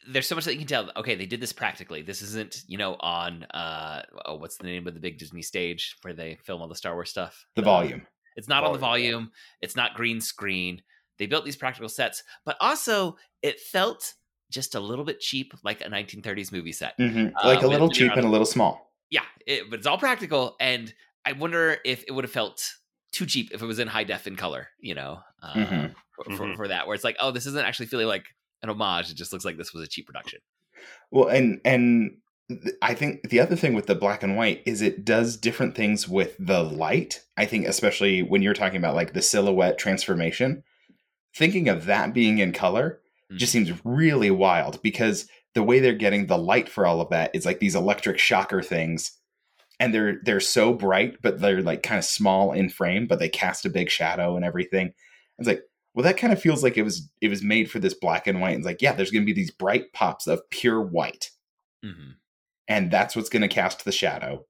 there's 0.08 0.28
so 0.28 0.36
much 0.36 0.46
that 0.46 0.54
you 0.54 0.60
can 0.60 0.68
tell. 0.68 0.92
Okay, 0.96 1.16
they 1.16 1.26
did 1.26 1.40
this 1.42 1.54
practically. 1.54 2.02
This 2.02 2.22
isn't, 2.22 2.64
you 2.68 2.78
know, 2.78 2.96
on 3.00 3.44
uh 3.46 4.04
oh, 4.26 4.36
what's 4.36 4.58
the 4.58 4.66
name 4.66 4.88
of 4.88 4.94
the 4.94 5.00
big 5.00 5.18
Disney 5.18 5.42
stage 5.42 5.96
where 6.02 6.14
they 6.14 6.36
film 6.36 6.62
all 6.62 6.68
the 6.68 6.76
Star 6.76 6.94
Wars 6.94 7.10
stuff? 7.10 7.46
The 7.56 7.62
volume. 7.62 8.08
It's 8.36 8.48
not 8.50 8.64
on 8.66 8.74
the 8.74 8.80
Volume, 8.80 9.32
It's 9.62 9.76
not 9.76 9.94
green 9.94 10.20
screen. 10.20 10.84
They 11.18 11.26
built 11.26 11.46
these 11.46 11.56
practical 11.56 11.88
sets, 11.88 12.24
but 12.46 12.58
also 12.60 13.18
it 13.42 13.60
felt 13.62 14.14
just 14.52 14.76
a 14.76 14.80
little 14.80 15.06
bit 15.06 15.20
cheap, 15.22 15.54
like 15.64 15.82
a 15.82 15.90
1930s 15.90 16.52
movie 16.52 16.74
set. 16.74 16.98
Mhm. 17.00 17.34
Uh, 17.42 17.48
like 17.48 17.64
a 17.64 17.68
little 17.68 17.90
cheap 17.90 18.12
and 18.12 18.26
a 18.26 18.30
little 18.30 18.46
small. 18.46 18.94
Yeah, 19.10 19.26
it, 19.48 19.70
but 19.70 19.80
it's 19.80 19.88
all 19.88 19.98
practical, 19.98 20.56
and 20.60 20.94
I 21.26 21.32
wonder 21.34 21.78
if 21.86 22.04
it 22.08 22.12
would 22.12 22.24
have 22.24 22.32
felt 22.32 22.74
too 23.12 23.26
cheap 23.26 23.52
if 23.54 23.62
it 23.62 23.66
was 23.66 23.80
in 23.80 23.88
high 23.88 24.04
def 24.04 24.28
in 24.28 24.36
color. 24.36 24.68
You 24.80 24.96
know, 24.96 25.22
uh, 25.42 25.56
Mhm. 25.56 25.96
For, 26.16 26.24
for, 26.36 26.46
Mhm. 26.46 26.56
for 26.56 26.68
that, 26.68 26.88
where 26.88 26.96
it's 26.96 27.04
like, 27.04 27.18
oh, 27.20 27.32
this 27.32 27.46
isn't 27.46 27.66
actually 27.66 27.88
feeling 27.88 28.08
like 28.08 28.26
an 28.64 28.70
homage. 28.70 29.12
It 29.12 29.16
just 29.18 29.32
looks 29.34 29.46
like 29.46 29.58
this 29.58 29.74
was 29.74 29.84
a 29.84 29.88
cheap 29.88 30.06
production. 30.08 30.40
Well, 31.12 31.28
and 31.28 31.62
and 31.66 32.18
I 32.82 32.94
think 32.94 33.30
the 33.30 33.40
other 33.40 33.56
thing 33.56 33.74
with 33.74 33.88
the 33.88 33.96
black 33.96 34.22
and 34.22 34.38
white 34.38 34.62
is 34.66 34.82
it 34.82 35.04
does 35.04 35.36
different 35.38 35.76
things 35.76 36.08
with 36.08 36.36
the 36.40 36.62
light. 36.64 37.22
I 37.38 37.46
think 37.46 37.66
especially 37.68 38.22
when 38.22 38.42
you're 38.44 38.54
talking 38.54 38.78
about 38.78 38.96
like 38.96 39.14
the 39.14 39.22
silhouette 39.22 39.78
transformation, 39.80 40.64
thinking 41.36 41.68
of 41.70 41.86
that 41.86 42.14
being 42.14 42.38
in 42.40 42.54
color 42.54 43.02
just 43.36 43.52
seems 43.52 43.72
really 43.84 44.30
wild 44.30 44.82
because 44.84 45.28
the 45.56 45.64
way 45.64 45.80
they're 45.80 45.94
getting 45.94 46.28
the 46.28 46.38
light 46.38 46.70
for 46.70 46.86
all 46.86 47.02
of 47.02 47.10
that 47.10 47.32
is 47.34 47.46
like 47.46 47.60
these 47.60 47.74
electric 47.76 48.20
shocker 48.20 48.62
things 48.62 49.14
and 49.80 49.94
they're 49.94 50.20
they're 50.24 50.40
so 50.40 50.72
bright 50.74 51.16
but 51.24 51.42
they're 51.42 51.64
like 51.64 51.82
kind 51.82 51.98
of 51.98 52.06
small 52.06 52.52
in 52.52 52.70
frame 52.70 53.08
but 53.08 53.18
they 53.18 53.28
cast 53.28 53.66
a 53.66 53.70
big 53.70 53.90
shadow 53.90 54.36
and 54.36 54.46
everything. 54.46 54.94
It's 55.40 55.48
like 55.48 55.64
well 55.96 56.04
that 56.04 56.18
kind 56.18 56.32
of 56.32 56.42
feels 56.42 56.62
like 56.62 56.78
it 56.78 56.84
was 56.84 57.10
it 57.22 57.30
was 57.30 57.42
made 57.42 57.72
for 57.72 57.80
this 57.80 57.96
black 57.96 58.28
and 58.28 58.40
white. 58.40 58.52
and 58.52 58.60
It's 58.60 58.66
like 58.68 58.82
yeah, 58.82 58.94
there's 58.94 59.12
going 59.12 59.24
to 59.24 59.34
be 59.34 59.34
these 59.34 59.52
bright 59.52 59.92
pops 59.94 60.28
of 60.28 60.48
pure 60.52 60.82
white. 60.82 61.32
Hmm 61.84 62.12
and 62.68 62.92
that's 62.92 63.16
what's 63.16 63.30
going 63.30 63.42
to 63.42 63.48
cast 63.48 63.86
the 63.86 63.92
shadow. 63.92 64.46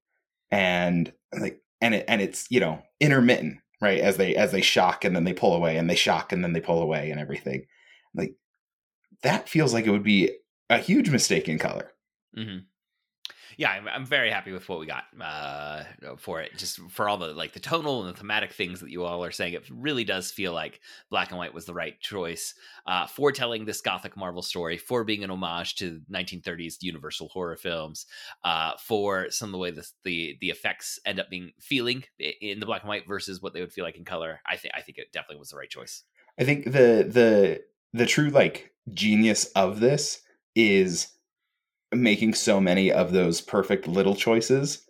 And 0.51 1.11
like 1.37 1.61
and 1.81 1.95
it 1.95 2.05
and 2.07 2.21
it's 2.21 2.47
you 2.49 2.59
know 2.59 2.81
intermittent 2.99 3.59
right? 3.81 3.99
As 3.99 4.17
they 4.17 4.35
as 4.35 4.51
they 4.51 4.61
shock 4.61 5.03
and 5.03 5.15
then 5.15 5.25
they 5.25 5.33
pull 5.33 5.53
away 5.53 5.77
and 5.77 5.89
they 5.89 5.95
shock 5.95 6.31
and 6.31 6.43
then 6.43 6.53
they 6.53 6.61
pull 6.61 6.81
away 6.81 7.11
and 7.11 7.19
everything. 7.19 7.65
Like 8.13 8.35
that 9.21 9.49
feels 9.49 9.73
like 9.73 9.85
it 9.85 9.91
would 9.91 10.03
be 10.03 10.31
a 10.69 10.77
huge 10.77 11.09
mistake 11.09 11.49
in 11.49 11.59
color. 11.59 11.91
Hmm 12.35 12.59
yeah, 13.57 13.71
I'm, 13.71 13.87
I'm 13.87 14.05
very 14.05 14.29
happy 14.29 14.51
with 14.51 14.67
what 14.67 14.79
we 14.79 14.85
got 14.85 15.05
uh, 15.21 15.83
for 16.17 16.41
it. 16.41 16.57
Just 16.57 16.79
for 16.89 17.07
all 17.07 17.17
the 17.17 17.27
like 17.27 17.53
the 17.53 17.59
tonal 17.59 18.03
and 18.03 18.13
the 18.13 18.17
thematic 18.17 18.51
things 18.51 18.79
that 18.81 18.89
you 18.89 19.03
all 19.03 19.23
are 19.23 19.31
saying, 19.31 19.53
it 19.53 19.69
really 19.69 20.03
does 20.03 20.31
feel 20.31 20.53
like 20.53 20.81
Black 21.09 21.29
and 21.29 21.37
White 21.37 21.53
was 21.53 21.65
the 21.65 21.73
right 21.73 21.99
choice 21.99 22.53
uh, 22.85 23.07
for 23.07 23.31
telling 23.31 23.65
this 23.65 23.81
gothic 23.81 24.17
Marvel 24.17 24.41
story, 24.41 24.77
for 24.77 25.03
being 25.03 25.23
an 25.23 25.31
homage 25.31 25.75
to 25.75 26.01
1930s 26.11 26.77
Universal 26.81 27.29
horror 27.29 27.57
films, 27.57 28.05
uh, 28.43 28.71
for 28.77 29.29
some 29.29 29.49
of 29.49 29.51
the 29.53 29.57
way 29.57 29.71
the, 29.71 29.87
the 30.03 30.37
the 30.41 30.49
effects 30.49 30.99
end 31.05 31.19
up 31.19 31.29
being 31.29 31.51
feeling 31.59 32.03
in 32.19 32.59
the 32.59 32.65
black 32.65 32.81
and 32.81 32.89
white 32.89 33.07
versus 33.07 33.41
what 33.41 33.53
they 33.53 33.61
would 33.61 33.73
feel 33.73 33.85
like 33.85 33.97
in 33.97 34.05
color. 34.05 34.41
I 34.45 34.57
think 34.57 34.73
I 34.75 34.81
think 34.81 34.97
it 34.97 35.11
definitely 35.11 35.39
was 35.39 35.49
the 35.49 35.57
right 35.57 35.69
choice. 35.69 36.03
I 36.39 36.43
think 36.43 36.65
the 36.65 37.05
the 37.07 37.61
the 37.93 38.05
true 38.05 38.29
like 38.29 38.73
genius 38.93 39.45
of 39.55 39.79
this 39.79 40.21
is 40.55 41.07
making 41.95 42.33
so 42.33 42.59
many 42.59 42.91
of 42.91 43.11
those 43.11 43.41
perfect 43.41 43.87
little 43.87 44.15
choices 44.15 44.85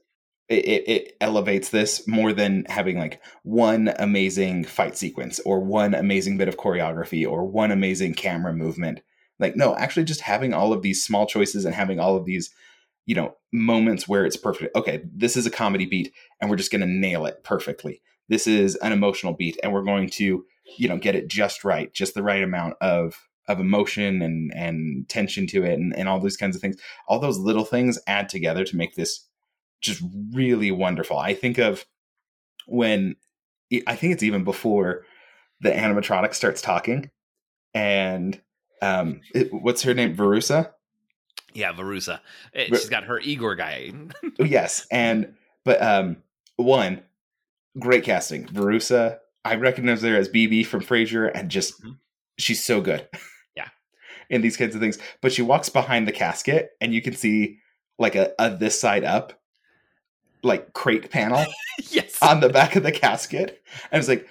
it, 0.47 0.65
it, 0.65 0.87
it, 0.87 1.17
elevates 1.21 1.69
this 1.69 2.07
more 2.07 2.31
than 2.31 2.65
having 2.69 2.99
like 2.99 3.21
one 3.43 3.93
amazing 3.97 4.63
fight 4.63 4.95
sequence 4.95 5.39
or 5.39 5.59
one 5.59 5.95
amazing 5.95 6.37
bit 6.37 6.47
of 6.47 6.57
choreography 6.57 7.27
or 7.27 7.45
one 7.45 7.71
amazing 7.71 8.13
camera 8.13 8.53
movement. 8.53 9.01
Like 9.39 9.55
no 9.55 9.75
actually 9.75 10.03
just 10.03 10.21
having 10.21 10.53
all 10.53 10.71
of 10.71 10.81
these 10.81 11.03
small 11.03 11.25
choices 11.25 11.65
and 11.65 11.73
having 11.73 11.99
all 11.99 12.15
of 12.15 12.25
these 12.25 12.51
you 13.07 13.15
know 13.15 13.35
moments 13.51 14.07
where 14.07 14.25
it's 14.25 14.37
perfect. 14.37 14.75
Okay 14.75 15.03
this 15.13 15.35
is 15.35 15.45
a 15.45 15.51
comedy 15.51 15.85
beat 15.85 16.13
and 16.39 16.49
we're 16.49 16.57
just 16.57 16.71
going 16.71 16.81
to 16.81 16.87
nail 16.87 17.25
it 17.25 17.43
perfectly. 17.43 18.01
This 18.29 18.45
is 18.45 18.75
an 18.77 18.91
emotional 18.91 19.33
beat 19.33 19.57
and 19.63 19.73
we're 19.73 19.83
going 19.83 20.09
to 20.11 20.45
you 20.77 20.87
know 20.87 20.97
get 20.97 21.15
it 21.15 21.27
just 21.27 21.63
right 21.63 21.91
just 21.93 22.13
the 22.13 22.23
right 22.23 22.43
amount 22.43 22.75
of 22.81 23.27
of 23.47 23.59
emotion 23.59 24.21
and 24.21 24.51
and 24.55 25.07
tension 25.09 25.47
to 25.47 25.63
it 25.63 25.73
and, 25.73 25.95
and 25.95 26.09
all 26.09 26.19
those 26.19 26.37
kinds 26.37 26.55
of 26.55 26.61
things. 26.61 26.77
All 27.07 27.19
those 27.19 27.37
little 27.37 27.65
things 27.65 27.99
add 28.07 28.29
together 28.29 28.63
to 28.65 28.75
make 28.77 28.95
this 28.95 29.25
just 29.81 30.01
really 30.33 30.71
wonderful. 30.71 31.17
I 31.17 31.33
think 31.33 31.57
of 31.57 31.85
when 32.67 33.15
i 33.87 33.95
think 33.95 34.13
it's 34.13 34.23
even 34.23 34.43
before 34.43 35.05
the 35.61 35.71
animatronic 35.71 36.33
starts 36.33 36.61
talking 36.61 37.09
and 37.73 38.41
um 38.81 39.21
it, 39.33 39.51
what's 39.53 39.83
her 39.83 39.93
name? 39.93 40.15
Verussa 40.15 40.71
yeah 41.53 41.71
verussa 41.73 42.19
eh, 42.53 42.67
she's 42.67 42.89
got 42.89 43.05
her 43.05 43.19
igor 43.19 43.55
guy. 43.55 43.91
Oh, 44.39 44.43
yes 44.43 44.85
and 44.91 45.33
but 45.63 45.81
um 45.81 46.17
one 46.57 47.01
great 47.79 48.03
casting. 48.03 48.45
Verussa 48.47 49.19
i 49.43 49.55
recognize 49.55 50.01
her 50.01 50.15
as 50.15 50.29
Bebe 50.29 50.63
from 50.63 50.81
frasier 50.81 51.31
and 51.33 51.49
just 51.49 51.81
mm-hmm. 51.81 51.93
she's 52.37 52.63
so 52.63 52.81
good 52.81 53.07
in 54.29 54.41
these 54.41 54.57
kinds 54.57 54.75
of 54.75 54.81
things. 54.81 54.97
But 55.21 55.31
she 55.31 55.41
walks 55.41 55.69
behind 55.69 56.07
the 56.07 56.11
casket, 56.11 56.71
and 56.81 56.93
you 56.93 57.01
can 57.01 57.15
see 57.15 57.59
like 57.97 58.15
a, 58.15 58.33
a 58.39 58.55
this 58.55 58.79
side 58.79 59.03
up, 59.03 59.33
like 60.43 60.73
crate 60.73 61.09
panel, 61.09 61.45
yes, 61.89 62.17
on 62.21 62.39
the 62.39 62.49
back 62.49 62.75
of 62.75 62.83
the 62.83 62.91
casket, 62.91 63.61
and 63.91 63.99
it's 63.99 64.09
like 64.09 64.27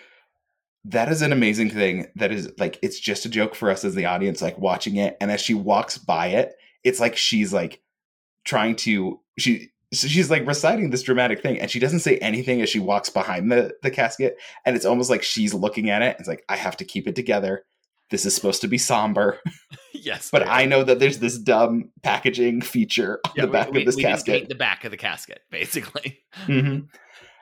that 0.86 1.10
is 1.10 1.22
an 1.22 1.32
amazing 1.32 1.70
thing. 1.70 2.06
That 2.16 2.30
is 2.30 2.50
like 2.58 2.78
it's 2.82 3.00
just 3.00 3.24
a 3.24 3.30
joke 3.30 3.54
for 3.54 3.70
us 3.70 3.84
as 3.84 3.94
the 3.94 4.06
audience, 4.06 4.42
like 4.42 4.58
watching 4.58 4.96
it. 4.96 5.16
And 5.20 5.30
as 5.30 5.40
she 5.40 5.54
walks 5.54 5.98
by 5.98 6.28
it, 6.28 6.54
it's 6.82 7.00
like 7.00 7.16
she's 7.16 7.52
like 7.52 7.80
trying 8.44 8.76
to 8.76 9.20
she 9.38 9.70
so 9.92 10.08
she's 10.08 10.30
like 10.30 10.46
reciting 10.46 10.90
this 10.90 11.02
dramatic 11.02 11.42
thing 11.42 11.58
and 11.58 11.70
she 11.70 11.78
doesn't 11.78 12.00
say 12.00 12.18
anything 12.18 12.60
as 12.60 12.68
she 12.68 12.78
walks 12.78 13.08
behind 13.08 13.50
the 13.50 13.74
the 13.82 13.90
casket 13.90 14.36
and 14.64 14.76
it's 14.76 14.84
almost 14.84 15.10
like 15.10 15.22
she's 15.22 15.54
looking 15.54 15.88
at 15.88 16.02
it 16.02 16.16
it's 16.18 16.28
like 16.28 16.44
i 16.48 16.56
have 16.56 16.76
to 16.76 16.84
keep 16.84 17.06
it 17.06 17.16
together 17.16 17.64
this 18.14 18.24
is 18.24 18.32
supposed 18.32 18.60
to 18.60 18.68
be 18.68 18.78
somber. 18.78 19.40
yes, 19.92 20.30
but 20.30 20.46
I 20.46 20.66
know 20.66 20.84
that 20.84 21.00
there's 21.00 21.18
this 21.18 21.36
dumb 21.36 21.90
packaging 22.04 22.60
feature 22.62 23.18
on 23.26 23.32
yeah, 23.36 23.46
the 23.46 23.50
back 23.50 23.72
we, 23.72 23.80
of 23.80 23.86
this 23.86 23.96
we 23.96 24.02
casket. 24.02 24.48
the 24.48 24.54
back 24.54 24.84
of 24.84 24.92
the 24.92 24.96
casket, 24.96 25.40
basically. 25.50 26.20
Mm-hmm. 26.46 26.86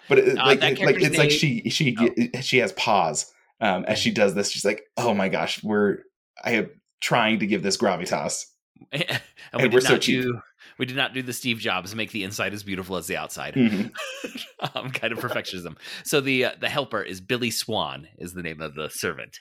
But 0.08 0.18
it, 0.18 0.38
uh, 0.38 0.46
like, 0.46 0.61
like 0.62 0.96
it's 0.96 1.11
name... 1.11 1.18
like 1.18 1.30
she 1.30 1.68
she 1.68 1.94
oh. 2.00 2.40
she 2.40 2.56
has 2.58 2.72
pause 2.72 3.30
um, 3.61 3.85
as 3.87 3.98
she 3.98 4.11
does 4.11 4.35
this. 4.35 4.50
She's 4.50 4.64
like, 4.64 4.82
"Oh 4.96 5.12
my 5.12 5.28
gosh, 5.28 5.62
we're 5.62 5.98
I 6.42 6.52
am 6.52 6.70
trying 7.02 7.40
to 7.40 7.46
give 7.46 7.62
this 7.62 7.76
gravitas, 7.76 8.44
and, 8.92 9.20
we 9.54 9.64
and 9.64 9.72
we're 9.74 9.82
so 9.82 9.98
cheap." 9.98 10.22
Do, 10.22 10.40
we 10.78 10.87
did 10.87 10.96
not 10.96 11.12
do 11.12 11.22
the 11.22 11.35
Steve 11.35 11.58
Jobs 11.58 11.94
make 11.94 12.12
the 12.12 12.24
inside 12.24 12.54
as 12.54 12.62
beautiful 12.62 12.96
as 12.96 13.06
the 13.06 13.18
outside. 13.18 13.54
Mm-hmm. 13.54 14.76
um, 14.78 14.90
kind 14.90 15.12
of 15.12 15.18
perfectionism. 15.18 15.76
So 16.02 16.22
the 16.22 16.46
uh, 16.46 16.52
the 16.58 16.70
helper 16.70 17.02
is 17.02 17.20
Billy 17.20 17.50
Swan 17.50 18.08
is 18.16 18.32
the 18.32 18.42
name 18.42 18.62
of 18.62 18.74
the 18.74 18.88
servant. 18.88 19.40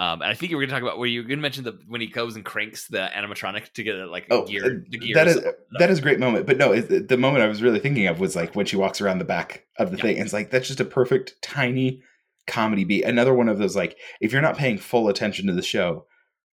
Um, 0.00 0.22
and 0.22 0.30
I 0.30 0.34
think 0.34 0.50
you 0.50 0.56
were 0.56 0.62
going 0.62 0.68
to 0.68 0.74
talk 0.76 0.82
about 0.82 0.98
where 0.98 1.08
you're 1.08 1.24
going 1.24 1.38
to 1.38 1.42
mention 1.42 1.64
the 1.64 1.76
when 1.88 2.00
he 2.00 2.06
goes 2.06 2.36
and 2.36 2.44
cranks 2.44 2.86
the 2.86 3.08
animatronic 3.16 3.72
to 3.72 3.82
get 3.82 3.96
it 3.96 4.06
like 4.06 4.26
oh, 4.30 4.46
gear. 4.46 4.84
The 4.88 4.98
gears. 4.98 5.14
That 5.14 5.26
is 5.26 5.44
that 5.78 5.90
is 5.90 5.98
a 5.98 6.02
great 6.02 6.20
moment. 6.20 6.46
But 6.46 6.56
no, 6.56 6.80
the 6.80 7.16
moment 7.16 7.42
I 7.42 7.48
was 7.48 7.62
really 7.62 7.80
thinking 7.80 8.06
of 8.06 8.20
was 8.20 8.36
like 8.36 8.54
when 8.54 8.66
she 8.66 8.76
walks 8.76 9.00
around 9.00 9.18
the 9.18 9.24
back 9.24 9.66
of 9.76 9.90
the 9.90 9.96
yeah. 9.96 10.02
thing. 10.02 10.16
And 10.16 10.24
it's 10.24 10.32
like 10.32 10.50
that's 10.50 10.68
just 10.68 10.80
a 10.80 10.84
perfect 10.84 11.34
tiny 11.42 12.02
comedy 12.46 12.84
beat. 12.84 13.04
Another 13.04 13.34
one 13.34 13.48
of 13.48 13.58
those 13.58 13.74
like 13.74 13.98
if 14.20 14.32
you're 14.32 14.42
not 14.42 14.56
paying 14.56 14.78
full 14.78 15.08
attention 15.08 15.48
to 15.48 15.52
the 15.52 15.62
show, 15.62 16.06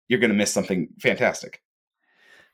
you're 0.07 0.19
going 0.19 0.31
to 0.31 0.37
miss 0.37 0.53
something 0.53 0.87
fantastic. 1.01 1.61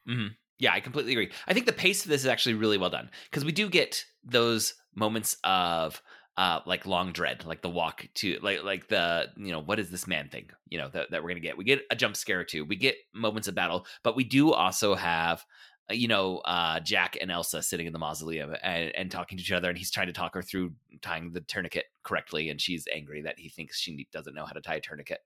Mm-hmm. 0.10 0.34
Yeah, 0.58 0.73
I 0.73 0.80
completely 0.80 1.12
agree. 1.12 1.32
I 1.47 1.54
think 1.54 1.67
the 1.67 1.71
pace 1.71 2.04
of 2.04 2.10
this 2.10 2.21
is 2.21 2.28
actually 2.28 2.56
really 2.56 2.80
well 2.80 2.89
done 2.89 3.12
because 3.30 3.45
we 3.45 3.52
do 3.52 3.69
get 3.69 4.06
those 4.23 4.73
moments 4.95 5.38
of 5.43 6.02
uh, 6.39 6.62
like 6.65 6.86
long 6.86 7.12
dread, 7.12 7.43
like 7.45 7.62
the 7.62 7.69
walk 7.69 8.08
to 8.13 8.39
like 8.41 8.63
like 8.63 8.88
the 8.88 9.28
you 9.36 9.52
know 9.52 9.60
what 9.60 9.78
is 9.78 9.91
this 9.91 10.08
man 10.08 10.30
thing 10.30 10.49
you 10.69 10.78
know 10.78 10.88
that, 10.88 11.12
that 11.12 11.21
we're 11.21 11.32
gonna 11.32 11.41
get. 11.41 11.58
We 11.58 11.65
get 11.65 11.82
a 11.91 11.97
jump 11.97 12.15
scare 12.15 12.45
too. 12.45 12.63
We 12.63 12.78
get 12.78 12.95
moments 13.13 13.49
of 13.49 13.56
battle, 13.56 13.86
but 14.04 14.15
we 14.15 14.23
do 14.23 14.54
also 14.54 14.95
have 14.95 15.45
uh, 15.91 15.95
you 15.95 16.08
know 16.08 16.38
uh, 16.38 16.80
Jack 16.80 17.17
and 17.19 17.30
Elsa 17.30 17.62
sitting 17.62 17.88
in 17.88 17.91
the 17.91 17.99
mausoleum 17.99 18.56
and, 18.63 18.95
and 18.95 19.12
talking 19.12 19.38
to 19.38 19.41
each 19.41 19.52
other, 19.52 19.67
and 19.67 19.78
he's 19.78 19.91
trying 19.91 20.08
to 20.08 20.13
talk 20.13 20.34
her 20.34 20.41
through 20.41 20.71
tying 21.02 21.34
the 21.34 21.41
tourniquet 21.41 21.88
correctly, 22.04 22.49
and 22.49 22.62
she's 22.62 22.86
angry 22.95 23.21
that 23.23 23.38
he 23.38 23.49
thinks 23.49 23.78
she 23.78 24.08
doesn't 24.13 24.34
know 24.34 24.45
how 24.45 24.54
to 24.54 24.62
tie 24.62 24.75
a 24.75 24.80
tourniquet. 24.80 25.19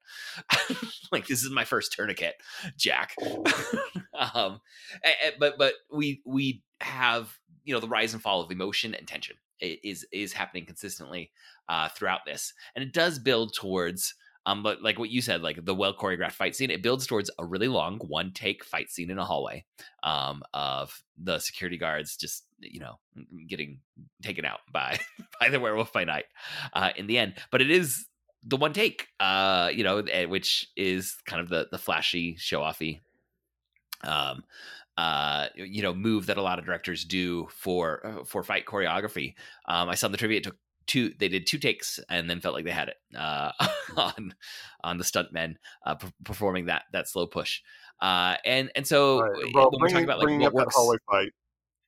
like 1.11 1.27
this 1.27 1.43
is 1.43 1.51
my 1.51 1.63
first 1.63 1.93
tourniquet, 1.93 2.41
Jack. 2.75 3.15
um, 4.33 4.61
but 5.37 5.59
but 5.59 5.75
we 5.91 6.23
we 6.25 6.63
have 6.81 7.37
you 7.63 7.73
know 7.75 7.79
the 7.79 7.87
rise 7.87 8.13
and 8.13 8.21
fall 8.23 8.41
of 8.41 8.49
emotion 8.49 8.95
and 8.95 9.07
tension 9.07 9.35
is 9.63 10.05
is 10.11 10.33
happening 10.33 10.65
consistently 10.65 11.31
uh, 11.69 11.89
throughout 11.89 12.21
this, 12.25 12.53
and 12.75 12.83
it 12.83 12.93
does 12.93 13.19
build 13.19 13.53
towards. 13.53 14.15
Um, 14.45 14.61
but 14.61 14.83
like 14.83 14.99
what 14.99 15.09
you 15.09 15.21
said, 15.21 15.41
like 15.41 15.63
the 15.63 15.73
well 15.73 15.93
choreographed 15.93 16.33
fight 16.33 16.53
scene, 16.53 16.69
it 16.69 16.83
builds 16.83 17.07
towards 17.07 17.31
a 17.39 17.45
really 17.45 17.69
long 17.69 17.97
one 17.99 18.33
take 18.33 18.65
fight 18.65 18.89
scene 18.89 19.09
in 19.09 19.17
a 19.17 19.23
hallway, 19.23 19.63
um, 20.03 20.43
of 20.53 21.01
the 21.17 21.39
security 21.39 21.77
guards 21.77 22.17
just 22.17 22.43
you 22.59 22.81
know 22.81 22.99
getting 23.47 23.79
taken 24.21 24.43
out 24.43 24.59
by 24.71 24.99
by 25.39 25.49
the 25.49 25.61
werewolf 25.61 25.93
by 25.93 26.03
night, 26.03 26.25
uh, 26.73 26.89
in 26.97 27.07
the 27.07 27.17
end. 27.17 27.35
But 27.51 27.61
it 27.61 27.71
is 27.71 28.05
the 28.45 28.57
one 28.57 28.73
take, 28.73 29.07
uh, 29.19 29.69
you 29.73 29.83
know, 29.83 29.99
eh, 29.99 30.25
which 30.25 30.67
is 30.75 31.15
kind 31.25 31.41
of 31.41 31.49
the 31.49 31.67
the 31.71 31.77
flashy, 31.77 32.35
show 32.37 32.59
offy, 32.59 32.99
um, 34.03 34.43
uh, 34.97 35.47
you 35.55 35.81
know, 35.81 35.93
move 35.93 36.27
that 36.27 36.37
a 36.37 36.41
lot 36.41 36.59
of 36.59 36.65
directors 36.65 37.05
do 37.05 37.47
for 37.49 38.05
uh, 38.05 38.23
for 38.23 38.43
fight 38.43 38.65
choreography. 38.65 39.35
Um, 39.67 39.89
I 39.89 39.95
saw 39.95 40.07
the 40.07 40.17
trivia 40.17 40.37
it 40.37 40.43
took 40.43 40.57
two. 40.85 41.13
They 41.17 41.29
did 41.29 41.47
two 41.47 41.57
takes 41.57 41.99
and 42.09 42.29
then 42.29 42.41
felt 42.41 42.53
like 42.53 42.65
they 42.65 42.71
had 42.71 42.89
it 42.89 42.97
uh, 43.17 43.51
on 43.97 44.35
on 44.83 44.97
the 44.97 45.03
stuntmen 45.03 45.55
uh, 45.85 45.95
p- 45.95 46.13
performing 46.23 46.65
that 46.65 46.83
that 46.91 47.07
slow 47.07 47.25
push. 47.25 47.61
Uh, 47.99 48.35
and 48.45 48.71
and 48.75 48.85
so 48.85 49.21
right. 49.21 49.45
well, 49.53 49.71
when 49.71 49.81
we're 49.81 49.89
talking 49.89 50.03
about 50.03 50.19
like 50.19 50.39
what 50.39 50.53
works, 50.53 50.75
hallway 50.75 50.97
fight. 51.09 51.31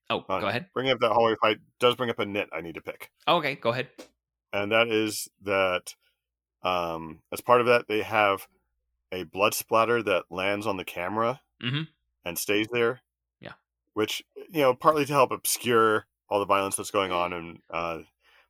Oh, 0.09 0.23
uh, 0.29 0.39
go 0.39 0.47
ahead. 0.47 0.67
Bringing 0.73 0.93
up 0.93 0.99
that 0.99 1.11
hallway 1.11 1.35
fight 1.41 1.57
does 1.79 1.95
bring 1.95 2.09
up 2.09 2.19
a 2.19 2.25
nit 2.25 2.49
I 2.51 2.61
need 2.61 2.75
to 2.75 2.81
pick. 2.81 3.11
Oh, 3.27 3.37
okay, 3.37 3.55
go 3.55 3.69
ahead. 3.69 3.89
And 4.53 4.71
that 4.71 4.87
is 4.87 5.27
that 5.43 5.95
um, 6.63 7.19
as 7.31 7.41
part 7.41 7.59
of 7.59 7.67
that, 7.67 7.87
they 7.87 8.01
have 8.01 8.47
a 9.11 9.23
blood 9.23 9.53
splatter 9.53 10.01
that 10.03 10.25
lands 10.29 10.65
on 10.65 10.77
the 10.77 10.85
camera 10.85 11.41
mm-hmm 11.63 11.83
and 12.25 12.37
stays 12.37 12.67
there. 12.71 13.01
Yeah. 13.39 13.53
Which 13.93 14.23
you 14.35 14.61
know, 14.61 14.73
partly 14.73 15.05
to 15.05 15.13
help 15.13 15.31
obscure 15.31 16.05
all 16.29 16.39
the 16.39 16.45
violence 16.45 16.75
that's 16.75 16.91
going 16.91 17.11
on, 17.11 17.33
and 17.33 17.59
uh, 17.69 17.99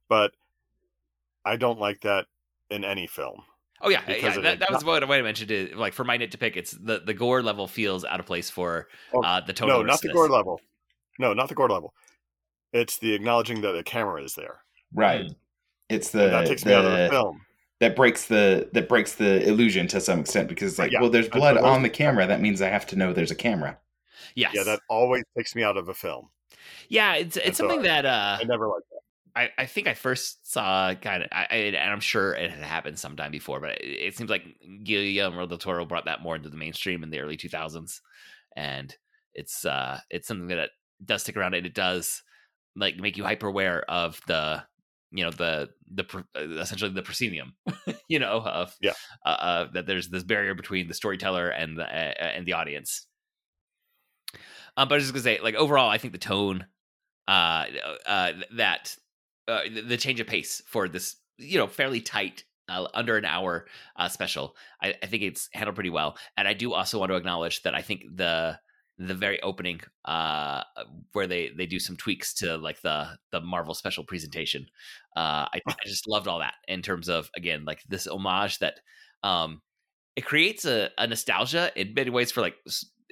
but 0.09 0.33
I 1.43 1.55
don't 1.55 1.79
like 1.79 2.01
that 2.01 2.25
in 2.69 2.83
any 2.83 3.07
film. 3.07 3.41
Oh 3.81 3.89
yeah, 3.89 4.01
yeah 4.07 4.37
that, 4.39 4.59
that, 4.59 4.71
was 4.71 4.85
what 4.85 5.03
I 5.03 5.21
mentioned. 5.21 5.51
It 5.51 5.75
like 5.75 5.93
for 5.93 6.03
my 6.03 6.17
nit 6.17 6.31
to 6.31 6.37
pick, 6.37 6.57
it's 6.57 6.71
the 6.71 7.01
the 7.05 7.13
gore 7.13 7.43
level 7.43 7.67
feels 7.67 8.05
out 8.05 8.19
of 8.19 8.25
place 8.25 8.49
for 8.49 8.87
oh, 9.13 9.21
uh, 9.21 9.41
the 9.41 9.53
total. 9.53 9.79
No, 9.79 9.83
not 9.83 10.01
the 10.01 10.09
gore 10.09 10.29
level. 10.29 10.59
No, 11.19 11.33
not 11.33 11.49
the 11.49 11.55
gore 11.55 11.69
level. 11.69 11.93
It's 12.73 12.97
the 12.97 13.13
acknowledging 13.13 13.61
that 13.61 13.73
the 13.73 13.83
camera 13.83 14.23
is 14.23 14.33
there. 14.33 14.61
Right. 14.93 15.31
It's 15.89 16.09
the 16.09 16.25
and 16.25 16.33
that 16.33 16.47
takes 16.47 16.63
the, 16.63 16.69
me 16.69 16.75
out 16.75 16.85
of 16.85 16.91
the 16.91 17.09
film 17.09 17.44
that 17.79 17.95
breaks 17.95 18.25
the 18.25 18.69
that 18.73 18.87
breaks 18.87 19.15
the 19.15 19.45
illusion 19.47 19.87
to 19.87 19.99
some 19.99 20.19
extent 20.19 20.47
because 20.47 20.71
it's 20.71 20.79
like, 20.79 20.91
yeah, 20.91 21.01
well, 21.01 21.09
there's 21.09 21.29
blood 21.29 21.57
on 21.57 21.81
the 21.81 21.89
camera. 21.89 22.25
That 22.25 22.41
means 22.41 22.61
I 22.61 22.69
have 22.69 22.85
to 22.87 22.95
know 22.95 23.13
there's 23.13 23.31
a 23.31 23.35
camera. 23.35 23.77
Yes. 24.35 24.53
Yeah, 24.55 24.63
that 24.63 24.79
always 24.89 25.23
takes 25.37 25.55
me 25.55 25.63
out 25.63 25.77
of 25.77 25.89
a 25.89 25.93
film. 25.93 26.29
Yeah, 26.89 27.15
it's 27.15 27.37
it's 27.37 27.57
something 27.57 27.83
that 27.83 28.05
uh, 28.05 28.37
I 28.39 28.43
never 28.43 28.67
liked 28.67 28.87
that. 28.89 28.95
I, 29.37 29.49
I 29.57 29.65
think 29.65 29.87
I 29.87 29.93
first 29.93 30.49
saw 30.49 30.93
kind 30.93 31.23
of, 31.23 31.29
I, 31.29 31.43
and 31.43 31.75
I'm 31.91 31.99
sure 31.99 32.33
it 32.33 32.49
had 32.49 32.63
happened 32.63 32.97
sometime 32.97 33.31
before, 33.31 33.59
but 33.59 33.81
it, 33.81 33.83
it 33.83 34.17
seems 34.17 34.29
like 34.29 34.43
Guillermo 34.85 35.45
del 35.45 35.57
Toro 35.57 35.85
brought 35.85 36.05
that 36.05 36.21
more 36.21 36.37
into 36.37 36.47
the 36.47 36.55
mainstream 36.55 37.03
in 37.03 37.09
the 37.09 37.19
early 37.19 37.35
2000s, 37.35 37.99
and 38.55 38.95
it's 39.33 39.65
uh 39.65 39.99
it's 40.09 40.27
something 40.27 40.47
that 40.47 40.69
does 41.03 41.23
stick 41.23 41.35
around 41.35 41.53
and 41.53 41.65
it 41.65 41.73
does 41.73 42.23
like 42.77 42.95
make 42.97 43.17
you 43.17 43.23
hyper 43.23 43.47
aware 43.47 43.83
of 43.89 44.21
the 44.27 44.63
you 45.15 45.23
know 45.23 45.31
the 45.31 45.69
the 45.89 46.05
uh, 46.35 46.59
essentially 46.59 46.91
the 46.91 47.01
proscenium 47.01 47.53
you 48.09 48.19
know 48.19 48.41
of 48.41 48.75
yeah. 48.81 48.93
uh, 49.25 49.29
uh, 49.29 49.67
that 49.73 49.87
there's 49.87 50.09
this 50.09 50.23
barrier 50.23 50.53
between 50.53 50.87
the 50.87 50.93
storyteller 50.93 51.49
and 51.49 51.77
the 51.77 51.83
uh, 51.83 52.13
and 52.17 52.45
the 52.45 52.53
audience. 52.53 53.07
Um, 54.77 54.89
but 54.89 54.95
I 54.95 54.97
was 54.97 55.05
just 55.05 55.13
gonna 55.13 55.23
say 55.23 55.39
like 55.41 55.55
overall 55.55 55.89
I 55.89 55.97
think 55.97 56.11
the 56.11 56.19
tone 56.19 56.65
uh 57.27 57.65
uh 58.05 58.33
that 58.57 58.95
uh, 59.47 59.61
the 59.87 59.97
change 59.97 60.19
of 60.19 60.27
pace 60.27 60.61
for 60.67 60.89
this 60.89 61.15
you 61.37 61.57
know 61.57 61.67
fairly 61.67 62.01
tight 62.01 62.43
uh, 62.67 62.87
under 62.93 63.15
an 63.15 63.25
hour 63.25 63.67
uh, 63.95 64.09
special 64.09 64.55
I, 64.81 64.95
I 65.01 65.05
think 65.05 65.23
it's 65.23 65.49
handled 65.53 65.75
pretty 65.75 65.89
well. 65.91 66.17
And 66.35 66.47
I 66.47 66.53
do 66.53 66.73
also 66.73 66.99
want 66.99 67.11
to 67.11 67.15
acknowledge 67.15 67.63
that 67.63 67.73
I 67.73 67.81
think 67.81 68.03
the 68.15 68.59
the 68.97 69.13
very 69.13 69.41
opening 69.41 69.81
uh 70.05 70.63
where 71.11 71.27
they 71.27 71.49
they 71.57 71.65
do 71.65 71.79
some 71.79 71.97
tweaks 71.97 72.33
to 72.33 72.57
like 72.57 72.81
the 72.81 73.07
the 73.31 73.41
marvel 73.41 73.73
special 73.73 74.03
presentation. 74.03 74.65
Uh 75.15 75.47
I, 75.51 75.61
I, 75.67 75.73
just 75.85 76.07
loved 76.07 76.27
all 76.27 76.39
that 76.39 76.53
in 76.67 76.81
terms 76.81 77.09
of 77.09 77.29
again 77.35 77.65
like 77.65 77.81
this 77.89 78.07
homage 78.07 78.59
that 78.59 78.79
um 79.23 79.61
it 80.15 80.25
creates 80.25 80.65
a, 80.65 80.89
a 80.97 81.07
nostalgia 81.07 81.71
in 81.75 81.93
many 81.93 82.09
ways 82.09 82.31
for 82.31 82.39
like 82.41 82.55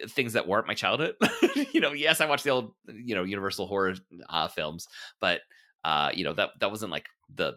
things 0.10 0.34
that 0.34 0.48
weren't 0.48 0.68
my 0.68 0.74
childhood. 0.74 1.16
You 1.72 1.82
know 1.82 1.94
yes 1.94 2.22
i 2.22 2.26
watched 2.26 2.44
the 2.44 2.52
old 2.52 2.74
you 2.88 3.16
know 3.16 3.24
universal 3.24 3.68
horror 3.68 3.96
uh 4.30 4.48
films 4.48 4.88
but 5.20 5.42
uh 5.84 6.12
you 6.14 6.24
know 6.24 6.34
that 6.34 6.52
that 6.60 6.70
wasn't 6.70 6.92
like 6.92 7.08
the 7.34 7.54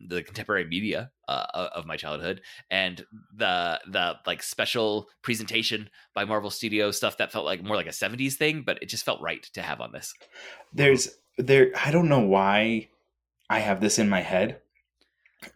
the 0.00 0.22
contemporary 0.22 0.66
media 0.66 1.10
uh, 1.28 1.68
of 1.74 1.86
my 1.86 1.96
childhood 1.96 2.42
and 2.70 3.04
the 3.34 3.80
the 3.86 4.14
like 4.26 4.42
special 4.42 5.08
presentation 5.22 5.88
by 6.14 6.24
Marvel 6.24 6.50
Studios 6.50 6.96
stuff 6.96 7.16
that 7.16 7.32
felt 7.32 7.46
like 7.46 7.62
more 7.62 7.76
like 7.76 7.86
a 7.86 7.90
70s 7.90 8.34
thing 8.34 8.62
but 8.64 8.78
it 8.82 8.88
just 8.88 9.04
felt 9.04 9.20
right 9.22 9.42
to 9.54 9.62
have 9.62 9.80
on 9.80 9.92
this. 9.92 10.12
There's 10.72 11.16
there 11.38 11.70
I 11.82 11.90
don't 11.90 12.08
know 12.08 12.20
why 12.20 12.88
I 13.48 13.60
have 13.60 13.80
this 13.80 13.98
in 13.98 14.08
my 14.08 14.20
head 14.20 14.60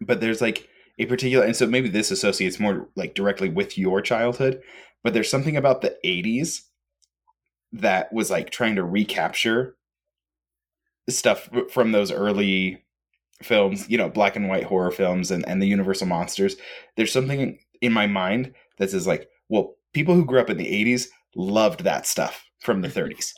but 0.01 0.21
there's 0.21 0.41
like 0.41 0.69
a 0.99 1.07
particular 1.07 1.45
and 1.45 1.57
so 1.57 1.67
maybe 1.67 1.89
this 1.89 2.11
associates 2.11 2.61
more 2.61 2.89
like 2.97 3.15
directly 3.15 3.49
with 3.49 3.77
your 3.77 4.01
childhood 4.01 4.63
but 5.03 5.13
there's 5.15 5.31
something 5.31 5.57
about 5.57 5.81
the 5.81 5.97
80s 6.05 6.63
that 7.73 8.13
was 8.13 8.31
like 8.31 8.51
trying 8.51 8.77
to 8.77 8.85
recapture 8.85 9.77
stuff 11.09 11.49
from 11.71 11.93
those 11.93 12.11
early 12.11 12.85
films, 13.43 13.89
you 13.89 13.99
know, 13.99 14.09
black 14.09 14.37
and 14.37 14.49
white 14.49 14.65
horror 14.65 14.91
films 14.91 15.31
and, 15.31 15.47
and 15.49 15.63
the 15.63 15.67
Universal 15.67 16.07
monsters, 16.07 16.57
there's 16.97 17.13
something 17.13 17.59
in 17.81 17.93
my 17.93 18.07
mind 18.07 18.53
that 18.79 18.91
says 18.91 19.07
like, 19.07 19.29
well, 19.49 19.77
people 19.93 20.15
who 20.15 20.25
grew 20.25 20.41
up 20.41 20.51
in 20.51 20.57
the 20.57 20.67
80s 20.67 21.07
loved 21.35 21.85
that 21.85 22.07
stuff 22.07 22.45
from 22.61 22.83
the 22.83 22.89
30s. 22.89 23.33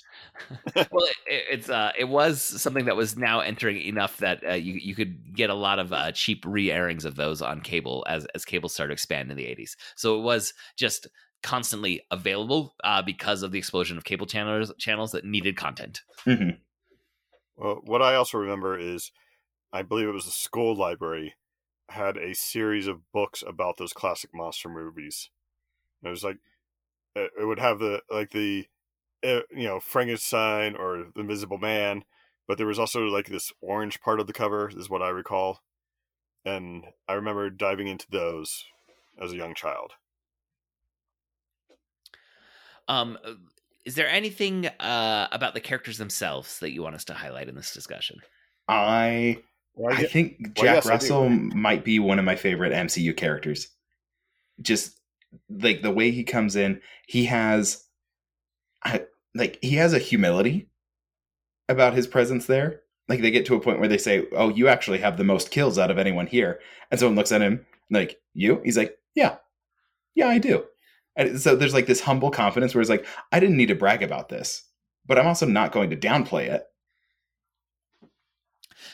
well, 0.75 1.07
it, 1.27 1.45
it's 1.51 1.69
uh, 1.69 1.93
it 1.99 2.09
was 2.09 2.41
something 2.41 2.87
that 2.87 2.97
was 2.97 3.17
now 3.17 3.41
entering 3.41 3.81
enough 3.81 4.17
that 4.19 4.43
uh, 4.49 4.55
you 4.55 4.75
you 4.75 4.95
could 4.95 5.37
get 5.37 5.51
a 5.51 5.55
lot 5.55 5.79
of 5.79 5.93
uh, 5.93 6.11
cheap 6.13 6.43
re-airings 6.47 7.05
of 7.05 7.17
those 7.17 7.43
on 7.43 7.61
cable 7.61 8.05
as 8.09 8.27
as 8.35 8.45
cable 8.45 8.69
started 8.69 8.89
to 8.89 8.95
expand 8.95 9.31
in 9.31 9.37
the 9.37 9.45
80s. 9.45 9.77
So 9.95 10.19
it 10.19 10.23
was 10.23 10.55
just 10.77 11.07
constantly 11.43 12.03
available 12.11 12.75
uh, 12.83 13.03
because 13.03 13.43
of 13.43 13.53
the 13.53 13.59
explosion 13.59 13.99
of 13.99 14.05
cable 14.05 14.27
channels 14.27 14.73
channels 14.79 15.13
that 15.13 15.25
needed 15.25 15.57
content. 15.57 16.01
Mm-hmm. 16.27 16.51
Well, 17.57 17.81
what 17.85 18.03
I 18.03 18.15
also 18.15 18.39
remember 18.39 18.79
is 18.79 19.11
I 19.73 19.83
believe 19.83 20.09
it 20.09 20.13
was 20.13 20.27
the 20.27 20.31
school 20.31 20.75
library, 20.75 21.35
had 21.89 22.17
a 22.17 22.35
series 22.35 22.87
of 22.87 23.11
books 23.13 23.43
about 23.47 23.77
those 23.79 23.93
classic 23.93 24.31
monster 24.35 24.69
movies. 24.69 25.31
it 26.05 26.09
was 26.09 26.25
like 26.25 26.39
it 27.17 27.47
would 27.47 27.59
have 27.59 27.79
the 27.79 28.03
like 28.11 28.31
the 28.31 28.69
eh, 29.23 29.43
you 29.51 29.65
know 29.65 29.81
Frankenstein 29.81 30.77
or 30.77 31.11
the 31.15 31.21
Invisible 31.21 31.59
Man, 31.59 32.05
but 32.49 32.59
there 32.59 32.67
was 32.67 32.79
also 32.79 33.05
like 33.07 33.27
this 33.27 33.53
orange 33.61 34.01
part 34.01 34.21
of 34.21 34.27
the 34.27 34.33
cover 34.33 34.71
is 34.71 34.91
what 34.91 35.03
I 35.03 35.11
recall, 35.11 35.61
and 36.45 36.87
I 37.09 37.15
remember 37.15 37.51
diving 37.51 37.89
into 37.89 38.07
those 38.11 38.67
as 39.21 39.33
a 39.33 39.37
young 39.37 39.55
child. 39.55 39.95
Um, 42.89 43.19
uh, 43.25 43.35
is 43.85 43.95
there 43.95 44.09
anything 44.09 44.67
uh, 44.67 45.29
about 45.33 45.55
the 45.55 45.61
characters 45.61 45.99
themselves 45.99 46.59
that 46.61 46.73
you 46.73 46.83
want 46.83 46.95
us 46.95 47.05
to 47.07 47.15
highlight 47.15 47.49
in 47.49 47.55
this 47.55 47.73
discussion? 47.73 48.21
I 48.69 49.43
well, 49.75 49.95
I, 49.95 50.01
I, 50.01 50.07
think 50.07 50.55
Jack 50.55 50.65
well, 50.65 50.75
yes, 50.75 50.87
Russell 50.87 51.29
might 51.29 51.85
be 51.85 51.99
one 51.99 52.19
of 52.19 52.25
my 52.25 52.37
favorite 52.37 52.73
MCU 52.73 53.17
characters. 53.17 53.69
Just 54.61 55.01
like 55.49 55.83
the 55.83 55.91
way 55.91 56.11
he 56.11 56.25
comes 56.25 56.57
in, 56.57 56.81
he 57.07 57.25
has 57.25 57.85
like 59.35 59.59
he 59.63 59.77
has 59.77 59.93
a 59.93 59.99
humility 59.99 60.69
about 61.69 61.95
his 61.95 62.07
presence 62.07 62.47
there. 62.47 62.83
Like 63.09 63.21
they 63.21 63.31
get 63.31 63.47
to 63.47 63.55
a 63.55 63.61
point 63.61 63.81
where 63.81 63.89
they 63.89 63.99
say, 63.99 64.27
"Oh, 64.33 64.49
you 64.49 64.69
actually 64.69 64.99
have 64.99 65.17
the 65.17 65.25
most 65.25 65.51
kills 65.51 65.79
out 65.79 65.91
of 65.91 65.99
anyone 65.99 66.27
here," 66.27 66.61
and 66.91 67.01
someone 67.01 67.17
looks 67.17 67.33
at 67.33 67.43
him 67.43 67.67
like, 67.91 68.21
"You?" 68.35 68.61
He's 68.65 68.77
like, 68.77 68.97
"Yeah, 69.15 69.37
yeah, 70.15 70.29
I 70.29 70.39
do." 70.39 70.65
And 71.17 71.41
so 71.41 71.57
there's 71.57 71.75
like 71.75 71.87
this 71.87 72.01
humble 72.01 72.31
confidence 72.31 72.75
where 72.75 72.81
it's 72.81 72.91
like, 72.91 73.07
"I 73.33 73.41
didn't 73.41 73.57
need 73.57 73.67
to 73.67 73.75
brag 73.75 74.03
about 74.03 74.29
this, 74.29 74.65
but 75.07 75.19
I'm 75.19 75.27
also 75.27 75.47
not 75.47 75.73
going 75.73 75.91
to 75.91 75.97
downplay 75.97 76.49
it." 76.49 76.65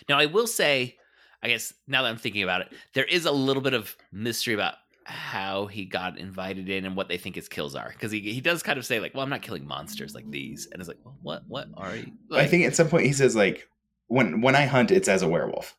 Now, 0.09 0.19
I 0.19 0.27
will 0.27 0.47
say, 0.47 0.97
I 1.43 1.49
guess 1.49 1.73
now 1.87 2.03
that 2.03 2.09
I'm 2.09 2.17
thinking 2.17 2.43
about 2.43 2.63
it, 2.63 2.73
there 2.95 3.05
is 3.05 3.27
a 3.27 3.33
little 3.33 3.63
bit 3.63 3.75
of 3.75 3.97
mystery 4.13 4.55
about 4.55 4.75
how 5.09 5.67
he 5.67 5.87
got 5.87 6.19
invited 6.19 6.69
in 6.69 6.85
and 6.85 6.95
what 6.95 7.09
they 7.09 7.17
think 7.17 7.35
his 7.35 7.49
kills 7.49 7.75
are. 7.75 7.89
Because 7.89 8.13
he, 8.13 8.21
he 8.21 8.41
does 8.41 8.63
kind 8.63 8.79
of 8.79 8.85
say 8.85 9.01
like 9.01 9.15
well 9.15 9.23
i'm 9.23 9.31
not 9.31 9.43
killing 9.43 9.67
monsters 9.67 10.15
like 10.15 10.31
these. 10.31 10.69
And 10.71 10.81
it's 10.81 10.89
like 10.89 10.99
well, 11.03 11.17
what 11.23 11.45
what 11.49 11.69
are 11.77 11.97
you 11.97 12.13
like, 12.29 12.43
i 12.43 12.47
think 12.47 12.67
at 12.67 12.77
some 12.77 12.89
point 12.89 13.07
he 13.07 13.13
says 13.13 13.35
like 13.35 13.69
when 14.09 14.43
when 14.43 14.55
i 14.55 14.67
hunt 14.67 14.91
it's 14.91 15.09
as 15.09 15.23
a 15.23 15.29
werewolf. 15.29 15.77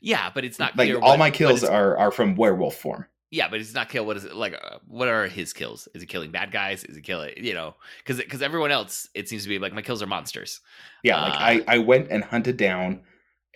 Yeah 0.00 0.30
but 0.34 0.44
it's 0.44 0.58
not 0.58 0.76
like 0.76 0.92
all 0.94 1.10
what, 1.10 1.18
my 1.18 1.30
kills 1.30 1.62
are 1.62 1.96
are 1.96 2.10
from 2.10 2.34
werewolf 2.34 2.74
form. 2.74 3.06
Yeah 3.30 3.48
but 3.48 3.60
it's 3.60 3.74
not 3.74 3.88
kill 3.88 4.06
what 4.06 4.16
is 4.16 4.24
it 4.24 4.34
like 4.34 4.54
uh, 4.54 4.78
what 4.88 5.06
are 5.06 5.28
his 5.28 5.52
kills? 5.52 5.86
Is 5.94 6.02
he 6.02 6.06
killing 6.06 6.32
bad 6.32 6.50
guys? 6.50 6.82
Is 6.82 6.96
he 6.96 7.02
killing 7.02 7.32
you 7.36 7.54
know? 7.54 7.76
Because 7.98 8.16
because 8.18 8.42
everyone 8.42 8.72
else 8.72 9.08
it 9.14 9.28
seems 9.28 9.44
to 9.44 9.48
be 9.48 9.60
like 9.60 9.72
my 9.72 9.82
kills 9.82 10.02
are 10.02 10.08
monsters. 10.08 10.60
Yeah 11.04 11.16
uh, 11.16 11.28
like 11.28 11.64
i 11.68 11.74
i 11.74 11.78
went 11.78 12.08
and 12.10 12.24
hunted 12.24 12.56
down 12.56 13.02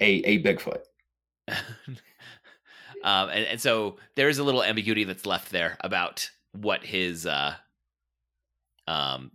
a 0.01 0.07
a 0.07 0.43
Bigfoot. 0.43 0.83
um, 1.49 3.31
and, 3.31 3.45
and 3.47 3.61
so 3.61 3.97
there 4.17 4.29
is 4.29 4.39
a 4.39 4.45
little 4.45 4.63
ambiguity 4.63 5.05
that's 5.05 5.27
left 5.27 5.51
there 5.51 5.77
about 5.81 6.31
what 6.53 6.85
his 6.85 7.27
uh, 7.27 7.55
um, 8.87 9.31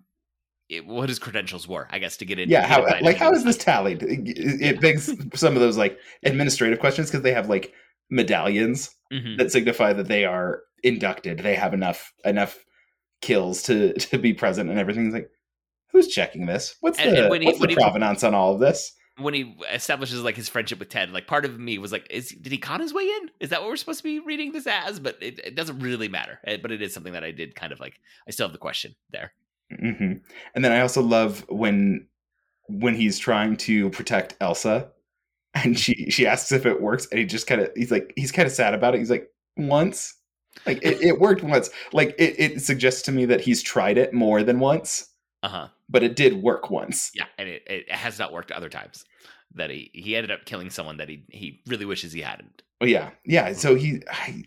it, 0.69 0.85
what 0.85 1.09
his 1.09 1.19
credentials 1.19 1.67
were, 1.67 1.87
I 1.91 1.99
guess, 1.99 2.17
to 2.17 2.25
get 2.25 2.39
in. 2.39 2.49
Yeah, 2.49 2.65
how 2.65 2.85
like 3.01 3.17
how 3.17 3.31
is 3.31 3.43
this 3.43 3.57
tallied? 3.57 4.03
It, 4.03 4.61
it 4.61 4.81
begs 4.81 5.11
some 5.33 5.55
of 5.55 5.61
those 5.61 5.77
like 5.77 5.97
administrative 6.23 6.79
questions 6.79 7.09
because 7.09 7.23
they 7.23 7.33
have 7.33 7.49
like 7.49 7.73
medallions 8.09 8.89
mm-hmm. 9.11 9.37
that 9.37 9.51
signify 9.51 9.93
that 9.93 10.07
they 10.07 10.25
are 10.25 10.61
inducted. 10.83 11.39
They 11.39 11.55
have 11.55 11.73
enough 11.73 12.13
enough 12.25 12.63
kills 13.21 13.63
to 13.63 13.93
to 13.93 14.17
be 14.17 14.33
present 14.33 14.69
and 14.69 14.77
everything's 14.77 15.13
like 15.13 15.29
who's 15.93 16.07
checking 16.07 16.45
this? 16.45 16.75
What's 16.81 16.99
and, 16.99 17.15
the, 17.15 17.31
and 17.31 17.43
he, 17.43 17.47
what's 17.47 17.59
the 17.59 17.75
provenance 17.75 18.21
he, 18.21 18.27
on 18.27 18.33
all 18.33 18.53
of 18.53 18.59
this? 18.59 18.91
When 19.17 19.33
he 19.33 19.55
establishes 19.71 20.21
like 20.23 20.35
his 20.35 20.49
friendship 20.49 20.79
with 20.79 20.89
Ted, 20.89 21.11
like 21.11 21.27
part 21.27 21.45
of 21.45 21.59
me 21.59 21.77
was 21.77 21.91
like, 21.91 22.07
is 22.09 22.29
did 22.29 22.51
he 22.51 22.57
con 22.57 22.79
his 22.79 22.93
way 22.93 23.03
in? 23.03 23.29
Is 23.39 23.49
that 23.49 23.61
what 23.61 23.69
we're 23.69 23.75
supposed 23.75 23.99
to 23.99 24.03
be 24.03 24.19
reading 24.19 24.51
this 24.51 24.67
as? 24.67 24.99
But 24.99 25.17
it, 25.21 25.39
it 25.39 25.55
doesn't 25.55 25.79
really 25.79 26.07
matter. 26.07 26.39
But 26.43 26.71
it 26.71 26.81
is 26.81 26.93
something 26.93 27.13
that 27.13 27.23
I 27.23 27.31
did 27.31 27.55
kind 27.55 27.71
of 27.71 27.79
like. 27.79 27.99
I 28.27 28.31
still 28.31 28.47
have 28.47 28.53
the 28.53 28.59
question 28.59 28.95
there. 29.11 29.33
Mm-hmm. 29.71 30.13
And 30.55 30.65
then 30.65 30.71
I 30.71 30.81
also 30.81 31.01
love 31.01 31.45
when 31.49 32.07
when 32.67 32.95
he's 32.95 33.19
trying 33.19 33.57
to 33.57 33.89
protect 33.91 34.35
Elsa, 34.41 34.89
and 35.53 35.77
she 35.77 36.09
she 36.09 36.25
asks 36.25 36.51
if 36.51 36.65
it 36.65 36.81
works, 36.81 37.07
and 37.11 37.19
he 37.19 37.25
just 37.25 37.45
kind 37.45 37.61
of 37.61 37.69
he's 37.75 37.91
like 37.91 38.13
he's 38.15 38.31
kind 38.31 38.47
of 38.47 38.53
sad 38.53 38.73
about 38.73 38.95
it. 38.95 38.99
He's 38.99 39.11
like 39.11 39.29
once, 39.57 40.15
like 40.65 40.79
it, 40.81 41.01
it 41.01 41.19
worked 41.19 41.43
once. 41.43 41.69
Like 41.91 42.15
it, 42.17 42.35
it 42.39 42.61
suggests 42.61 43.03
to 43.03 43.11
me 43.11 43.25
that 43.25 43.41
he's 43.41 43.61
tried 43.61 43.99
it 43.99 44.11
more 44.11 44.41
than 44.41 44.59
once 44.59 45.12
uh 45.43 45.49
huh. 45.49 45.67
But 45.89 46.03
it 46.03 46.15
did 46.15 46.41
work 46.41 46.71
once. 46.71 47.11
Yeah, 47.13 47.25
and 47.37 47.49
it, 47.49 47.63
it 47.67 47.91
has 47.91 48.17
not 48.17 48.31
worked 48.31 48.51
other 48.51 48.69
times. 48.69 49.03
That 49.55 49.69
he 49.69 49.91
he 49.93 50.15
ended 50.15 50.31
up 50.31 50.45
killing 50.45 50.69
someone 50.71 50.97
that 50.97 51.09
he 51.09 51.25
he 51.29 51.61
really 51.67 51.85
wishes 51.85 52.13
he 52.13 52.21
hadn't. 52.21 52.63
Oh 52.81 52.85
yeah, 52.85 53.11
yeah. 53.25 53.53
So 53.53 53.75
he 53.75 54.01
I, 54.09 54.45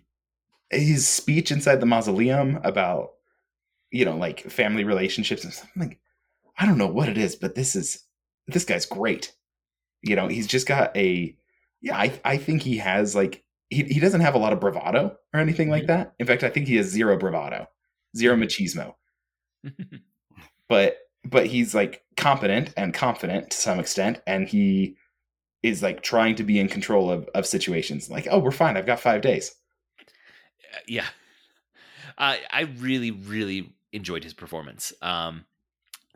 his 0.70 1.06
speech 1.06 1.52
inside 1.52 1.80
the 1.80 1.86
mausoleum 1.86 2.58
about 2.64 3.10
you 3.92 4.04
know 4.04 4.16
like 4.16 4.40
family 4.50 4.82
relationships 4.82 5.44
and 5.44 5.52
something 5.52 5.80
like 5.80 6.00
I 6.58 6.66
don't 6.66 6.78
know 6.78 6.88
what 6.88 7.10
it 7.10 7.18
is, 7.18 7.36
but 7.36 7.54
this 7.54 7.76
is 7.76 8.02
this 8.48 8.64
guy's 8.64 8.86
great. 8.86 9.32
You 10.02 10.16
know, 10.16 10.28
he's 10.28 10.46
just 10.46 10.66
got 10.66 10.96
a 10.96 11.36
yeah. 11.82 11.96
I 11.96 12.20
I 12.24 12.36
think 12.38 12.62
he 12.62 12.78
has 12.78 13.14
like 13.14 13.44
he 13.68 13.84
he 13.84 14.00
doesn't 14.00 14.22
have 14.22 14.34
a 14.34 14.38
lot 14.38 14.54
of 14.54 14.60
bravado 14.60 15.16
or 15.34 15.40
anything 15.40 15.68
like 15.68 15.82
mm-hmm. 15.82 15.98
that. 15.98 16.14
In 16.18 16.26
fact, 16.26 16.42
I 16.42 16.48
think 16.48 16.66
he 16.66 16.76
has 16.76 16.86
zero 16.86 17.18
bravado, 17.18 17.68
zero 18.16 18.34
machismo. 18.34 18.94
but 20.68 20.98
but 21.24 21.46
he's 21.46 21.74
like 21.74 22.02
competent 22.16 22.72
and 22.76 22.94
confident 22.94 23.50
to 23.50 23.56
some 23.56 23.78
extent 23.78 24.20
and 24.26 24.48
he 24.48 24.96
is 25.62 25.82
like 25.82 26.02
trying 26.02 26.34
to 26.36 26.44
be 26.44 26.58
in 26.58 26.68
control 26.68 27.10
of, 27.10 27.28
of 27.34 27.46
situations 27.46 28.10
like 28.10 28.26
oh 28.30 28.38
we're 28.38 28.50
fine 28.50 28.76
i've 28.76 28.86
got 28.86 29.00
five 29.00 29.20
days 29.20 29.54
uh, 30.00 30.78
yeah 30.86 31.06
i 32.18 32.40
i 32.50 32.62
really 32.78 33.10
really 33.10 33.72
enjoyed 33.92 34.22
his 34.24 34.34
performance 34.34 34.92
um 35.02 35.44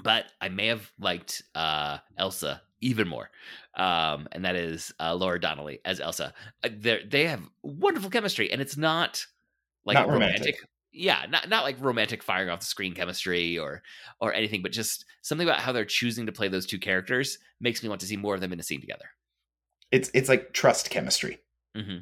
but 0.03 0.27
I 0.41 0.49
may 0.49 0.67
have 0.67 0.91
liked 0.99 1.43
uh, 1.55 1.99
Elsa 2.17 2.63
even 2.81 3.09
more, 3.09 3.31
um, 3.75 4.29
and 4.33 4.45
that 4.45 4.57
is 4.57 4.93
uh, 5.01 5.15
Laura 5.15 5.41
Donnelly 5.41 5.81
as 5.85 6.01
Elsa. 6.01 6.33
Uh, 6.65 6.69
they 6.77 7.03
they 7.07 7.27
have 7.27 7.43
wonderful 7.63 8.11
chemistry, 8.11 8.51
and 8.51 8.61
it's 8.61 8.77
not 8.77 9.27
like 9.85 9.95
Not 9.95 10.09
romantic. 10.09 10.39
romantic. 10.39 10.57
Yeah, 10.93 11.27
not 11.29 11.49
not 11.49 11.65
like 11.65 11.77
romantic 11.81 12.23
firing 12.23 12.49
off 12.51 12.61
the 12.61 12.67
screen 12.67 12.95
chemistry 12.95 13.59
or 13.59 13.83
or 14.21 14.33
anything, 14.35 14.63
but 14.63 14.73
just 14.73 15.05
something 15.23 15.47
about 15.47 15.61
how 15.61 15.73
they're 15.73 15.85
choosing 15.85 16.27
to 16.27 16.33
play 16.33 16.49
those 16.49 16.67
two 16.67 16.79
characters 16.79 17.39
makes 17.61 17.83
me 17.83 17.89
want 17.89 18.01
to 18.01 18.07
see 18.07 18.17
more 18.17 18.35
of 18.35 18.41
them 18.41 18.53
in 18.53 18.61
a 18.61 18.63
scene 18.65 18.81
together. 18.81 19.11
It's 19.93 20.11
it's 20.15 20.29
like 20.29 20.53
trust 20.53 20.91
chemistry. 20.91 21.39
hmm 21.77 21.99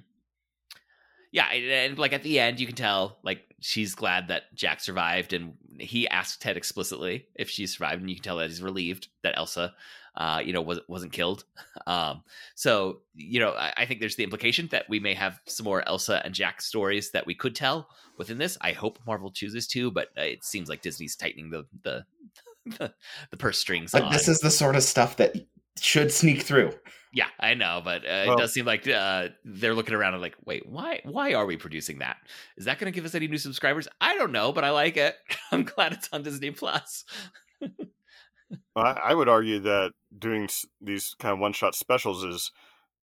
Yeah, 1.33 1.49
and, 1.53 1.65
and 1.65 1.99
like 1.99 2.13
at 2.13 2.23
the 2.23 2.41
end, 2.41 2.61
you 2.61 2.67
can 2.67 2.77
tell 2.77 3.19
like 3.23 3.43
she's 3.61 3.95
glad 3.95 4.29
that 4.29 4.55
Jack 4.55 4.81
survived, 4.81 5.33
and 5.33 5.55
he 5.79 6.09
asked 6.09 6.41
Ted 6.41 6.57
explicitly 6.57 7.27
if 7.35 7.51
she 7.51 7.67
survived, 7.67 8.01
and 8.01 8.09
you 8.09 8.17
can 8.17 8.23
tell 8.25 8.39
that 8.39 8.49
he's 8.49 8.63
relieved 8.63 9.09
that 9.23 9.37
Elsa, 9.37 9.75
uh, 10.19 10.43
you 10.45 10.53
know, 10.53 10.61
was 10.61 10.81
wasn't 10.89 11.13
killed. 11.13 11.45
Um, 11.87 12.23
so 12.55 13.01
you 13.15 13.41
know, 13.41 13.53
I, 13.53 13.73
I 13.79 13.87
think 13.87 14.01
there's 14.01 14.17
the 14.17 14.25
implication 14.25 14.69
that 14.73 14.87
we 14.91 15.01
may 15.01 15.15
have 15.15 15.41
some 15.47 15.65
more 15.65 15.89
Elsa 15.89 16.21
and 16.23 16.35
Jack 16.35 16.61
stories 16.61 17.13
that 17.13 17.25
we 17.25 17.35
could 17.35 17.55
tell 17.55 17.89
within 18.19 18.37
this. 18.37 18.59
I 18.61 18.73
hope 18.73 18.99
Marvel 19.07 19.31
chooses 19.31 19.67
to, 19.69 19.91
but 19.91 20.09
uh, 20.19 20.23
it 20.23 20.45
seems 20.45 20.69
like 20.69 20.83
Disney's 20.83 21.17
tightening 21.17 21.49
the 21.49 21.65
the 21.83 22.05
the, 22.79 22.93
the 23.31 23.37
purse 23.39 23.57
strings. 23.59 23.93
But 23.93 24.03
on. 24.03 24.13
this 24.13 24.29
is 24.29 24.41
the 24.41 24.51
sort 24.51 24.77
of 24.77 24.83
stuff 24.83 25.17
that 25.17 25.35
should 25.81 26.13
sneak 26.13 26.43
through. 26.43 26.73
Yeah, 27.13 27.29
I 27.41 27.55
know, 27.55 27.81
but 27.83 28.05
uh, 28.05 28.25
Well- 28.27 28.35
it 28.35 28.39
does 28.39 28.53
seem 28.53 28.67
like 28.67 28.87
uh, 28.87 29.29
they're 29.45 29.75
looking 29.75 29.95
around 29.95 30.13
and 30.13 30.23
like, 30.23 30.37
wait, 30.45 30.69
why? 30.69 31.01
Why 31.05 31.33
are 31.33 31.47
we 31.47 31.57
producing 31.57 32.01
that? 32.01 32.19
Is 32.59 32.67
that 32.67 32.79
going 32.79 32.93
to 32.93 32.95
give 32.95 33.07
us 33.07 33.15
any 33.15 33.29
new 33.29 33.39
subscribers? 33.39 33.89
I 34.01 34.15
don't 34.17 34.33
know, 34.33 34.53
but 34.53 34.65
I 34.65 34.71
like 34.71 34.99
it. 34.99 35.17
I'm 35.53 35.63
glad 35.65 35.95
it's 35.95 36.11
on 36.13 36.23
Disney 36.23 36.51
Plus. 36.51 37.05
I, 38.77 38.93
I 38.93 39.15
would 39.15 39.29
argue 39.29 39.59
that 39.61 39.93
doing 40.19 40.49
these 40.81 41.15
kind 41.19 41.33
of 41.33 41.39
one-shot 41.39 41.75
specials 41.75 42.25
is 42.25 42.51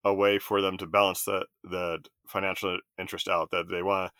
a 0.03 0.13
way 0.13 0.39
for 0.39 0.61
them 0.61 0.77
to 0.77 0.87
balance 0.87 1.23
that 1.25 1.47
that 1.65 1.99
financial 2.27 2.79
interest 2.99 3.27
out. 3.27 3.51
That 3.51 3.67
they 3.69 3.83
want 3.83 4.11
to 4.11 4.13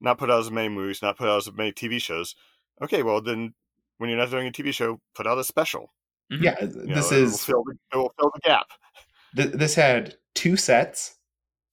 not 0.00 0.18
put 0.18 0.30
out 0.30 0.40
as 0.40 0.50
many 0.50 0.68
movies, 0.68 1.02
not 1.02 1.16
put 1.18 1.28
out 1.28 1.38
as 1.38 1.52
many 1.52 1.72
TV 1.72 2.00
shows. 2.00 2.34
Okay, 2.82 3.02
well 3.02 3.20
then, 3.20 3.54
when 3.98 4.10
you're 4.10 4.18
not 4.18 4.30
doing 4.30 4.46
a 4.46 4.52
TV 4.52 4.72
show, 4.72 5.00
put 5.14 5.26
out 5.26 5.38
a 5.38 5.44
special. 5.44 5.92
Mhm. 6.32 6.42
Yeah, 6.42 6.60
You 6.60 6.66
this 6.94 7.10
know, 7.10 7.16
it 7.16 7.20
will 7.20 7.26
is 7.28 7.44
fill 7.44 7.64
the, 7.64 7.76
it 7.92 7.96
will 7.96 8.12
fill 8.20 8.30
the 8.34 8.40
gap. 8.44 8.66
th- 9.36 9.52
this 9.52 9.74
had 9.74 10.16
two 10.34 10.56
sets 10.56 11.16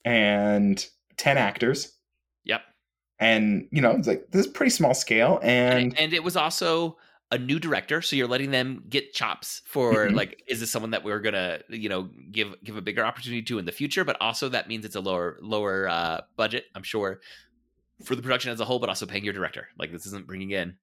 and 0.06 0.86
10 1.18 1.38
actors 1.38 1.98
Yep, 2.46 2.62
and 3.20 3.68
you 3.72 3.82
know 3.82 3.92
it's 3.92 4.08
like 4.08 4.28
this 4.32 4.46
is 4.46 4.52
pretty 4.52 4.70
small 4.70 4.94
scale 4.94 5.40
and 5.42 5.80
and, 5.94 6.00
and 6.00 6.14
it 6.14 6.24
was 6.24 6.36
also 6.38 6.98
a 7.32 7.38
new 7.38 7.60
director, 7.60 8.02
so 8.02 8.16
you're 8.16 8.28
letting 8.28 8.52
them 8.52 8.84
get 8.88 9.14
chops 9.14 9.62
for 9.66 10.08
Mhm. 10.10 10.16
like, 10.16 10.44
is 10.48 10.60
this 10.60 10.72
someone 10.72 10.92
that 10.92 11.04
we're 11.04 11.20
gonna, 11.20 11.60
you 11.70 11.90
know, 11.90 12.04
give 12.32 12.56
give 12.64 12.78
a 12.78 12.82
bigger 12.82 13.04
opportunity 13.04 13.42
to 13.42 13.58
in 13.58 13.66
the 13.66 13.72
future? 13.72 14.04
But 14.06 14.18
also 14.22 14.50
that 14.50 14.68
means 14.68 14.86
it's 14.86 14.96
a 14.96 15.02
lower 15.02 15.38
lower 15.42 15.88
uh, 15.90 16.22
budget, 16.38 16.66
I'm 16.76 16.84
sure, 16.84 17.22
for 18.04 18.16
the 18.16 18.22
production 18.22 18.52
as 18.52 18.60
a 18.60 18.66
whole, 18.66 18.80
but 18.80 18.90
also 18.90 19.06
paying 19.06 19.24
your 19.24 19.34
director. 19.34 19.70
Like 19.78 19.92
this 19.92 20.06
isn't 20.06 20.28
bringing 20.28 20.52
in 20.52 20.78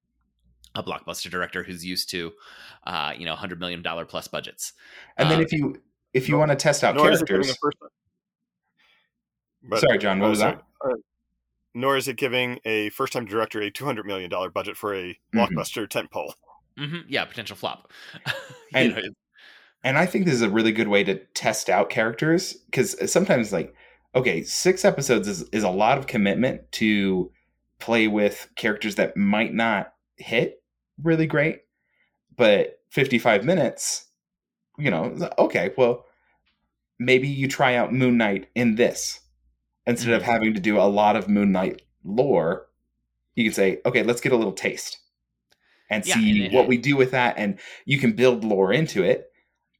a 0.75 0.83
blockbuster 0.83 1.31
director 1.31 1.63
who's 1.63 1.85
used 1.85 2.11
to, 2.11 2.33
uh, 2.87 3.13
you 3.17 3.25
know, 3.27 3.37
hundred 3.37 3.61
million 3.61 3.83
dollar 3.83 4.05
plus 4.05 4.27
budgets. 4.27 4.73
and 5.17 5.31
then 5.31 5.39
um, 5.39 5.45
if 5.45 5.53
you 5.53 5.81
if 6.13 6.29
you 6.29 6.37
want 6.37 6.51
to 6.51 6.57
test 6.57 6.83
out 6.83 6.95
Nor 6.97 7.11
is 7.11 7.23
it 7.23 7.29
giving 7.29 7.43
characters 7.43 7.57
a 7.57 7.61
first. 7.61 7.79
But, 9.63 9.81
sorry 9.81 9.99
john 9.99 10.19
what 10.19 10.31
was 10.31 10.41
that 10.41 10.61
All 10.81 10.91
right. 10.91 11.01
Nor 11.75 11.97
is 11.97 12.07
it 12.09 12.17
giving 12.17 12.59
a 12.65 12.91
first-time 12.91 13.25
director 13.25 13.61
a 13.61 13.71
two 13.71 13.85
hundred 13.85 14.07
million 14.07 14.29
dollar 14.31 14.51
budget 14.51 14.77
for 14.77 14.95
a 14.95 15.19
Mhm. 15.35 15.49
blockbuster 15.49 15.89
tentpole. 15.89 16.33
hmm 16.77 16.99
Yeah, 17.09 17.25
potential 17.25 17.57
flop. 17.57 17.91
And- 18.75 18.95
know, 18.95 19.03
and 19.85 19.99
i 19.99 20.07
think 20.07 20.25
this 20.25 20.35
is 20.35 20.43
a 20.43 20.49
really 20.51 20.73
good 20.73 20.89
way 20.89 21.03
to 21.05 21.17
test 21.35 21.69
out 21.69 21.91
characters 21.91 22.55
because 22.55 23.11
sometimes 23.13 23.53
like 23.53 23.75
okay 24.15 24.43
six 24.45 24.85
episodes 24.85 25.27
is, 25.29 25.43
is 25.51 25.65
a 25.65 25.69
lot 25.71 25.99
of 25.99 26.07
commitment 26.07 26.71
to 26.73 27.31
play 27.81 28.07
with 28.09 28.49
characters 28.57 28.95
that 28.95 29.17
might 29.17 29.53
not 29.53 29.93
hit 30.17 30.63
really 31.03 31.27
great 31.27 31.63
but 32.37 32.79
55 32.91 33.45
minutes 33.45 34.07
you 34.79 34.91
know 34.91 35.15
okay 35.39 35.73
well 35.77 36.07
maybe 36.99 37.27
you 37.29 37.49
try 37.49 37.75
out 37.75 37.93
moon 37.93 38.17
knight 38.17 38.47
in 38.55 38.77
this 38.77 39.21
instead 39.87 40.13
of 40.15 40.23
Mhm. 40.23 40.27
having 40.27 40.55
to 40.55 40.61
do 40.61 40.79
a 40.79 40.83
lot 40.89 41.17
of 41.17 41.29
moon 41.29 41.53
knight 41.53 41.83
lore 42.05 42.69
you 43.35 43.45
can 43.45 43.53
say 43.53 43.81
okay 43.87 44.03
let's 44.03 44.21
get 44.21 44.33
a 44.33 44.37
little 44.37 44.53
taste 44.53 44.99
and 45.91 46.05
Yeah, 46.07 46.15
see 46.15 46.47
and 46.47 46.55
what 46.55 46.69
we 46.69 46.77
do 46.77 46.97
with 46.97 47.11
that 47.13 47.35
and 47.39 47.59
you 47.85 47.99
can 47.99 48.13
build 48.13 48.45
lore 48.45 48.73
into 48.73 49.03
it 49.03 49.31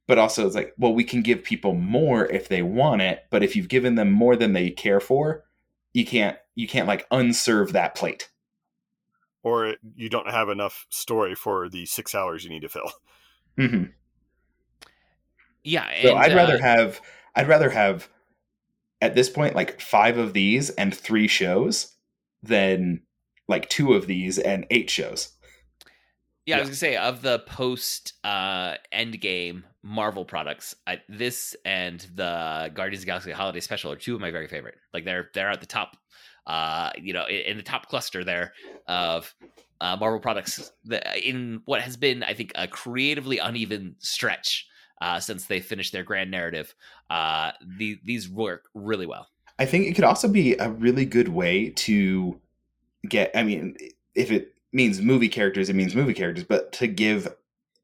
but 0.07 0.17
also 0.17 0.45
it's 0.45 0.55
like 0.55 0.73
well 0.77 0.93
we 0.93 1.03
can 1.03 1.21
give 1.21 1.43
people 1.43 1.73
more 1.73 2.25
if 2.27 2.47
they 2.47 2.61
want 2.61 3.01
it 3.01 3.23
but 3.29 3.43
if 3.43 3.55
you've 3.55 3.67
given 3.69 3.95
them 3.95 4.11
more 4.11 4.35
than 4.35 4.53
they 4.53 4.69
care 4.69 4.99
for 4.99 5.43
you 5.93 6.05
can't 6.05 6.37
you 6.55 6.67
can't 6.67 6.87
like 6.87 7.05
unserve 7.11 7.73
that 7.73 7.95
plate 7.95 8.29
or 9.43 9.75
you 9.95 10.09
don't 10.09 10.29
have 10.29 10.49
enough 10.49 10.85
story 10.89 11.35
for 11.35 11.67
the 11.69 11.85
six 11.85 12.15
hours 12.15 12.43
you 12.43 12.49
need 12.49 12.61
to 12.61 12.69
fill. 12.69 12.91
hmm 13.57 13.83
yeah. 15.63 15.89
so 16.01 16.15
i'd 16.15 16.33
rather 16.35 16.55
uh, 16.55 16.61
have 16.61 17.01
i'd 17.35 17.47
rather 17.47 17.69
have 17.69 18.09
at 19.03 19.15
this 19.15 19.29
point 19.29 19.55
like 19.55 19.79
five 19.81 20.17
of 20.17 20.33
these 20.33 20.69
and 20.71 20.95
three 20.95 21.27
shows 21.27 21.93
than 22.41 23.01
like 23.47 23.69
two 23.69 23.93
of 23.93 24.07
these 24.07 24.39
and 24.39 24.65
eight 24.71 24.89
shows 24.89 25.33
Yeah, 26.45 26.57
I 26.57 26.59
was 26.61 26.69
gonna 26.69 26.75
say 26.77 26.95
of 26.95 27.21
the 27.21 27.39
post 27.39 28.13
uh 28.23 28.75
Endgame 28.93 29.63
Marvel 29.83 30.23
products, 30.23 30.73
I, 30.87 31.01
this 31.09 31.55
and 31.65 31.99
the 32.15 32.71
Guardians 32.73 33.01
of 33.01 33.05
the 33.05 33.07
Galaxy 33.07 33.31
Holiday 33.31 33.59
Special 33.59 33.91
are 33.91 33.97
two 33.97 34.15
of 34.15 34.21
my 34.21 34.31
very 34.31 34.47
favorite. 34.47 34.75
Like 34.93 35.03
they're 35.03 35.29
they're 35.33 35.51
at 35.51 35.59
the 35.59 35.67
top, 35.67 35.97
uh, 36.47 36.91
you 36.97 37.11
know, 37.11 37.25
in, 37.25 37.41
in 37.41 37.57
the 37.57 37.63
top 37.63 37.89
cluster 37.89 38.23
there 38.23 38.53
of 38.87 39.35
uh, 39.81 39.97
Marvel 39.97 40.21
products 40.21 40.71
that, 40.85 41.17
in 41.17 41.61
what 41.65 41.81
has 41.81 41.97
been, 41.97 42.23
I 42.23 42.33
think, 42.33 42.53
a 42.55 42.65
creatively 42.65 43.39
uneven 43.39 43.97
stretch 43.99 44.67
uh, 45.03 45.19
since 45.19 45.45
they 45.45 45.59
finished 45.59 45.91
their 45.91 46.03
grand 46.03 46.31
narrative. 46.31 46.73
Uh, 47.09 47.51
the, 47.77 47.99
these 48.05 48.29
work 48.29 48.69
really 48.73 49.05
well. 49.05 49.27
I 49.59 49.65
think 49.65 49.85
it 49.85 49.95
could 49.95 50.05
also 50.05 50.29
be 50.29 50.55
a 50.55 50.69
really 50.69 51.05
good 51.05 51.27
way 51.27 51.71
to 51.71 52.39
get. 53.07 53.29
I 53.35 53.43
mean, 53.43 53.75
if 54.15 54.31
it 54.31 54.55
means 54.71 55.01
movie 55.01 55.27
characters, 55.27 55.69
it 55.69 55.75
means 55.75 55.93
movie 55.93 56.13
characters, 56.13 56.45
but 56.45 56.71
to 56.73 56.87
give 56.87 57.27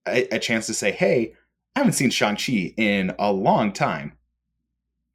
a, 0.07 0.33
a 0.33 0.39
chance 0.39 0.65
to 0.67 0.73
say, 0.73 0.91
hey, 0.91 1.35
I 1.75 1.79
haven't 1.79 1.93
seen 1.93 2.09
Shang-Chi 2.09 2.73
in 2.77 3.13
a 3.19 3.33
long 3.33 3.73
time. 3.73 4.13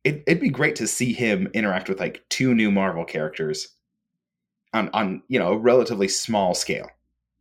It, 0.05 0.22
it'd 0.26 0.42
be 0.42 0.50
great 0.50 0.76
to 0.76 0.86
see 0.86 1.14
him 1.14 1.48
interact 1.55 1.88
with 1.88 1.98
like 1.98 2.22
two 2.28 2.55
new 2.55 2.70
Marvel 2.70 3.07
characters 3.07 3.68
on, 4.74 4.90
on 4.92 5.22
you 5.28 5.38
know, 5.38 5.52
a 5.52 5.59
relatively 5.59 6.09
small 6.09 6.55
scale. 6.55 6.90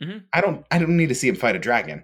Mhm. 0.02 0.24
I 0.32 0.40
don't 0.40 0.66
I 0.72 0.80
don't 0.80 0.96
need 0.96 1.10
to 1.10 1.16
see 1.16 1.28
him 1.28 1.36
fight 1.36 1.58
a 1.58 1.60
dragon. 1.60 2.04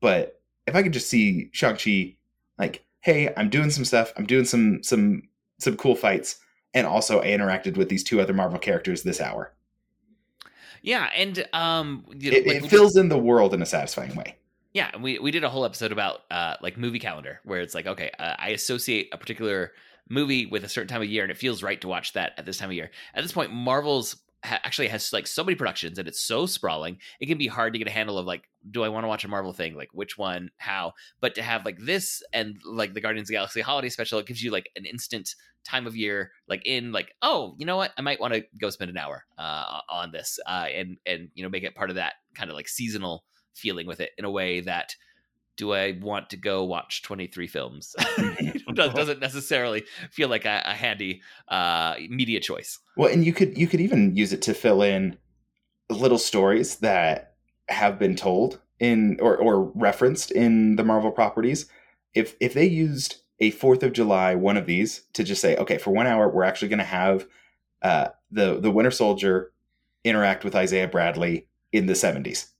But 0.00 0.35
if 0.66 0.74
I 0.74 0.82
could 0.82 0.92
just 0.92 1.08
see 1.08 1.50
Shang-Chi 1.52 2.16
like, 2.58 2.84
hey, 3.00 3.32
I'm 3.36 3.50
doing 3.50 3.70
some 3.70 3.84
stuff, 3.84 4.12
I'm 4.16 4.26
doing 4.26 4.44
some 4.44 4.82
some 4.82 5.22
some 5.58 5.76
cool 5.76 5.94
fights, 5.94 6.40
and 6.74 6.86
also 6.86 7.20
I 7.20 7.26
interacted 7.26 7.76
with 7.76 7.88
these 7.88 8.04
two 8.04 8.20
other 8.20 8.34
Marvel 8.34 8.58
characters 8.58 9.02
this 9.02 9.20
hour. 9.20 9.52
Yeah, 10.82 11.10
and 11.16 11.46
um, 11.52 12.04
you 12.14 12.30
know, 12.30 12.36
It, 12.36 12.46
like 12.46 12.56
it 12.64 12.68
fills 12.68 12.96
in 12.96 13.08
the 13.08 13.18
world 13.18 13.54
in 13.54 13.62
a 13.62 13.66
satisfying 13.66 14.14
way. 14.14 14.36
Yeah, 14.72 14.90
and 14.92 15.02
we 15.02 15.18
we 15.18 15.30
did 15.30 15.42
a 15.42 15.48
whole 15.48 15.64
episode 15.64 15.90
about 15.90 16.20
uh 16.30 16.56
like 16.60 16.76
movie 16.76 16.98
calendar 16.98 17.40
where 17.44 17.60
it's 17.60 17.74
like 17.74 17.86
okay, 17.86 18.10
uh, 18.18 18.34
I 18.38 18.50
associate 18.50 19.08
a 19.12 19.16
particular 19.16 19.72
movie 20.08 20.46
with 20.46 20.64
a 20.64 20.68
certain 20.68 20.88
time 20.88 21.02
of 21.02 21.08
year 21.08 21.22
and 21.22 21.32
it 21.32 21.36
feels 21.36 21.62
right 21.62 21.80
to 21.80 21.88
watch 21.88 22.12
that 22.12 22.32
at 22.36 22.46
this 22.46 22.58
time 22.58 22.68
of 22.68 22.74
year. 22.74 22.90
At 23.14 23.22
this 23.22 23.32
point, 23.32 23.52
Marvel's 23.52 24.16
actually 24.46 24.88
has 24.88 25.12
like 25.12 25.26
so 25.26 25.44
many 25.44 25.56
productions 25.56 25.98
and 25.98 26.08
it's 26.08 26.22
so 26.22 26.46
sprawling. 26.46 26.98
It 27.20 27.26
can 27.26 27.38
be 27.38 27.46
hard 27.46 27.72
to 27.72 27.78
get 27.78 27.88
a 27.88 27.92
handle 27.92 28.18
of 28.18 28.26
like 28.26 28.48
do 28.70 28.82
I 28.82 28.88
want 28.88 29.04
to 29.04 29.08
watch 29.08 29.24
a 29.24 29.28
Marvel 29.28 29.52
thing, 29.52 29.76
like 29.76 29.90
which 29.92 30.18
one, 30.18 30.50
how, 30.56 30.92
but 31.20 31.36
to 31.36 31.42
have 31.42 31.64
like 31.64 31.78
this 31.78 32.22
and 32.32 32.56
like 32.64 32.94
the 32.94 33.00
Guardians 33.00 33.26
of 33.26 33.28
the 33.28 33.34
Galaxy 33.34 33.60
holiday 33.60 33.88
special, 33.88 34.18
it 34.18 34.26
gives 34.26 34.42
you 34.42 34.50
like 34.50 34.68
an 34.76 34.84
instant 34.84 35.34
time 35.64 35.86
of 35.86 35.96
year 35.96 36.30
like 36.48 36.62
in 36.64 36.92
like 36.92 37.14
oh, 37.22 37.54
you 37.58 37.66
know 37.66 37.76
what? 37.76 37.92
I 37.96 38.02
might 38.02 38.20
want 38.20 38.34
to 38.34 38.44
go 38.60 38.70
spend 38.70 38.90
an 38.90 38.98
hour 38.98 39.24
uh 39.38 39.80
on 39.90 40.12
this 40.12 40.38
uh 40.46 40.66
and 40.72 40.96
and 41.06 41.28
you 41.34 41.42
know 41.42 41.48
make 41.48 41.64
it 41.64 41.74
part 41.74 41.90
of 41.90 41.96
that 41.96 42.14
kind 42.34 42.50
of 42.50 42.56
like 42.56 42.68
seasonal 42.68 43.24
feeling 43.54 43.86
with 43.86 44.00
it 44.00 44.10
in 44.18 44.24
a 44.24 44.30
way 44.30 44.60
that 44.60 44.94
do 45.56 45.72
I 45.72 45.98
want 46.00 46.30
to 46.30 46.36
go 46.36 46.64
watch 46.64 47.02
23 47.02 47.46
films? 47.46 47.94
Does- 48.74 48.94
doesn't 48.94 49.20
necessarily 49.20 49.84
feel 50.10 50.28
like 50.28 50.44
a, 50.44 50.62
a 50.64 50.74
handy 50.74 51.22
uh, 51.48 51.96
media 52.08 52.40
choice. 52.40 52.78
Well, 52.96 53.12
and 53.12 53.24
you 53.24 53.32
could 53.32 53.56
you 53.56 53.66
could 53.66 53.80
even 53.80 54.16
use 54.16 54.32
it 54.32 54.42
to 54.42 54.54
fill 54.54 54.82
in 54.82 55.18
little 55.88 56.18
stories 56.18 56.76
that 56.76 57.34
have 57.68 57.98
been 57.98 58.16
told 58.16 58.60
in 58.78 59.18
or 59.20 59.36
or 59.36 59.64
referenced 59.74 60.30
in 60.30 60.76
the 60.76 60.84
Marvel 60.84 61.10
properties. 61.10 61.66
If 62.14 62.36
if 62.40 62.54
they 62.54 62.66
used 62.66 63.22
a 63.38 63.50
Fourth 63.50 63.82
of 63.82 63.92
July 63.92 64.34
one 64.34 64.56
of 64.56 64.66
these 64.66 65.02
to 65.12 65.22
just 65.22 65.40
say, 65.40 65.56
okay, 65.56 65.78
for 65.78 65.90
one 65.90 66.06
hour 66.06 66.28
we're 66.28 66.44
actually 66.44 66.68
going 66.68 66.78
to 66.78 66.84
have 66.84 67.26
uh, 67.82 68.08
the 68.30 68.58
the 68.60 68.70
Winter 68.70 68.90
Soldier 68.90 69.52
interact 70.04 70.44
with 70.44 70.54
Isaiah 70.54 70.88
Bradley 70.88 71.46
in 71.72 71.86
the 71.86 71.94
seventies. 71.94 72.52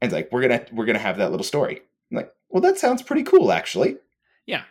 And 0.00 0.08
it's 0.08 0.14
like 0.14 0.30
we're 0.32 0.42
gonna 0.42 0.64
we're 0.72 0.86
gonna 0.86 0.98
have 0.98 1.18
that 1.18 1.30
little 1.30 1.44
story. 1.44 1.80
I'm 2.10 2.16
like, 2.16 2.32
well, 2.50 2.60
that 2.62 2.78
sounds 2.78 3.02
pretty 3.02 3.24
cool, 3.24 3.52
actually. 3.52 3.96
Yeah. 4.46 4.62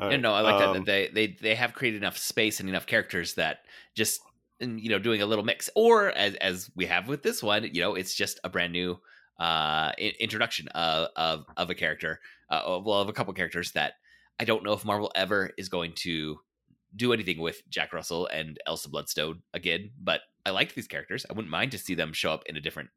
All 0.00 0.08
Yeah, 0.08 0.14
right, 0.14 0.20
no, 0.20 0.34
I 0.34 0.40
like 0.40 0.58
that, 0.58 0.68
um, 0.70 0.74
that 0.74 0.86
they 0.86 1.08
they 1.08 1.36
they 1.40 1.54
have 1.54 1.72
created 1.74 1.98
enough 2.02 2.18
space 2.18 2.60
and 2.60 2.68
enough 2.68 2.86
characters 2.86 3.34
that 3.34 3.60
just 3.94 4.20
and, 4.60 4.80
you 4.80 4.88
know 4.88 4.98
doing 4.98 5.22
a 5.22 5.26
little 5.26 5.44
mix, 5.44 5.70
or 5.76 6.10
as 6.12 6.34
as 6.36 6.70
we 6.74 6.86
have 6.86 7.06
with 7.08 7.22
this 7.22 7.42
one, 7.42 7.64
you 7.72 7.80
know, 7.80 7.94
it's 7.94 8.14
just 8.14 8.40
a 8.44 8.48
brand 8.48 8.72
new 8.72 8.92
uh 9.40 9.90
i- 9.98 10.14
introduction 10.18 10.68
of 10.68 11.08
of 11.16 11.46
of 11.56 11.70
a 11.70 11.74
character, 11.74 12.20
uh, 12.50 12.62
of- 12.64 12.84
well, 12.84 13.00
of 13.00 13.08
a 13.08 13.12
couple 13.12 13.32
characters 13.34 13.72
that 13.72 13.94
I 14.40 14.44
don't 14.44 14.64
know 14.64 14.72
if 14.72 14.84
Marvel 14.84 15.12
ever 15.14 15.50
is 15.56 15.68
going 15.68 15.92
to 15.98 16.40
do 16.96 17.12
anything 17.12 17.38
with 17.38 17.62
Jack 17.68 17.92
Russell 17.92 18.26
and 18.26 18.58
Elsa 18.66 18.88
Bloodstone 18.88 19.42
again, 19.52 19.90
but 20.00 20.22
I 20.46 20.50
liked 20.50 20.74
these 20.74 20.88
characters. 20.88 21.24
I 21.28 21.32
wouldn't 21.32 21.50
mind 21.50 21.72
to 21.72 21.78
see 21.78 21.94
them 21.94 22.12
show 22.12 22.32
up 22.32 22.44
in 22.46 22.56
a 22.56 22.60
different 22.60 22.90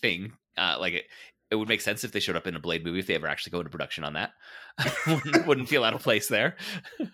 thing. 0.00 0.32
Uh, 0.56 0.76
like 0.78 0.94
it, 0.94 1.04
it 1.50 1.56
would 1.56 1.68
make 1.68 1.80
sense 1.80 2.04
if 2.04 2.12
they 2.12 2.20
showed 2.20 2.36
up 2.36 2.46
in 2.46 2.56
a 2.56 2.60
Blade 2.60 2.84
movie 2.84 2.98
if 2.98 3.06
they 3.06 3.14
ever 3.14 3.26
actually 3.26 3.52
go 3.52 3.58
into 3.58 3.70
production 3.70 4.04
on 4.04 4.12
that. 4.14 4.32
wouldn't, 5.06 5.46
wouldn't 5.46 5.68
feel 5.68 5.84
out 5.84 5.94
of 5.94 6.02
place 6.02 6.28
there. 6.28 6.56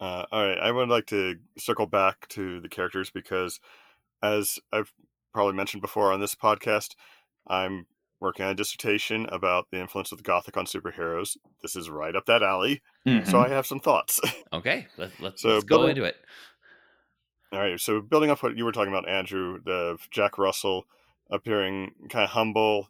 Uh, 0.00 0.26
all 0.32 0.44
right, 0.44 0.58
I 0.58 0.72
would 0.72 0.88
like 0.88 1.06
to 1.06 1.36
circle 1.56 1.86
back 1.86 2.26
to 2.30 2.58
the 2.60 2.68
characters 2.68 3.08
because, 3.10 3.60
as 4.20 4.58
I've 4.72 4.92
probably 5.32 5.54
mentioned 5.54 5.80
before 5.80 6.12
on 6.12 6.20
this 6.20 6.34
podcast, 6.34 6.96
I'm 7.46 7.86
working 8.20 8.44
on 8.44 8.50
a 8.50 8.54
dissertation 8.56 9.26
about 9.30 9.66
the 9.70 9.80
influence 9.80 10.10
of 10.10 10.18
the 10.18 10.24
Gothic 10.24 10.56
on 10.56 10.66
superheroes. 10.66 11.36
This 11.62 11.76
is 11.76 11.88
right 11.88 12.16
up 12.16 12.26
that 12.26 12.42
alley, 12.42 12.82
so 13.26 13.38
I 13.38 13.48
have 13.48 13.64
some 13.64 13.78
thoughts. 13.78 14.20
Okay, 14.52 14.86
let, 14.98 15.12
let's, 15.18 15.40
So 15.40 15.54
let's 15.54 15.64
go 15.64 15.86
into 15.86 16.04
it. 16.04 16.16
All 17.52 17.58
right, 17.58 17.78
so 17.78 18.00
building 18.00 18.30
off 18.30 18.42
what 18.42 18.56
you 18.56 18.64
were 18.64 18.72
talking 18.72 18.92
about, 18.92 19.08
Andrew, 19.08 19.58
the 19.62 19.98
Jack 20.10 20.38
Russell 20.38 20.86
appearing 21.30 21.92
kind 22.08 22.24
of 22.24 22.30
humble 22.30 22.88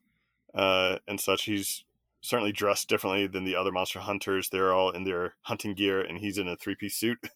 uh, 0.54 0.98
and 1.08 1.18
such. 1.18 1.44
He's 1.44 1.84
certainly 2.20 2.52
dressed 2.52 2.88
differently 2.88 3.26
than 3.26 3.44
the 3.44 3.56
other 3.56 3.72
monster 3.72 3.98
hunters. 3.98 4.50
They're 4.50 4.72
all 4.72 4.90
in 4.90 5.02
their 5.02 5.34
hunting 5.42 5.74
gear, 5.74 6.00
and 6.00 6.18
he's 6.18 6.38
in 6.38 6.46
a 6.46 6.56
three-piece 6.56 6.96
suit. 6.96 7.18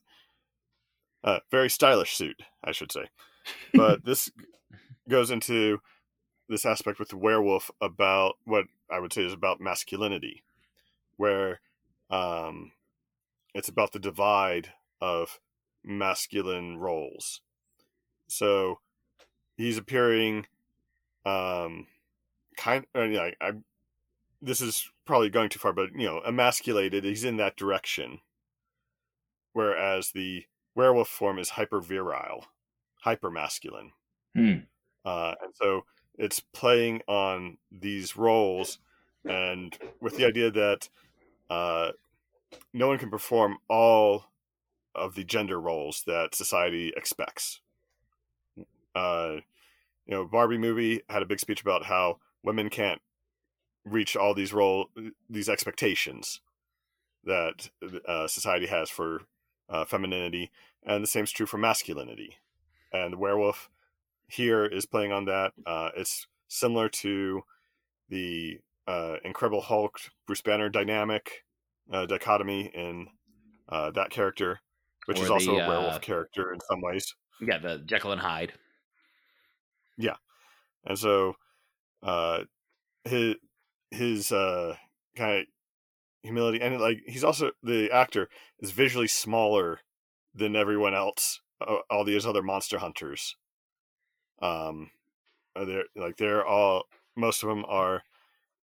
Uh, 1.24 1.40
very 1.50 1.68
stylish 1.68 2.14
suit, 2.14 2.40
I 2.62 2.70
should 2.70 2.92
say. 2.92 3.06
But 3.74 4.04
this 4.04 4.30
goes 5.08 5.32
into 5.32 5.80
this 6.48 6.64
aspect 6.64 7.00
with 7.00 7.08
the 7.08 7.16
werewolf 7.16 7.68
about 7.80 8.34
what 8.44 8.66
I 8.88 9.00
would 9.00 9.12
say 9.12 9.24
is 9.24 9.32
about 9.32 9.60
masculinity, 9.60 10.44
where 11.16 11.60
um, 12.10 12.70
it's 13.54 13.68
about 13.68 13.90
the 13.90 13.98
divide 13.98 14.68
of 15.00 15.40
masculine 15.86 16.78
roles. 16.78 17.42
So 18.28 18.80
he's 19.56 19.78
appearing 19.78 20.46
um 21.26 21.86
kind 22.56 22.86
uh, 22.94 23.02
yeah, 23.02 23.30
I 23.40 23.52
this 24.42 24.60
is 24.60 24.90
probably 25.04 25.30
going 25.30 25.48
too 25.48 25.58
far 25.58 25.72
but 25.72 25.90
you 25.94 26.06
know 26.06 26.20
emasculated 26.26 27.04
he's 27.04 27.24
in 27.24 27.36
that 27.38 27.56
direction 27.56 28.20
whereas 29.52 30.12
the 30.12 30.44
werewolf 30.74 31.08
form 31.08 31.38
is 31.38 31.50
hyper 31.50 31.80
virile 31.80 32.46
hyper 33.02 33.30
masculine 33.30 33.92
Hmm. 34.34 34.58
uh 35.04 35.34
and 35.42 35.54
so 35.54 35.86
it's 36.18 36.40
playing 36.40 37.02
on 37.08 37.58
these 37.70 38.16
roles 38.16 38.78
and 39.24 39.78
with 40.00 40.16
the 40.16 40.26
idea 40.26 40.50
that 40.50 40.88
uh 41.50 41.92
no 42.72 42.88
one 42.88 42.98
can 42.98 43.10
perform 43.10 43.58
all 43.68 44.26
of 44.96 45.14
the 45.14 45.24
gender 45.24 45.60
roles 45.60 46.02
that 46.06 46.34
society 46.34 46.92
expects. 46.96 47.60
Uh, 48.94 49.36
you 50.06 50.14
know, 50.14 50.24
Barbie 50.24 50.58
movie 50.58 51.02
had 51.08 51.22
a 51.22 51.26
big 51.26 51.40
speech 51.40 51.60
about 51.60 51.84
how 51.84 52.18
women 52.42 52.70
can't 52.70 53.00
reach 53.84 54.16
all 54.16 54.34
these 54.34 54.52
role 54.52 54.86
these 55.30 55.48
expectations 55.48 56.40
that 57.24 57.70
uh, 58.08 58.26
society 58.26 58.66
has 58.66 58.88
for 58.90 59.22
uh, 59.68 59.84
femininity, 59.84 60.50
and 60.84 61.02
the 61.02 61.08
same 61.08 61.24
is 61.24 61.32
true 61.32 61.46
for 61.46 61.58
masculinity. 61.58 62.36
And 62.92 63.12
the 63.12 63.18
werewolf 63.18 63.68
here 64.28 64.64
is 64.64 64.86
playing 64.86 65.12
on 65.12 65.24
that. 65.26 65.52
Uh, 65.66 65.90
it's 65.96 66.26
similar 66.48 66.88
to 66.88 67.42
the 68.08 68.60
uh, 68.86 69.16
Incredible 69.24 69.62
Hulk 69.62 69.98
Bruce 70.26 70.40
Banner 70.40 70.68
dynamic 70.68 71.44
uh, 71.92 72.06
dichotomy 72.06 72.70
in 72.74 73.08
uh, 73.68 73.90
that 73.90 74.10
character, 74.10 74.60
which 75.06 75.18
Or 75.18 75.24
is 75.24 75.30
also 75.30 75.56
the, 75.56 75.64
a 75.64 75.68
werewolf 75.68 75.94
uh, 75.94 75.98
character 75.98 76.52
in 76.52 76.60
some 76.68 76.80
ways. 76.80 77.14
Yeah, 77.40 77.58
the 77.58 77.78
Jekyll 77.78 78.12
and 78.12 78.20
Hyde. 78.20 78.52
Yeah, 79.98 80.16
and 80.84 80.98
so, 80.98 81.34
uh, 82.02 82.44
his 83.04 83.36
his 83.90 84.32
uh, 84.32 84.76
kind 85.16 85.40
of 85.40 85.46
humility 86.22 86.60
and 86.60 86.80
like 86.80 86.98
he's 87.06 87.24
also 87.24 87.52
the 87.62 87.90
actor 87.90 88.28
is 88.58 88.72
visually 88.72 89.06
smaller 89.06 89.80
than 90.34 90.56
everyone 90.56 90.94
else, 90.94 91.40
all 91.90 92.04
these 92.04 92.26
other 92.26 92.42
monster 92.42 92.78
hunters. 92.78 93.36
Um, 94.42 94.90
uh, 95.54 95.64
they're 95.64 95.84
like 95.94 96.16
they're 96.16 96.44
all 96.44 96.84
most 97.16 97.42
of 97.42 97.48
them 97.48 97.64
are 97.66 98.02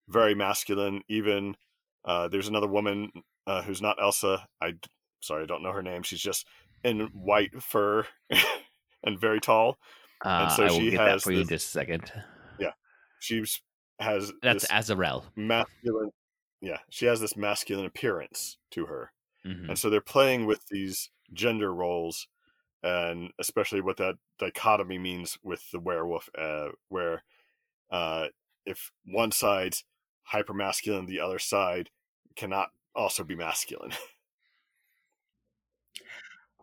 very 0.07 0.35
masculine. 0.35 1.01
Even 1.07 1.55
uh, 2.05 2.27
there's 2.27 2.47
another 2.47 2.67
woman 2.67 3.11
uh, 3.47 3.63
who's 3.63 3.81
not 3.81 4.01
Elsa. 4.01 4.47
I 4.61 4.73
sorry, 5.23 5.43
I 5.43 5.45
don't 5.47 5.63
know 5.63 5.71
her 5.71 5.81
name. 5.81 6.03
She's 6.03 6.21
just 6.21 6.45
in 6.83 7.01
white 7.13 7.61
fur 7.61 8.05
and 9.03 9.19
very 9.19 9.39
tall. 9.39 9.77
Uh, 10.23 10.47
so 10.49 10.63
I 10.63 10.71
will 10.71 10.79
she 10.79 10.91
get 10.91 10.97
that 10.97 11.09
has 11.09 11.23
for 11.23 11.31
you 11.31 11.41
in 11.41 11.47
just 11.47 11.67
a 11.67 11.69
second. 11.69 12.11
She's 13.19 13.61
has 13.99 14.33
That's 14.41 14.67
this 14.67 14.89
Azarel. 14.89 15.23
masculine. 15.37 16.11
Yeah, 16.59 16.79
she 16.89 17.05
has 17.05 17.21
this 17.21 17.37
masculine 17.37 17.85
appearance 17.85 18.57
to 18.71 18.85
her. 18.87 19.11
Mhm. 19.45 19.69
and 19.69 19.77
so 19.79 19.89
they're 19.89 20.01
playing 20.01 20.45
with 20.45 20.67
these 20.69 21.09
gender 21.33 21.73
roles 21.73 22.27
and 22.81 23.31
especially 23.39 23.81
what 23.81 23.97
that 23.97 24.15
dichotomy 24.39 24.97
means 24.97 25.37
with 25.43 25.69
the 25.71 25.79
werewolf 25.79 26.29
uh, 26.37 26.69
where 26.87 27.23
uh, 27.91 28.27
if 28.65 28.91
one 29.05 29.31
side's 29.31 29.83
hyper 30.23 30.53
masculine 30.53 31.05
the 31.05 31.19
other 31.19 31.39
side 31.39 31.89
cannot 32.37 32.69
also 32.95 33.23
be 33.25 33.35
masculine 33.35 33.91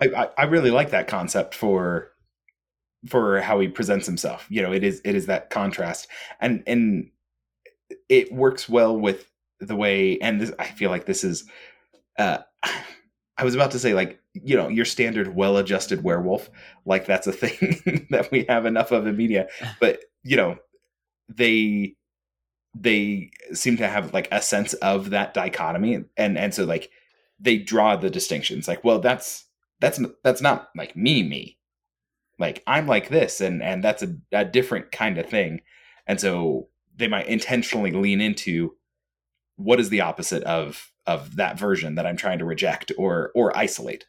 I, 0.01 0.29
I, 0.39 0.45
really 0.45 0.71
like 0.71 0.91
that 0.91 1.09
concept 1.09 1.55
for 1.55 2.11
for 3.07 3.41
how 3.41 3.61
he 3.61 3.69
presents 3.69 4.07
himself. 4.07 4.47
You 4.49 4.63
know, 4.63 4.73
it 4.73 4.85
is 4.85 5.01
it 5.05 5.15
is 5.15 5.27
that 5.27 5.51
contrast, 5.51 6.09
and 6.41 6.63
and 6.67 7.11
it 8.09 8.33
works 8.33 8.69
well 8.69 8.97
with 8.97 9.31
the 9.59 9.77
way. 9.77 10.19
And 10.19 10.41
this, 10.41 10.53
I 10.59 10.67
feel 10.67 10.91
like 10.91 11.07
this 11.07 11.25
is. 11.25 11.45
Uh, 12.19 12.39
I 13.37 13.45
was 13.45 13.55
about 13.55 13.71
to 13.71 13.79
say 13.79 13.95
like 13.95 14.21
you 14.35 14.55
know 14.55 14.69
your 14.69 14.85
standard 14.85 15.35
well-adjusted 15.35 16.05
werewolf, 16.05 16.51
like 16.85 17.07
that's 17.07 17.27
a 17.27 17.33
thing 17.33 18.07
that 18.11 18.31
we 18.31 18.45
have 18.51 18.67
enough 18.67 18.93
of 18.93 19.07
in 19.07 19.17
media, 19.17 19.49
but 19.81 20.01
you 20.23 20.37
know 20.37 20.59
they 21.29 21.95
they 22.75 23.31
seem 23.53 23.77
to 23.77 23.89
have 23.89 24.13
like 24.13 24.29
a 24.31 24.41
sense 24.41 24.75
of 24.75 25.11
that 25.11 25.35
dichotomy 25.35 26.05
and 26.17 26.39
and 26.39 26.55
so 26.55 26.65
like 26.65 26.91
they 27.41 27.59
draw 27.59 27.97
the 27.97 28.11
distinctions 28.11 28.69
like 28.69 28.85
well 28.85 29.01
that's 29.01 29.47
that's 29.81 30.01
that's 30.23 30.41
not 30.41 30.71
like 30.77 30.97
me 30.97 31.23
me. 31.23 31.59
Like 32.39 32.63
i'm 32.67 32.87
like 32.87 33.09
this 33.09 33.41
and 33.41 33.63
and 33.63 33.85
that's 33.85 34.03
a, 34.03 34.15
a 34.33 34.45
different 34.45 34.93
kind 34.93 35.19
of 35.19 35.29
thing. 35.29 35.61
And 36.07 36.21
so 36.21 36.69
they 36.97 37.09
might 37.09 37.27
intentionally 37.27 37.93
lean 37.93 38.21
into 38.21 38.77
what 39.57 39.81
is 39.81 39.89
the 39.91 40.01
opposite 40.01 40.43
of 40.45 40.91
of 41.07 41.37
that 41.37 41.59
version 41.59 41.95
that 41.97 42.07
i'm 42.07 42.17
trying 42.17 42.39
to 42.39 42.45
reject 42.45 42.93
or 42.97 43.31
or 43.35 43.57
isolate. 43.57 44.07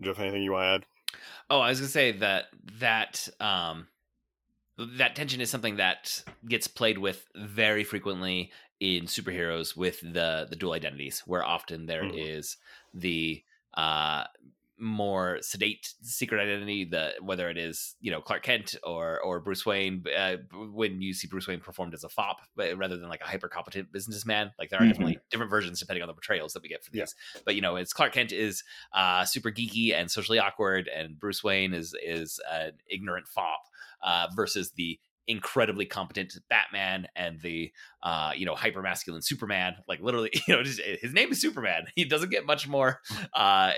Do 0.00 0.08
you 0.08 0.14
have 0.14 0.22
anything 0.22 0.42
you 0.42 0.52
want 0.52 0.64
to 0.64 0.68
add? 0.68 0.86
Oh, 1.50 1.60
I 1.60 1.68
was 1.68 1.80
gonna 1.80 1.90
say 1.90 2.12
that 2.12 2.46
that 2.80 3.28
um 3.40 3.86
that 4.78 5.14
tension 5.14 5.40
is 5.40 5.50
something 5.50 5.76
that 5.76 6.24
gets 6.48 6.66
played 6.66 6.98
with 6.98 7.26
very 7.36 7.84
frequently 7.84 8.50
in 8.80 9.04
superheroes 9.04 9.76
with 9.76 10.00
the 10.00 10.46
the 10.48 10.56
dual 10.56 10.72
identities, 10.72 11.22
where 11.26 11.44
often 11.44 11.86
there 11.86 12.04
is 12.12 12.56
Mhm. 12.96 13.00
the 13.00 13.44
uh 13.74 14.24
more 14.78 15.38
sedate 15.42 15.94
secret 16.02 16.40
identity 16.40 16.84
the 16.84 17.12
whether 17.20 17.48
it 17.48 17.56
is 17.56 17.94
you 18.00 18.10
know 18.10 18.20
clark 18.20 18.42
kent 18.42 18.74
or 18.82 19.20
or 19.20 19.38
bruce 19.38 19.64
wayne 19.64 20.02
uh, 20.16 20.36
when 20.72 21.00
you 21.00 21.14
see 21.14 21.28
bruce 21.28 21.46
wayne 21.46 21.60
performed 21.60 21.94
as 21.94 22.02
a 22.02 22.08
fop 22.08 22.40
but 22.56 22.76
rather 22.76 22.96
than 22.96 23.08
like 23.08 23.20
a 23.20 23.24
hyper 23.26 23.48
competent 23.48 23.92
businessman 23.92 24.50
like 24.58 24.70
there 24.70 24.80
are 24.80 24.84
Mhm. 24.84 24.88
definitely 24.88 25.18
different 25.30 25.50
versions 25.50 25.78
depending 25.78 26.02
on 26.02 26.08
the 26.08 26.14
portrayals 26.14 26.52
that 26.54 26.62
we 26.62 26.68
get 26.68 26.82
for 26.82 26.90
Yeah. 26.92 27.02
these 27.04 27.14
but 27.44 27.54
you 27.54 27.60
know 27.60 27.76
it's 27.76 27.92
clark 27.92 28.12
kent 28.12 28.32
is 28.32 28.64
uh 28.92 29.24
super 29.24 29.52
geeky 29.52 29.94
and 29.94 30.10
socially 30.10 30.40
awkward 30.40 30.88
and 30.88 31.20
bruce 31.20 31.44
wayne 31.44 31.74
is 31.74 31.94
is 32.02 32.40
an 32.50 32.72
ignorant 32.88 33.28
fop 33.28 33.60
uh 34.02 34.26
versus 34.34 34.72
the 34.72 34.98
incredibly 35.28 35.86
competent 35.86 36.34
Batman 36.48 37.06
and 37.14 37.40
the 37.40 37.72
uh, 38.02 38.32
you 38.36 38.46
know 38.46 38.54
hyper 38.54 38.82
masculine 38.82 39.22
Superman. 39.22 39.76
Like 39.88 40.00
literally, 40.00 40.30
you 40.48 40.54
know, 40.54 40.62
just, 40.62 40.80
his 40.80 41.12
name 41.12 41.30
is 41.30 41.40
Superman. 41.40 41.84
He 41.94 42.04
doesn't 42.04 42.30
get 42.30 42.46
much 42.46 42.68
more 42.68 43.00
uh, 43.34 43.72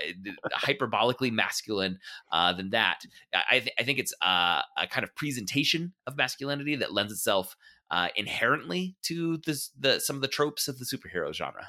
hyperbolically 0.53 1.31
masculine 1.31 1.99
uh, 2.31 2.53
than 2.53 2.71
that. 2.71 3.01
I, 3.33 3.59
th- 3.59 3.73
I 3.79 3.83
think 3.83 3.99
it's 3.99 4.13
uh, 4.21 4.61
a 4.77 4.87
kind 4.89 5.03
of 5.03 5.15
presentation 5.15 5.93
of 6.07 6.17
masculinity 6.17 6.75
that 6.77 6.93
lends 6.93 7.11
itself 7.11 7.55
uh, 7.91 8.09
inherently 8.15 8.95
to 9.03 9.37
this, 9.45 9.71
the 9.77 9.99
some 9.99 10.15
of 10.15 10.21
the 10.21 10.27
tropes 10.27 10.67
of 10.67 10.79
the 10.79 10.85
superhero 10.85 11.33
genre. 11.33 11.67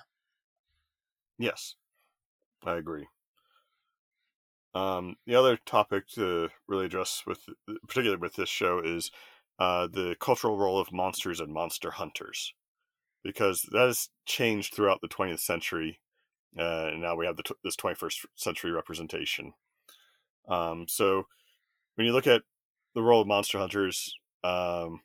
Yes, 1.39 1.75
I 2.65 2.77
agree. 2.77 3.07
Um, 4.75 5.17
the 5.27 5.35
other 5.35 5.57
topic 5.57 6.07
to 6.09 6.51
really 6.69 6.85
address 6.85 7.23
with, 7.27 7.47
particularly 7.89 8.21
with 8.21 8.37
this 8.37 8.51
show, 8.51 8.81
is 8.85 9.11
uh, 9.59 9.87
the 9.87 10.17
cultural 10.21 10.57
role 10.57 10.79
of 10.79 10.93
monsters 10.93 11.41
and 11.41 11.53
monster 11.53 11.91
hunters, 11.93 12.53
because 13.23 13.63
that 13.73 13.87
has 13.87 14.09
changed 14.27 14.75
throughout 14.75 15.01
the 15.01 15.09
20th 15.09 15.41
century, 15.41 16.01
uh, 16.59 16.89
and 16.93 17.01
now 17.01 17.17
we 17.17 17.27
have 17.27 17.37
the, 17.37 17.55
this 17.65 17.77
21st 17.77 18.27
century 18.35 18.71
representation. 18.71 19.53
Um, 20.49 20.87
so 20.89 21.25
when 21.95 22.07
you 22.07 22.13
look 22.13 22.27
at 22.27 22.43
the 22.95 23.03
role 23.03 23.21
of 23.21 23.27
monster 23.27 23.59
hunters, 23.59 24.15
um, 24.45 25.01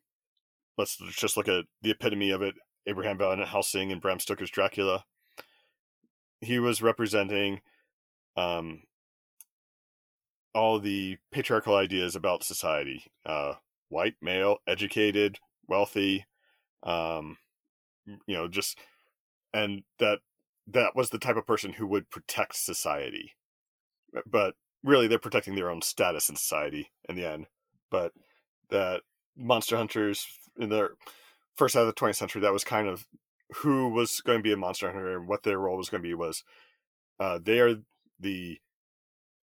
let's 0.78 0.97
just 1.12 1.38
look 1.38 1.47
at 1.47 1.66
the 1.82 1.91
epitome 1.91 2.32
of 2.32 2.41
it: 2.41 2.56
Abraham 2.88 3.18
Van 3.18 3.39
Helsing 3.39 3.91
and 3.91 4.02
Bram 4.02 4.20
Stoker's 4.20 4.52
Dracula. 4.52 5.06
He 6.41 6.60
was 6.60 6.82
representing 6.82 7.62
um, 8.36 8.84
all 10.54 10.80
the 10.80 11.18
patriarchal 11.32 11.76
ideas 11.76 12.16
about 12.16 12.43
society. 12.43 13.04
Uh, 13.26 13.54
white 13.92 14.16
male, 14.22 14.58
educated, 14.68 15.38
wealthy, 15.68 16.26
um, 16.84 17.38
you 18.06 18.36
know, 18.36 18.48
just 18.48 18.80
and 19.54 19.84
that 20.00 20.20
that 20.68 20.96
was 20.96 21.10
the 21.10 21.20
type 21.20 21.36
of 21.36 21.46
person 21.46 21.74
who 21.74 21.86
would 21.88 22.10
protect 22.10 22.56
society. 22.56 23.34
But 24.26 24.56
really, 24.84 25.08
they're 25.08 25.20
protecting 25.20 25.56
their 25.56 25.70
own 25.70 25.82
status 25.82 26.30
in 26.30 26.36
society 26.36 26.92
in 27.08 27.16
the 27.16 27.26
end. 27.26 27.48
But 27.89 28.14
that 28.70 29.02
monster 29.36 29.78
hunters 29.78 30.26
in 30.58 30.70
the 30.70 30.89
first 31.56 31.76
half 31.76 31.82
of 31.82 31.88
the 31.88 31.94
20th 31.94 32.16
century, 32.16 32.42
that 32.42 32.54
was 32.54 32.64
kind 32.64 32.88
of 32.88 33.06
who 33.58 33.89
was 33.89 34.22
going 34.22 34.39
to 34.39 34.44
be 34.44 34.54
a 34.54 34.58
monster 34.58 34.88
hunter 34.88 35.18
and 35.18 35.28
what 35.28 35.44
their 35.44 35.60
role 35.60 35.78
was 35.78 35.89
going 35.89 36.02
to 36.02 36.08
be 36.08 36.14
was 36.14 36.44
uh, 37.20 37.39
they 37.44 37.60
are 37.60 37.76
the 38.20 38.58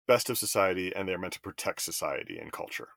best 0.06 0.30
of 0.30 0.38
society 0.38 0.94
and 0.94 1.06
they're 1.06 1.18
meant 1.18 1.34
to 1.34 1.40
protect 1.40 1.82
society 1.82 2.38
and 2.38 2.50
culture. 2.50 2.88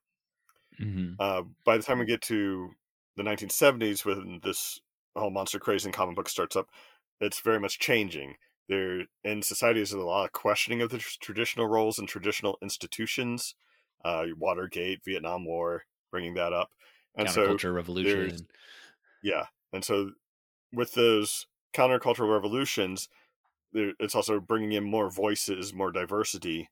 Mm-hmm. 0.82 1.14
Uh, 1.20 1.44
by 1.64 1.78
the 1.78 1.84
time 1.84 2.00
we 2.00 2.06
get 2.06 2.22
to 2.24 2.72
the 3.16 3.24
1970s, 3.24 4.06
when 4.06 4.40
this 4.44 4.80
whole 5.16 5.32
monster 5.32 5.60
craze 5.60 5.86
in 5.86 5.92
comic 5.92 6.16
book 6.16 6.30
starts 6.30 6.56
up, 6.56 6.70
it's 7.20 7.42
very 7.42 7.60
much 7.60 7.80
changing. 7.80 8.36
There 8.68 9.04
in 9.24 9.42
society, 9.42 9.80
there's 9.80 9.92
a 9.92 10.00
lot 10.00 10.26
of 10.26 10.32
questioning 10.32 10.82
of 10.82 10.90
the 10.90 10.98
tr- 10.98 11.18
traditional 11.22 11.68
roles 11.68 12.00
and 12.00 12.08
traditional 12.08 12.58
institutions. 12.62 13.56
Uh, 14.04 14.26
Watergate, 14.38 15.04
Vietnam 15.06 15.46
War, 15.46 15.84
bringing 16.10 16.34
that 16.34 16.54
up, 16.54 16.72
and 17.16 17.30
so 17.30 17.56
revolution. 17.72 18.48
Yeah, 19.22 19.46
and 19.72 19.84
so 19.86 20.12
with 20.74 20.94
those 20.94 21.46
countercultural 21.74 22.34
revolutions, 22.34 23.10
there, 23.74 23.94
it's 24.00 24.16
also 24.16 24.40
bringing 24.40 24.72
in 24.72 24.84
more 24.84 25.12
voices, 25.12 25.74
more 25.74 25.92
diversity, 25.92 26.70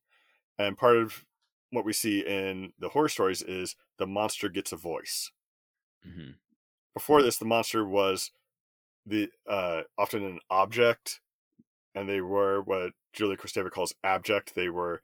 and 0.57 0.78
part 0.78 0.97
of 0.97 1.26
what 1.72 1.86
we 1.86 1.93
see 1.93 2.20
in 2.20 2.74
the 2.80 2.89
horror 2.89 3.09
stories 3.09 3.41
is 3.41 3.76
the 3.97 4.07
monster 4.07 4.49
gets 4.49 4.72
a 4.72 4.78
voice. 4.78 5.32
Mm-hmm. 6.07 6.32
Before 6.93 7.22
this, 7.22 7.38
the 7.38 7.45
monster 7.45 7.86
was 7.86 8.32
the 9.05 9.30
uh, 9.47 9.82
often 9.97 10.24
an 10.24 10.39
object, 10.49 11.20
and 11.93 12.09
they 12.09 12.22
were 12.22 12.61
what 12.61 12.93
Julia 13.13 13.38
Kristeva 13.38 13.70
calls 13.70 13.93
abject. 14.03 14.55
They 14.55 14.70
were 14.70 15.01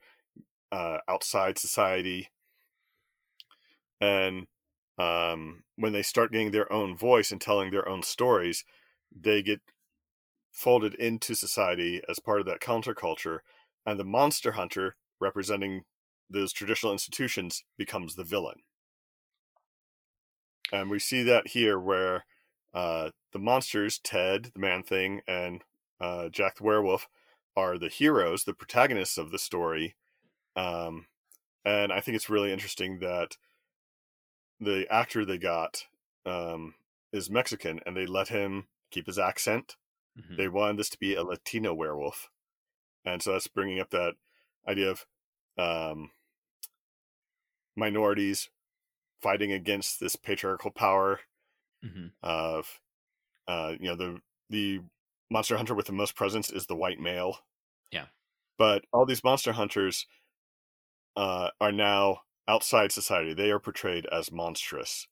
uh, 0.71 0.99
outside 1.07 1.57
society, 1.57 2.29
and 4.01 4.47
um, 4.97 5.63
when 5.75 5.93
they 5.93 6.01
start 6.01 6.31
getting 6.31 6.51
their 6.51 6.71
own 6.71 6.95
voice 6.95 7.31
and 7.31 7.39
telling 7.39 7.71
their 7.71 7.87
own 7.87 8.01
stories, 8.03 8.63
they 9.15 9.41
get 9.41 9.61
folded 10.51 10.93
into 10.95 11.35
society 11.35 12.01
as 12.09 12.19
part 12.19 12.39
of 12.39 12.45
that 12.45 12.61
counterculture, 12.61 13.39
and 13.85 13.99
the 13.99 14.05
monster 14.05 14.53
hunter 14.53 14.95
representing 15.19 15.83
those 16.29 16.53
traditional 16.53 16.91
institutions 16.91 17.63
becomes 17.77 18.15
the 18.15 18.23
villain. 18.23 18.61
And 20.71 20.89
we 20.89 20.99
see 20.99 21.23
that 21.23 21.47
here 21.49 21.79
where 21.79 22.25
uh, 22.73 23.11
the 23.31 23.39
monsters, 23.39 23.99
Ted, 23.99 24.51
the 24.53 24.59
man 24.59 24.83
thing, 24.83 25.21
and 25.27 25.63
uh, 25.99 26.29
Jack 26.29 26.57
the 26.57 26.63
werewolf, 26.63 27.07
are 27.55 27.77
the 27.77 27.89
heroes, 27.89 28.43
the 28.43 28.53
protagonists 28.53 29.17
of 29.17 29.31
the 29.31 29.39
story. 29.39 29.95
Um, 30.55 31.05
and 31.63 31.91
I 31.91 32.01
think 32.01 32.15
it's 32.15 32.29
really 32.29 32.51
interesting 32.51 32.99
that 32.99 33.37
the 34.59 34.87
actor 34.91 35.25
they 35.25 35.37
got 35.37 35.85
um, 36.25 36.75
is 37.11 37.29
Mexican 37.29 37.79
and 37.85 37.95
they 37.95 38.05
let 38.05 38.27
him 38.27 38.67
keep 38.91 39.07
his 39.07 39.19
accent. 39.19 39.75
Mm-hmm. 40.19 40.35
They 40.35 40.47
wanted 40.47 40.77
this 40.77 40.89
to 40.89 40.99
be 40.99 41.15
a 41.15 41.23
Latino 41.23 41.73
werewolf. 41.73 42.29
And 43.05 43.21
so 43.21 43.33
that's 43.33 43.47
bringing 43.47 43.79
up 43.79 43.91
that 43.91 44.15
idea 44.67 44.89
of 44.89 45.05
um, 45.57 46.11
minorities 47.75 48.49
fighting 49.21 49.51
against 49.51 49.99
this 49.99 50.15
patriarchal 50.15 50.71
power 50.71 51.21
mm-hmm. 51.83 52.07
of 52.21 52.79
uh, 53.47 53.73
you 53.79 53.87
know 53.87 53.95
the 53.95 54.19
the 54.49 54.81
monster 55.31 55.57
hunter 55.57 55.73
with 55.73 55.87
the 55.87 55.93
most 55.93 56.15
presence 56.15 56.49
is 56.51 56.67
the 56.67 56.75
white 56.75 56.99
male. 56.99 57.39
Yeah. 57.91 58.05
But 58.57 58.85
all 58.93 59.05
these 59.05 59.23
monster 59.23 59.53
hunters 59.53 60.05
uh, 61.15 61.49
are 61.59 61.71
now 61.71 62.21
outside 62.47 62.91
society. 62.91 63.33
They 63.33 63.51
are 63.51 63.59
portrayed 63.59 64.05
as 64.11 64.31
monstrous 64.31 65.07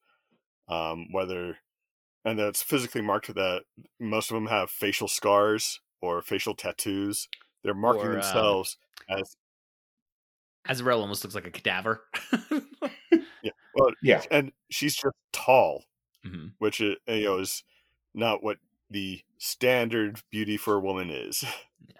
um, 0.68 1.08
whether 1.12 1.58
and 2.26 2.40
that's 2.40 2.64
physically 2.64 3.02
marked 3.02 3.34
that 3.36 3.64
most 4.00 4.32
of 4.32 4.36
them 4.36 4.48
have 4.48 4.70
facial 4.70 5.08
scars 5.08 5.82
or 6.02 6.22
facial 6.22 6.56
tattoos. 6.56 7.28
They're 7.64 7.74
marking 7.74 8.04
or, 8.04 8.12
uh, 8.12 8.14
themselves 8.14 8.78
as 9.10 9.36
Azarel 10.68 11.02
almost 11.02 11.24
looks 11.24 11.36
like 11.36 11.48
a 11.48 11.52
cadaver. 11.52 12.04
yeah. 13.12 13.52
Well, 13.76 13.92
yeah. 14.02 14.22
And 14.32 14.52
she's 14.70 14.96
just 14.96 15.16
tall, 15.32 15.84
mm-hmm. 16.26 16.48
which 16.60 16.82
uh, 16.82 16.96
you 17.08 17.26
know 17.26 17.40
is 17.40 17.64
not 18.14 18.44
what 18.44 18.58
the 18.90 19.22
standard 19.38 20.22
beauty 20.32 20.58
for 20.58 20.76
a 20.76 20.80
woman 20.80 21.10
is. 21.10 21.44
Yeah. 21.88 21.94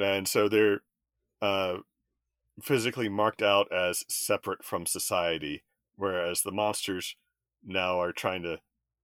And 0.00 0.28
so 0.28 0.48
they're 0.48 0.82
uh, 1.42 1.78
physically 2.62 3.08
marked 3.08 3.42
out 3.42 3.72
as 3.72 4.04
separate 4.08 4.64
from 4.64 4.86
society, 4.86 5.64
whereas 5.96 6.42
the 6.42 6.52
monsters 6.52 7.16
now 7.64 8.00
are 8.00 8.12
trying 8.12 8.44
to 8.44 8.60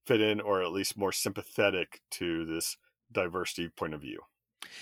fit 0.07 0.21
in 0.21 0.41
or 0.41 0.63
at 0.63 0.71
least 0.71 0.97
more 0.97 1.11
sympathetic 1.11 2.01
to 2.13 2.45
this 2.45 2.77
diversity 3.11 3.69
point 3.69 3.95
of 3.95 4.01
view. 4.01 4.21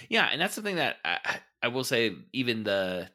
Yeah, 0.09 0.29
and 0.31 0.41
that's 0.41 0.55
something 0.55 0.77
that 0.77 0.97
I, 1.05 1.39
I 1.63 1.69
will 1.69 1.85
say 1.85 2.15
even 2.33 2.65
the 2.65 3.09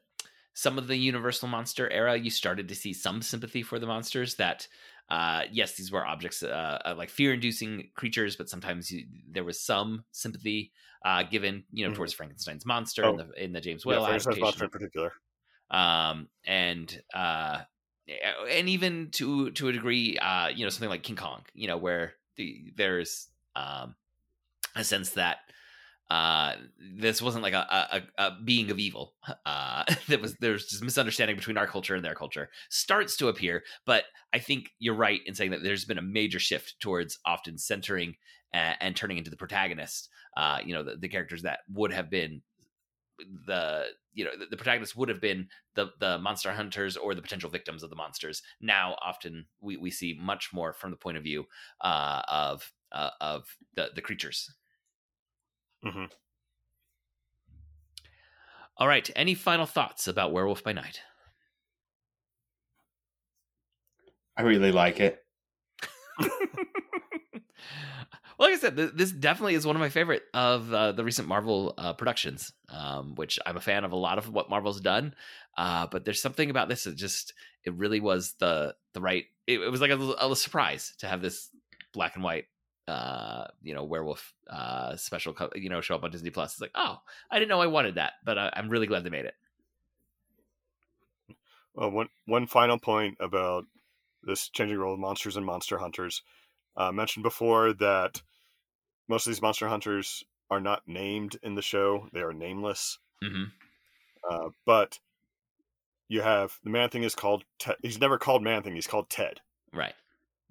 some 0.58 0.80
of 0.80 0.88
the 0.88 0.98
Universal 0.98 1.50
Monster 1.50 1.88
era, 1.92 2.18
you 2.18 2.32
started 2.32 2.68
to 2.68 2.74
see 2.74 2.92
some 2.92 3.22
sympathy 3.22 3.62
for 3.62 3.78
the 3.78 3.86
monsters 3.86 4.34
that 4.38 4.68
uh, 5.08 5.44
yes, 5.52 5.76
these 5.76 5.92
were 5.92 6.04
objects 6.04 6.42
uh, 6.42 6.80
uh, 6.84 6.96
like 6.98 7.12
fear-inducing 7.12 7.90
creatures, 7.94 8.36
but 8.36 8.50
sometimes 8.50 8.90
you, 8.90 9.06
there 9.30 9.44
was 9.44 9.62
some 9.62 10.04
sympathy 10.12 10.72
uh, 11.06 11.22
given, 11.22 11.64
you 11.72 11.84
know, 11.84 11.92
mm-hmm. 11.92 11.98
towards 11.98 12.12
Frankenstein's 12.12 12.66
monster 12.66 13.06
oh. 13.06 13.12
in 13.12 13.18
the 13.18 13.44
in 13.44 13.54
the 13.54 13.62
James 13.62 13.86
Whale 13.86 14.02
yeah, 14.02 14.16
adaptation. 14.16 14.42
monster 14.42 14.64
in 14.64 14.72
particular. 14.72 15.14
Um, 15.70 16.28
and 16.44 17.04
uh, 17.14 17.60
and 18.50 18.68
even 18.68 19.10
to 19.12 19.52
to 19.52 19.68
a 19.68 19.72
degree, 19.72 20.18
uh, 20.18 20.48
you 20.48 20.66
know, 20.66 20.70
something 20.70 20.90
like 20.90 21.04
King 21.04 21.18
Kong, 21.18 21.44
you 21.54 21.68
know, 21.68 21.78
where 21.78 22.14
the, 22.36 22.74
there's 22.76 23.28
um, 23.56 23.94
a 24.76 24.84
sense 24.84 25.12
that 25.12 25.38
uh 26.10 26.54
this 27.00 27.22
wasn't 27.22 27.44
like 27.44 27.54
a, 27.54 28.02
a, 28.18 28.24
a 28.24 28.38
being 28.44 28.72
of 28.72 28.80
evil. 28.80 29.14
Uh 29.46 29.84
that 30.08 30.22
was 30.22 30.36
there's 30.40 30.66
just 30.66 30.84
misunderstanding 30.84 31.36
between 31.36 31.58
our 31.58 31.68
culture 31.68 31.96
and 31.96 32.04
their 32.04 32.16
culture 32.16 32.50
starts 32.70 33.16
to 33.16 33.28
appear 33.28 33.64
but 33.86 34.04
i 34.34 34.40
think 34.40 34.72
you're 34.80 34.96
right 34.96 35.22
in 35.26 35.34
saying 35.34 35.52
that 35.52 35.64
there's 35.64 35.86
been 35.86 35.98
a 35.98 36.02
major 36.02 36.40
shift 36.40 36.76
towards 36.80 37.20
often 37.26 37.58
centering 37.58 38.16
and, 38.54 38.76
and 38.82 38.96
turning 38.96 39.18
into 39.18 39.30
the 39.30 39.38
protagonist 39.38 40.10
uh 40.36 40.60
you 40.64 40.74
know 40.74 40.84
the, 40.84 40.96
the, 40.96 41.08
characters 41.08 41.44
that 41.44 41.60
would 41.70 41.94
have 41.94 42.10
been 42.10 42.42
the 43.46 43.86
you 44.14 44.24
know 44.24 44.32
the, 44.38 44.46
the 44.50 44.58
protagonists 44.58 44.96
would 44.96 45.10
have 45.10 45.22
been 45.22 45.48
the 45.76 45.92
the 46.00 46.18
monster 46.20 46.52
hunters 46.52 46.98
or 46.98 47.16
the 47.16 47.22
potential 47.22 47.50
victims 47.50 47.84
of 47.84 47.90
the 47.90 47.96
monsters. 47.96 48.42
Now 48.62 48.96
often 49.04 49.46
we 49.62 49.78
we 49.78 49.92
see 49.92 50.18
much 50.20 50.50
more 50.54 50.74
from 50.74 50.92
the 50.92 50.98
point 50.98 51.18
of 51.18 51.24
view 51.24 51.46
uh 51.82 52.22
of 52.28 52.72
uh, 52.92 53.12
of 53.22 53.56
the 53.76 53.90
the 53.96 54.02
creatures 54.02 54.52
Mm-hmm. 55.86 56.06
All 58.78 58.88
right. 58.88 59.10
Any 59.16 59.34
final 59.34 59.66
thoughts 59.66 60.08
about 60.08 60.32
Werewolf 60.32 60.64
by 60.64 60.74
Night? 60.74 61.02
I 64.38 64.44
really 64.44 64.72
like 64.72 65.00
it. 65.00 65.24
well, 68.38 68.50
like 68.50 68.54
I 68.54 68.58
said, 68.58 68.76
th- 68.76 68.92
this 68.94 69.12
definitely 69.12 69.56
is 69.56 69.66
one 69.66 69.76
of 69.76 69.80
my 69.80 69.90
favorite 69.90 70.24
of 70.34 70.72
uh, 70.72 70.92
the 70.92 71.04
recent 71.04 71.28
Marvel 71.28 71.74
uh, 71.78 71.94
productions, 71.94 72.54
um, 72.70 73.16
which 73.16 73.40
I'm 73.46 73.58
a 73.58 73.62
fan 73.62 73.84
of 73.84 73.92
a 73.92 73.98
lot 73.98 74.18
of 74.18 74.32
what 74.32 74.50
Marvel's 74.50 74.82
done. 74.82 75.16
Uh, 75.58 75.88
but 75.88 76.06
there's 76.06 76.22
something 76.22 76.50
about 76.50 76.70
this 76.70 76.84
that 76.84 76.96
just 76.96 77.34
it 77.64 77.74
really 77.74 78.00
was 78.00 78.36
the 78.40 78.76
the 78.94 79.02
right. 79.02 79.26
It, 79.48 79.60
it 79.60 79.72
was 79.72 79.82
like 79.82 79.92
a, 79.92 80.16
a, 80.20 80.36
surprise 80.36 80.94
to 81.00 81.08
have 81.08 81.22
this 81.22 81.50
black 81.94 82.16
and 82.16 82.24
white, 82.24 82.46
uh, 82.88 83.48
you 83.62 83.74
know, 83.74 83.84
werewolf 83.84 84.34
uh, 84.50 84.96
special, 84.96 85.34
co- 85.34 85.50
you 85.56 85.70
know, 85.70 85.82
show 85.82 85.96
up 85.96 86.04
on 86.04 86.12
Disney 86.12 86.30
Plus. 86.30 86.54
It's 86.54 86.62
like, 86.62 86.72
oh, 86.76 86.98
I 87.30 87.40
didn't 87.40 87.50
know 87.50 87.62
I 87.62 87.68
wanted 87.68 87.96
that, 87.96 88.14
but 88.24 88.38
I, 88.38 88.52
I'm 88.56 88.70
really 88.70 88.88
glad 88.88 89.04
they 89.04 89.10
made 89.10 89.26
it. 89.26 89.36
Well, 91.74 91.92
one 91.92 92.10
one 92.26 92.48
final 92.48 92.80
point 92.80 93.18
about 93.20 93.66
this 94.24 94.50
changing 94.50 94.78
role 94.78 94.94
of 94.94 95.00
monsters 95.00 95.38
and 95.38 95.46
monster 95.46 95.78
hunters. 95.78 96.24
Uh, 96.76 96.92
mentioned 96.92 97.24
before 97.24 97.74
that 97.74 98.22
most 99.08 99.26
of 99.26 99.32
these 99.32 99.42
monster 99.42 99.68
hunters 99.68 100.24
are 100.50 100.60
not 100.60 100.84
named 100.88 101.38
in 101.44 101.56
the 101.56 101.62
show; 101.62 102.08
they 102.14 102.22
are 102.22 102.34
nameless. 102.34 103.00
Mm-hmm. 103.24 103.44
Uh, 104.30 104.50
but 104.66 105.00
you 106.08 106.22
have 106.22 106.58
the 106.64 106.70
man 106.70 106.90
thing 106.90 107.04
is 107.04 107.16
called 107.16 107.44
Ted. 107.60 107.76
He's 107.82 108.00
never 108.00 108.18
called 108.18 108.44
man 108.44 108.64
thing. 108.64 108.76
He's 108.76 108.88
called 108.88 109.10
Ted. 109.10 109.42
Right. 109.74 109.94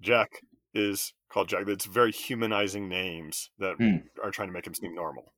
Jack 0.01 0.41
is 0.73 1.13
called 1.29 1.49
Jack. 1.49 1.67
It's 1.67 1.85
very 1.85 2.11
humanizing 2.11 2.87
names 2.89 3.49
that 3.59 3.75
Hmm. 3.77 3.97
are 4.23 4.31
trying 4.31 4.47
to 4.49 4.53
make 4.53 4.65
him 4.67 4.73
seem 4.73 4.95
normal. 4.95 5.33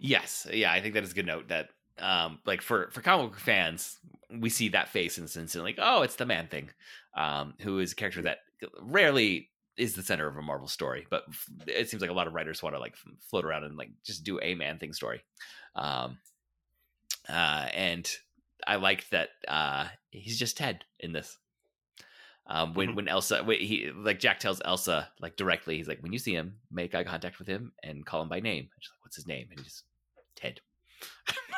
Yes, 0.00 0.46
yeah, 0.52 0.72
I 0.72 0.80
think 0.80 0.94
that 0.94 1.02
is 1.02 1.12
a 1.12 1.14
good 1.14 1.26
note. 1.26 1.48
That 1.48 1.70
um, 1.98 2.38
like 2.46 2.62
for 2.62 2.90
for 2.92 3.00
comic 3.02 3.32
book 3.32 3.40
fans, 3.40 3.98
we 4.30 4.48
see 4.50 4.68
that 4.70 4.88
face 4.88 5.18
and 5.18 5.28
like, 5.56 5.78
oh, 5.78 6.02
it's 6.02 6.16
the 6.16 6.26
Man 6.26 6.46
Thing, 6.48 6.70
um, 7.16 7.54
who 7.60 7.80
is 7.80 7.92
a 7.92 7.96
character 7.96 8.22
that 8.22 8.38
rarely 8.80 9.50
is 9.76 9.94
the 9.94 10.02
center 10.02 10.26
of 10.26 10.36
a 10.36 10.42
Marvel 10.42 10.68
story, 10.68 11.06
but 11.10 11.24
it 11.66 11.88
seems 11.88 12.00
like 12.00 12.10
a 12.10 12.14
lot 12.14 12.26
of 12.26 12.34
writers 12.34 12.62
want 12.62 12.74
to 12.74 12.80
like 12.80 12.96
float 13.30 13.44
around 13.44 13.64
and 13.64 13.76
like 13.76 13.90
just 14.04 14.24
do 14.24 14.38
a 14.40 14.54
Man 14.54 14.78
Thing 14.78 14.92
story. 14.92 15.22
Um, 15.74 16.18
uh, 17.28 17.68
and 17.74 18.08
I 18.66 18.76
liked 18.76 19.10
that 19.10 19.30
uh, 19.46 19.88
he's 20.10 20.38
just 20.38 20.56
Ted 20.56 20.84
in 21.00 21.12
this. 21.12 21.36
Um, 22.50 22.72
when 22.72 22.90
Mhm. 22.90 22.94
when 22.96 23.08
Elsa, 23.08 23.44
when 23.44 23.60
he 23.60 23.90
like 23.90 24.18
Jack 24.20 24.40
tells 24.40 24.62
Elsa 24.64 25.10
like 25.20 25.36
directly, 25.36 25.76
he's 25.76 25.86
like, 25.88 26.02
when 26.02 26.12
you 26.14 26.18
see 26.18 26.32
him, 26.34 26.58
make 26.70 26.94
eye 26.94 27.04
contact 27.04 27.38
with 27.38 27.46
him 27.46 27.72
and 27.82 28.06
call 28.06 28.22
him 28.22 28.28
by 28.30 28.40
name. 28.40 28.62
And 28.64 28.82
she's 28.82 28.90
like, 28.90 29.04
what's 29.04 29.16
his 29.16 29.26
name? 29.26 29.48
And 29.50 29.60
he's 29.60 29.82
Ted. 30.34 30.60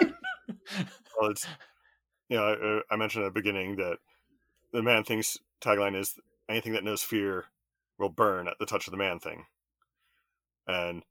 Well, 1.20 1.30
it's 1.30 1.46
you 2.28 2.36
know 2.36 2.82
I, 2.90 2.94
I 2.94 2.96
mentioned 2.96 3.24
at 3.24 3.32
the 3.32 3.40
beginning 3.40 3.76
that 3.76 3.98
the 4.72 4.82
man 4.82 5.04
thing's 5.04 5.38
tagline 5.60 5.94
is 5.96 6.18
anything 6.48 6.72
that 6.72 6.82
knows 6.84 7.02
fear 7.02 7.44
will 7.98 8.08
burn 8.08 8.48
at 8.48 8.58
the 8.58 8.66
touch 8.66 8.86
of 8.86 8.90
the 8.90 8.96
man 8.96 9.18
thing, 9.20 9.44
and 10.66 11.02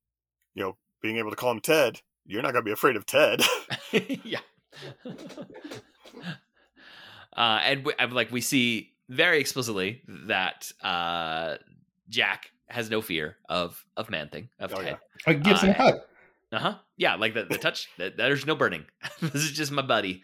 you 0.55 0.63
know 0.63 0.77
being 1.01 1.17
able 1.17 1.29
to 1.29 1.35
call 1.35 1.51
him 1.51 1.59
Ted, 1.61 2.01
you're 2.25 2.41
not 2.41 2.51
gonna 2.53 2.63
be 2.63 2.71
afraid 2.71 2.95
of 2.95 3.05
Ted. 3.05 3.41
yeah. 4.23 4.39
uh, 7.35 7.59
and 7.63 7.85
we, 7.85 7.93
I'm 7.99 8.11
like 8.11 8.31
we 8.31 8.41
see 8.41 8.93
very 9.09 9.39
explicitly 9.39 10.01
that 10.27 10.71
uh, 10.81 11.55
Jack 12.07 12.51
has 12.67 12.89
no 12.89 13.01
fear 13.01 13.35
of 13.49 13.83
of 13.97 14.09
Man 14.09 14.29
Thing 14.29 14.49
of 14.59 14.71
Oh, 14.73 14.77
Ted. 14.81 14.97
yeah. 15.27 15.33
It 15.33 15.43
gives 15.43 15.61
him 15.61 15.69
Uh, 15.69 15.73
a 15.73 15.75
hug. 15.75 15.95
Uh 16.51 16.59
huh. 16.59 16.75
Yeah, 16.97 17.15
like 17.15 17.33
the, 17.33 17.43
the 17.45 17.57
touch. 17.65 17.87
th- 17.97 18.13
there's 18.17 18.45
no 18.45 18.55
burning. 18.55 18.85
this 19.21 19.35
is 19.35 19.51
just 19.51 19.71
my 19.71 19.81
buddy. 19.81 20.23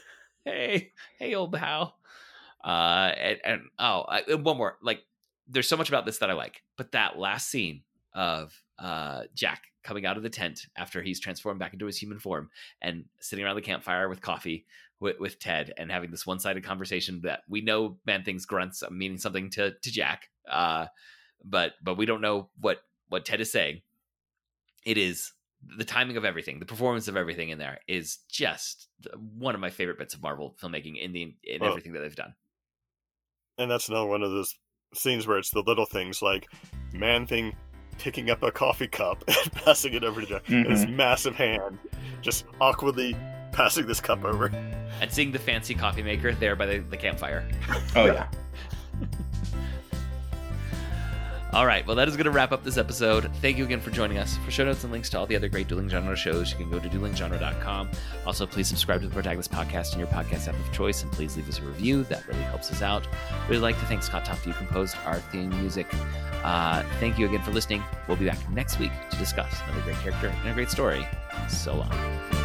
hey, 0.44 0.92
hey, 1.18 1.34
old 1.34 1.52
pal. 1.52 1.96
Uh, 2.64 3.12
and, 3.16 3.38
and 3.44 3.60
oh, 3.78 4.04
I, 4.08 4.22
and 4.28 4.44
one 4.44 4.56
more. 4.56 4.78
Like, 4.82 5.02
there's 5.48 5.68
so 5.68 5.76
much 5.76 5.88
about 5.88 6.06
this 6.06 6.18
that 6.18 6.30
I 6.30 6.34
like, 6.34 6.62
but 6.76 6.92
that 6.92 7.18
last 7.18 7.48
scene 7.48 7.82
of 8.14 8.52
uh 8.78 9.22
Jack 9.34 9.62
coming 9.82 10.04
out 10.06 10.16
of 10.16 10.22
the 10.22 10.28
tent 10.30 10.66
after 10.76 11.02
he's 11.02 11.18
transformed 11.18 11.58
back 11.58 11.72
into 11.72 11.86
his 11.86 11.96
human 11.98 12.18
form 12.18 12.50
and 12.80 13.04
sitting 13.20 13.44
around 13.44 13.56
the 13.56 13.62
campfire 13.62 14.08
with 14.08 14.20
coffee 14.20 14.66
with, 15.02 15.18
with 15.20 15.38
Ted 15.38 15.74
and 15.76 15.90
having 15.90 16.10
this 16.10 16.26
one-sided 16.26 16.64
conversation 16.64 17.20
that 17.24 17.42
we 17.48 17.60
know 17.60 17.98
man 18.06 18.22
things 18.24 18.46
grunts 18.46 18.82
meaning 18.90 19.18
something 19.18 19.50
to 19.50 19.72
to 19.72 19.90
Jack. 19.92 20.30
Uh, 20.50 20.86
but 21.44 21.72
but 21.82 21.96
we 21.98 22.06
don't 22.06 22.20
know 22.22 22.48
what 22.60 22.78
what 23.08 23.24
Ted 23.26 23.40
is 23.42 23.52
saying. 23.52 23.82
It 24.86 24.96
is 24.96 25.32
the 25.76 25.84
timing 25.84 26.16
of 26.16 26.24
everything, 26.24 26.58
the 26.58 26.66
performance 26.66 27.06
of 27.08 27.16
everything 27.16 27.50
in 27.50 27.58
there 27.58 27.78
is 27.86 28.18
just 28.28 28.88
one 29.38 29.54
of 29.54 29.60
my 29.60 29.70
favorite 29.70 29.98
bits 29.98 30.14
of 30.14 30.22
Marvel 30.22 30.56
filmmaking 30.60 31.00
in 31.00 31.12
the 31.12 31.34
in 31.44 31.60
Well- 31.60 31.70
everything 31.70 31.92
that 31.92 32.00
they've 32.00 32.16
done. 32.16 32.34
and 33.58 33.70
that's 33.70 33.88
another 33.88 34.06
one 34.06 34.22
of 34.22 34.30
those 34.30 34.56
scenes 34.94 35.26
where 35.26 35.38
it's 35.38 35.50
the 35.50 35.62
little 35.62 35.86
things 35.86 36.20
like 36.22 36.48
man 36.92 37.26
thing 37.26 37.54
picking 37.98 38.28
up 38.30 38.42
a 38.42 38.50
coffee 38.50 38.88
cup 38.88 39.22
and 39.28 39.52
passing 39.52 39.92
it 39.94 40.02
over 40.04 40.20
to 40.20 40.26
Jack. 40.26 40.48
and 40.48 40.66
His 40.66 40.86
massive 40.86 41.34
hand 41.36 41.78
just 42.22 42.44
awkwardly 42.60 43.14
passing 43.52 43.86
this 43.86 44.00
cup 44.00 44.24
over. 44.24 44.46
And 45.00 45.10
seeing 45.10 45.32
the 45.32 45.38
fancy 45.38 45.74
coffee 45.74 46.02
maker 46.02 46.32
there 46.34 46.56
by 46.56 46.66
the, 46.66 46.78
the 46.78 46.96
campfire. 46.96 47.48
Oh 47.94 48.06
yeah. 48.06 48.26
All 51.52 51.66
right, 51.66 51.86
well, 51.86 51.96
that 51.96 52.08
is 52.08 52.16
going 52.16 52.24
to 52.24 52.30
wrap 52.30 52.50
up 52.50 52.64
this 52.64 52.78
episode. 52.78 53.30
Thank 53.42 53.58
you 53.58 53.64
again 53.64 53.80
for 53.80 53.90
joining 53.90 54.16
us. 54.16 54.38
For 54.38 54.50
show 54.50 54.64
notes 54.64 54.84
and 54.84 54.92
links 54.92 55.10
to 55.10 55.18
all 55.18 55.26
the 55.26 55.36
other 55.36 55.50
great 55.50 55.68
Dueling 55.68 55.90
Genre 55.90 56.16
shows, 56.16 56.50
you 56.50 56.56
can 56.56 56.70
go 56.70 56.78
to 56.78 56.88
duelinggenre.com. 56.88 57.90
Also, 58.24 58.46
please 58.46 58.68
subscribe 58.68 59.02
to 59.02 59.06
the 59.06 59.12
Protagonist 59.12 59.52
Podcast 59.52 59.92
in 59.92 59.98
your 59.98 60.08
podcast 60.08 60.48
app 60.48 60.54
of 60.58 60.72
choice, 60.72 61.02
and 61.02 61.12
please 61.12 61.36
leave 61.36 61.46
us 61.50 61.58
a 61.58 61.62
review. 61.62 62.04
That 62.04 62.26
really 62.26 62.40
helps 62.44 62.72
us 62.72 62.80
out. 62.80 63.06
We'd 63.50 63.58
like 63.58 63.78
to 63.80 63.84
thank 63.84 64.02
Scott 64.02 64.24
Tofty, 64.24 64.52
who 64.52 64.64
composed 64.64 64.96
our 65.04 65.18
theme 65.18 65.50
music. 65.50 65.86
Uh, 66.42 66.84
thank 67.00 67.18
you 67.18 67.26
again 67.26 67.42
for 67.42 67.50
listening. 67.50 67.82
We'll 68.08 68.16
be 68.16 68.24
back 68.24 68.50
next 68.50 68.78
week 68.78 68.92
to 69.10 69.16
discuss 69.18 69.54
another 69.68 69.82
great 69.82 69.96
character 69.98 70.28
and 70.28 70.48
a 70.48 70.54
great 70.54 70.70
story. 70.70 71.06
So 71.50 71.76
long. 71.76 72.41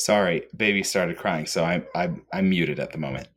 Sorry, 0.00 0.46
baby 0.56 0.82
started 0.82 1.18
crying, 1.18 1.46
so 1.46 1.64
I'm 1.64 1.84
I'm 1.94 2.24
I'm 2.32 2.48
muted 2.48 2.80
at 2.80 2.92
the 2.92 2.98
moment. 2.98 3.28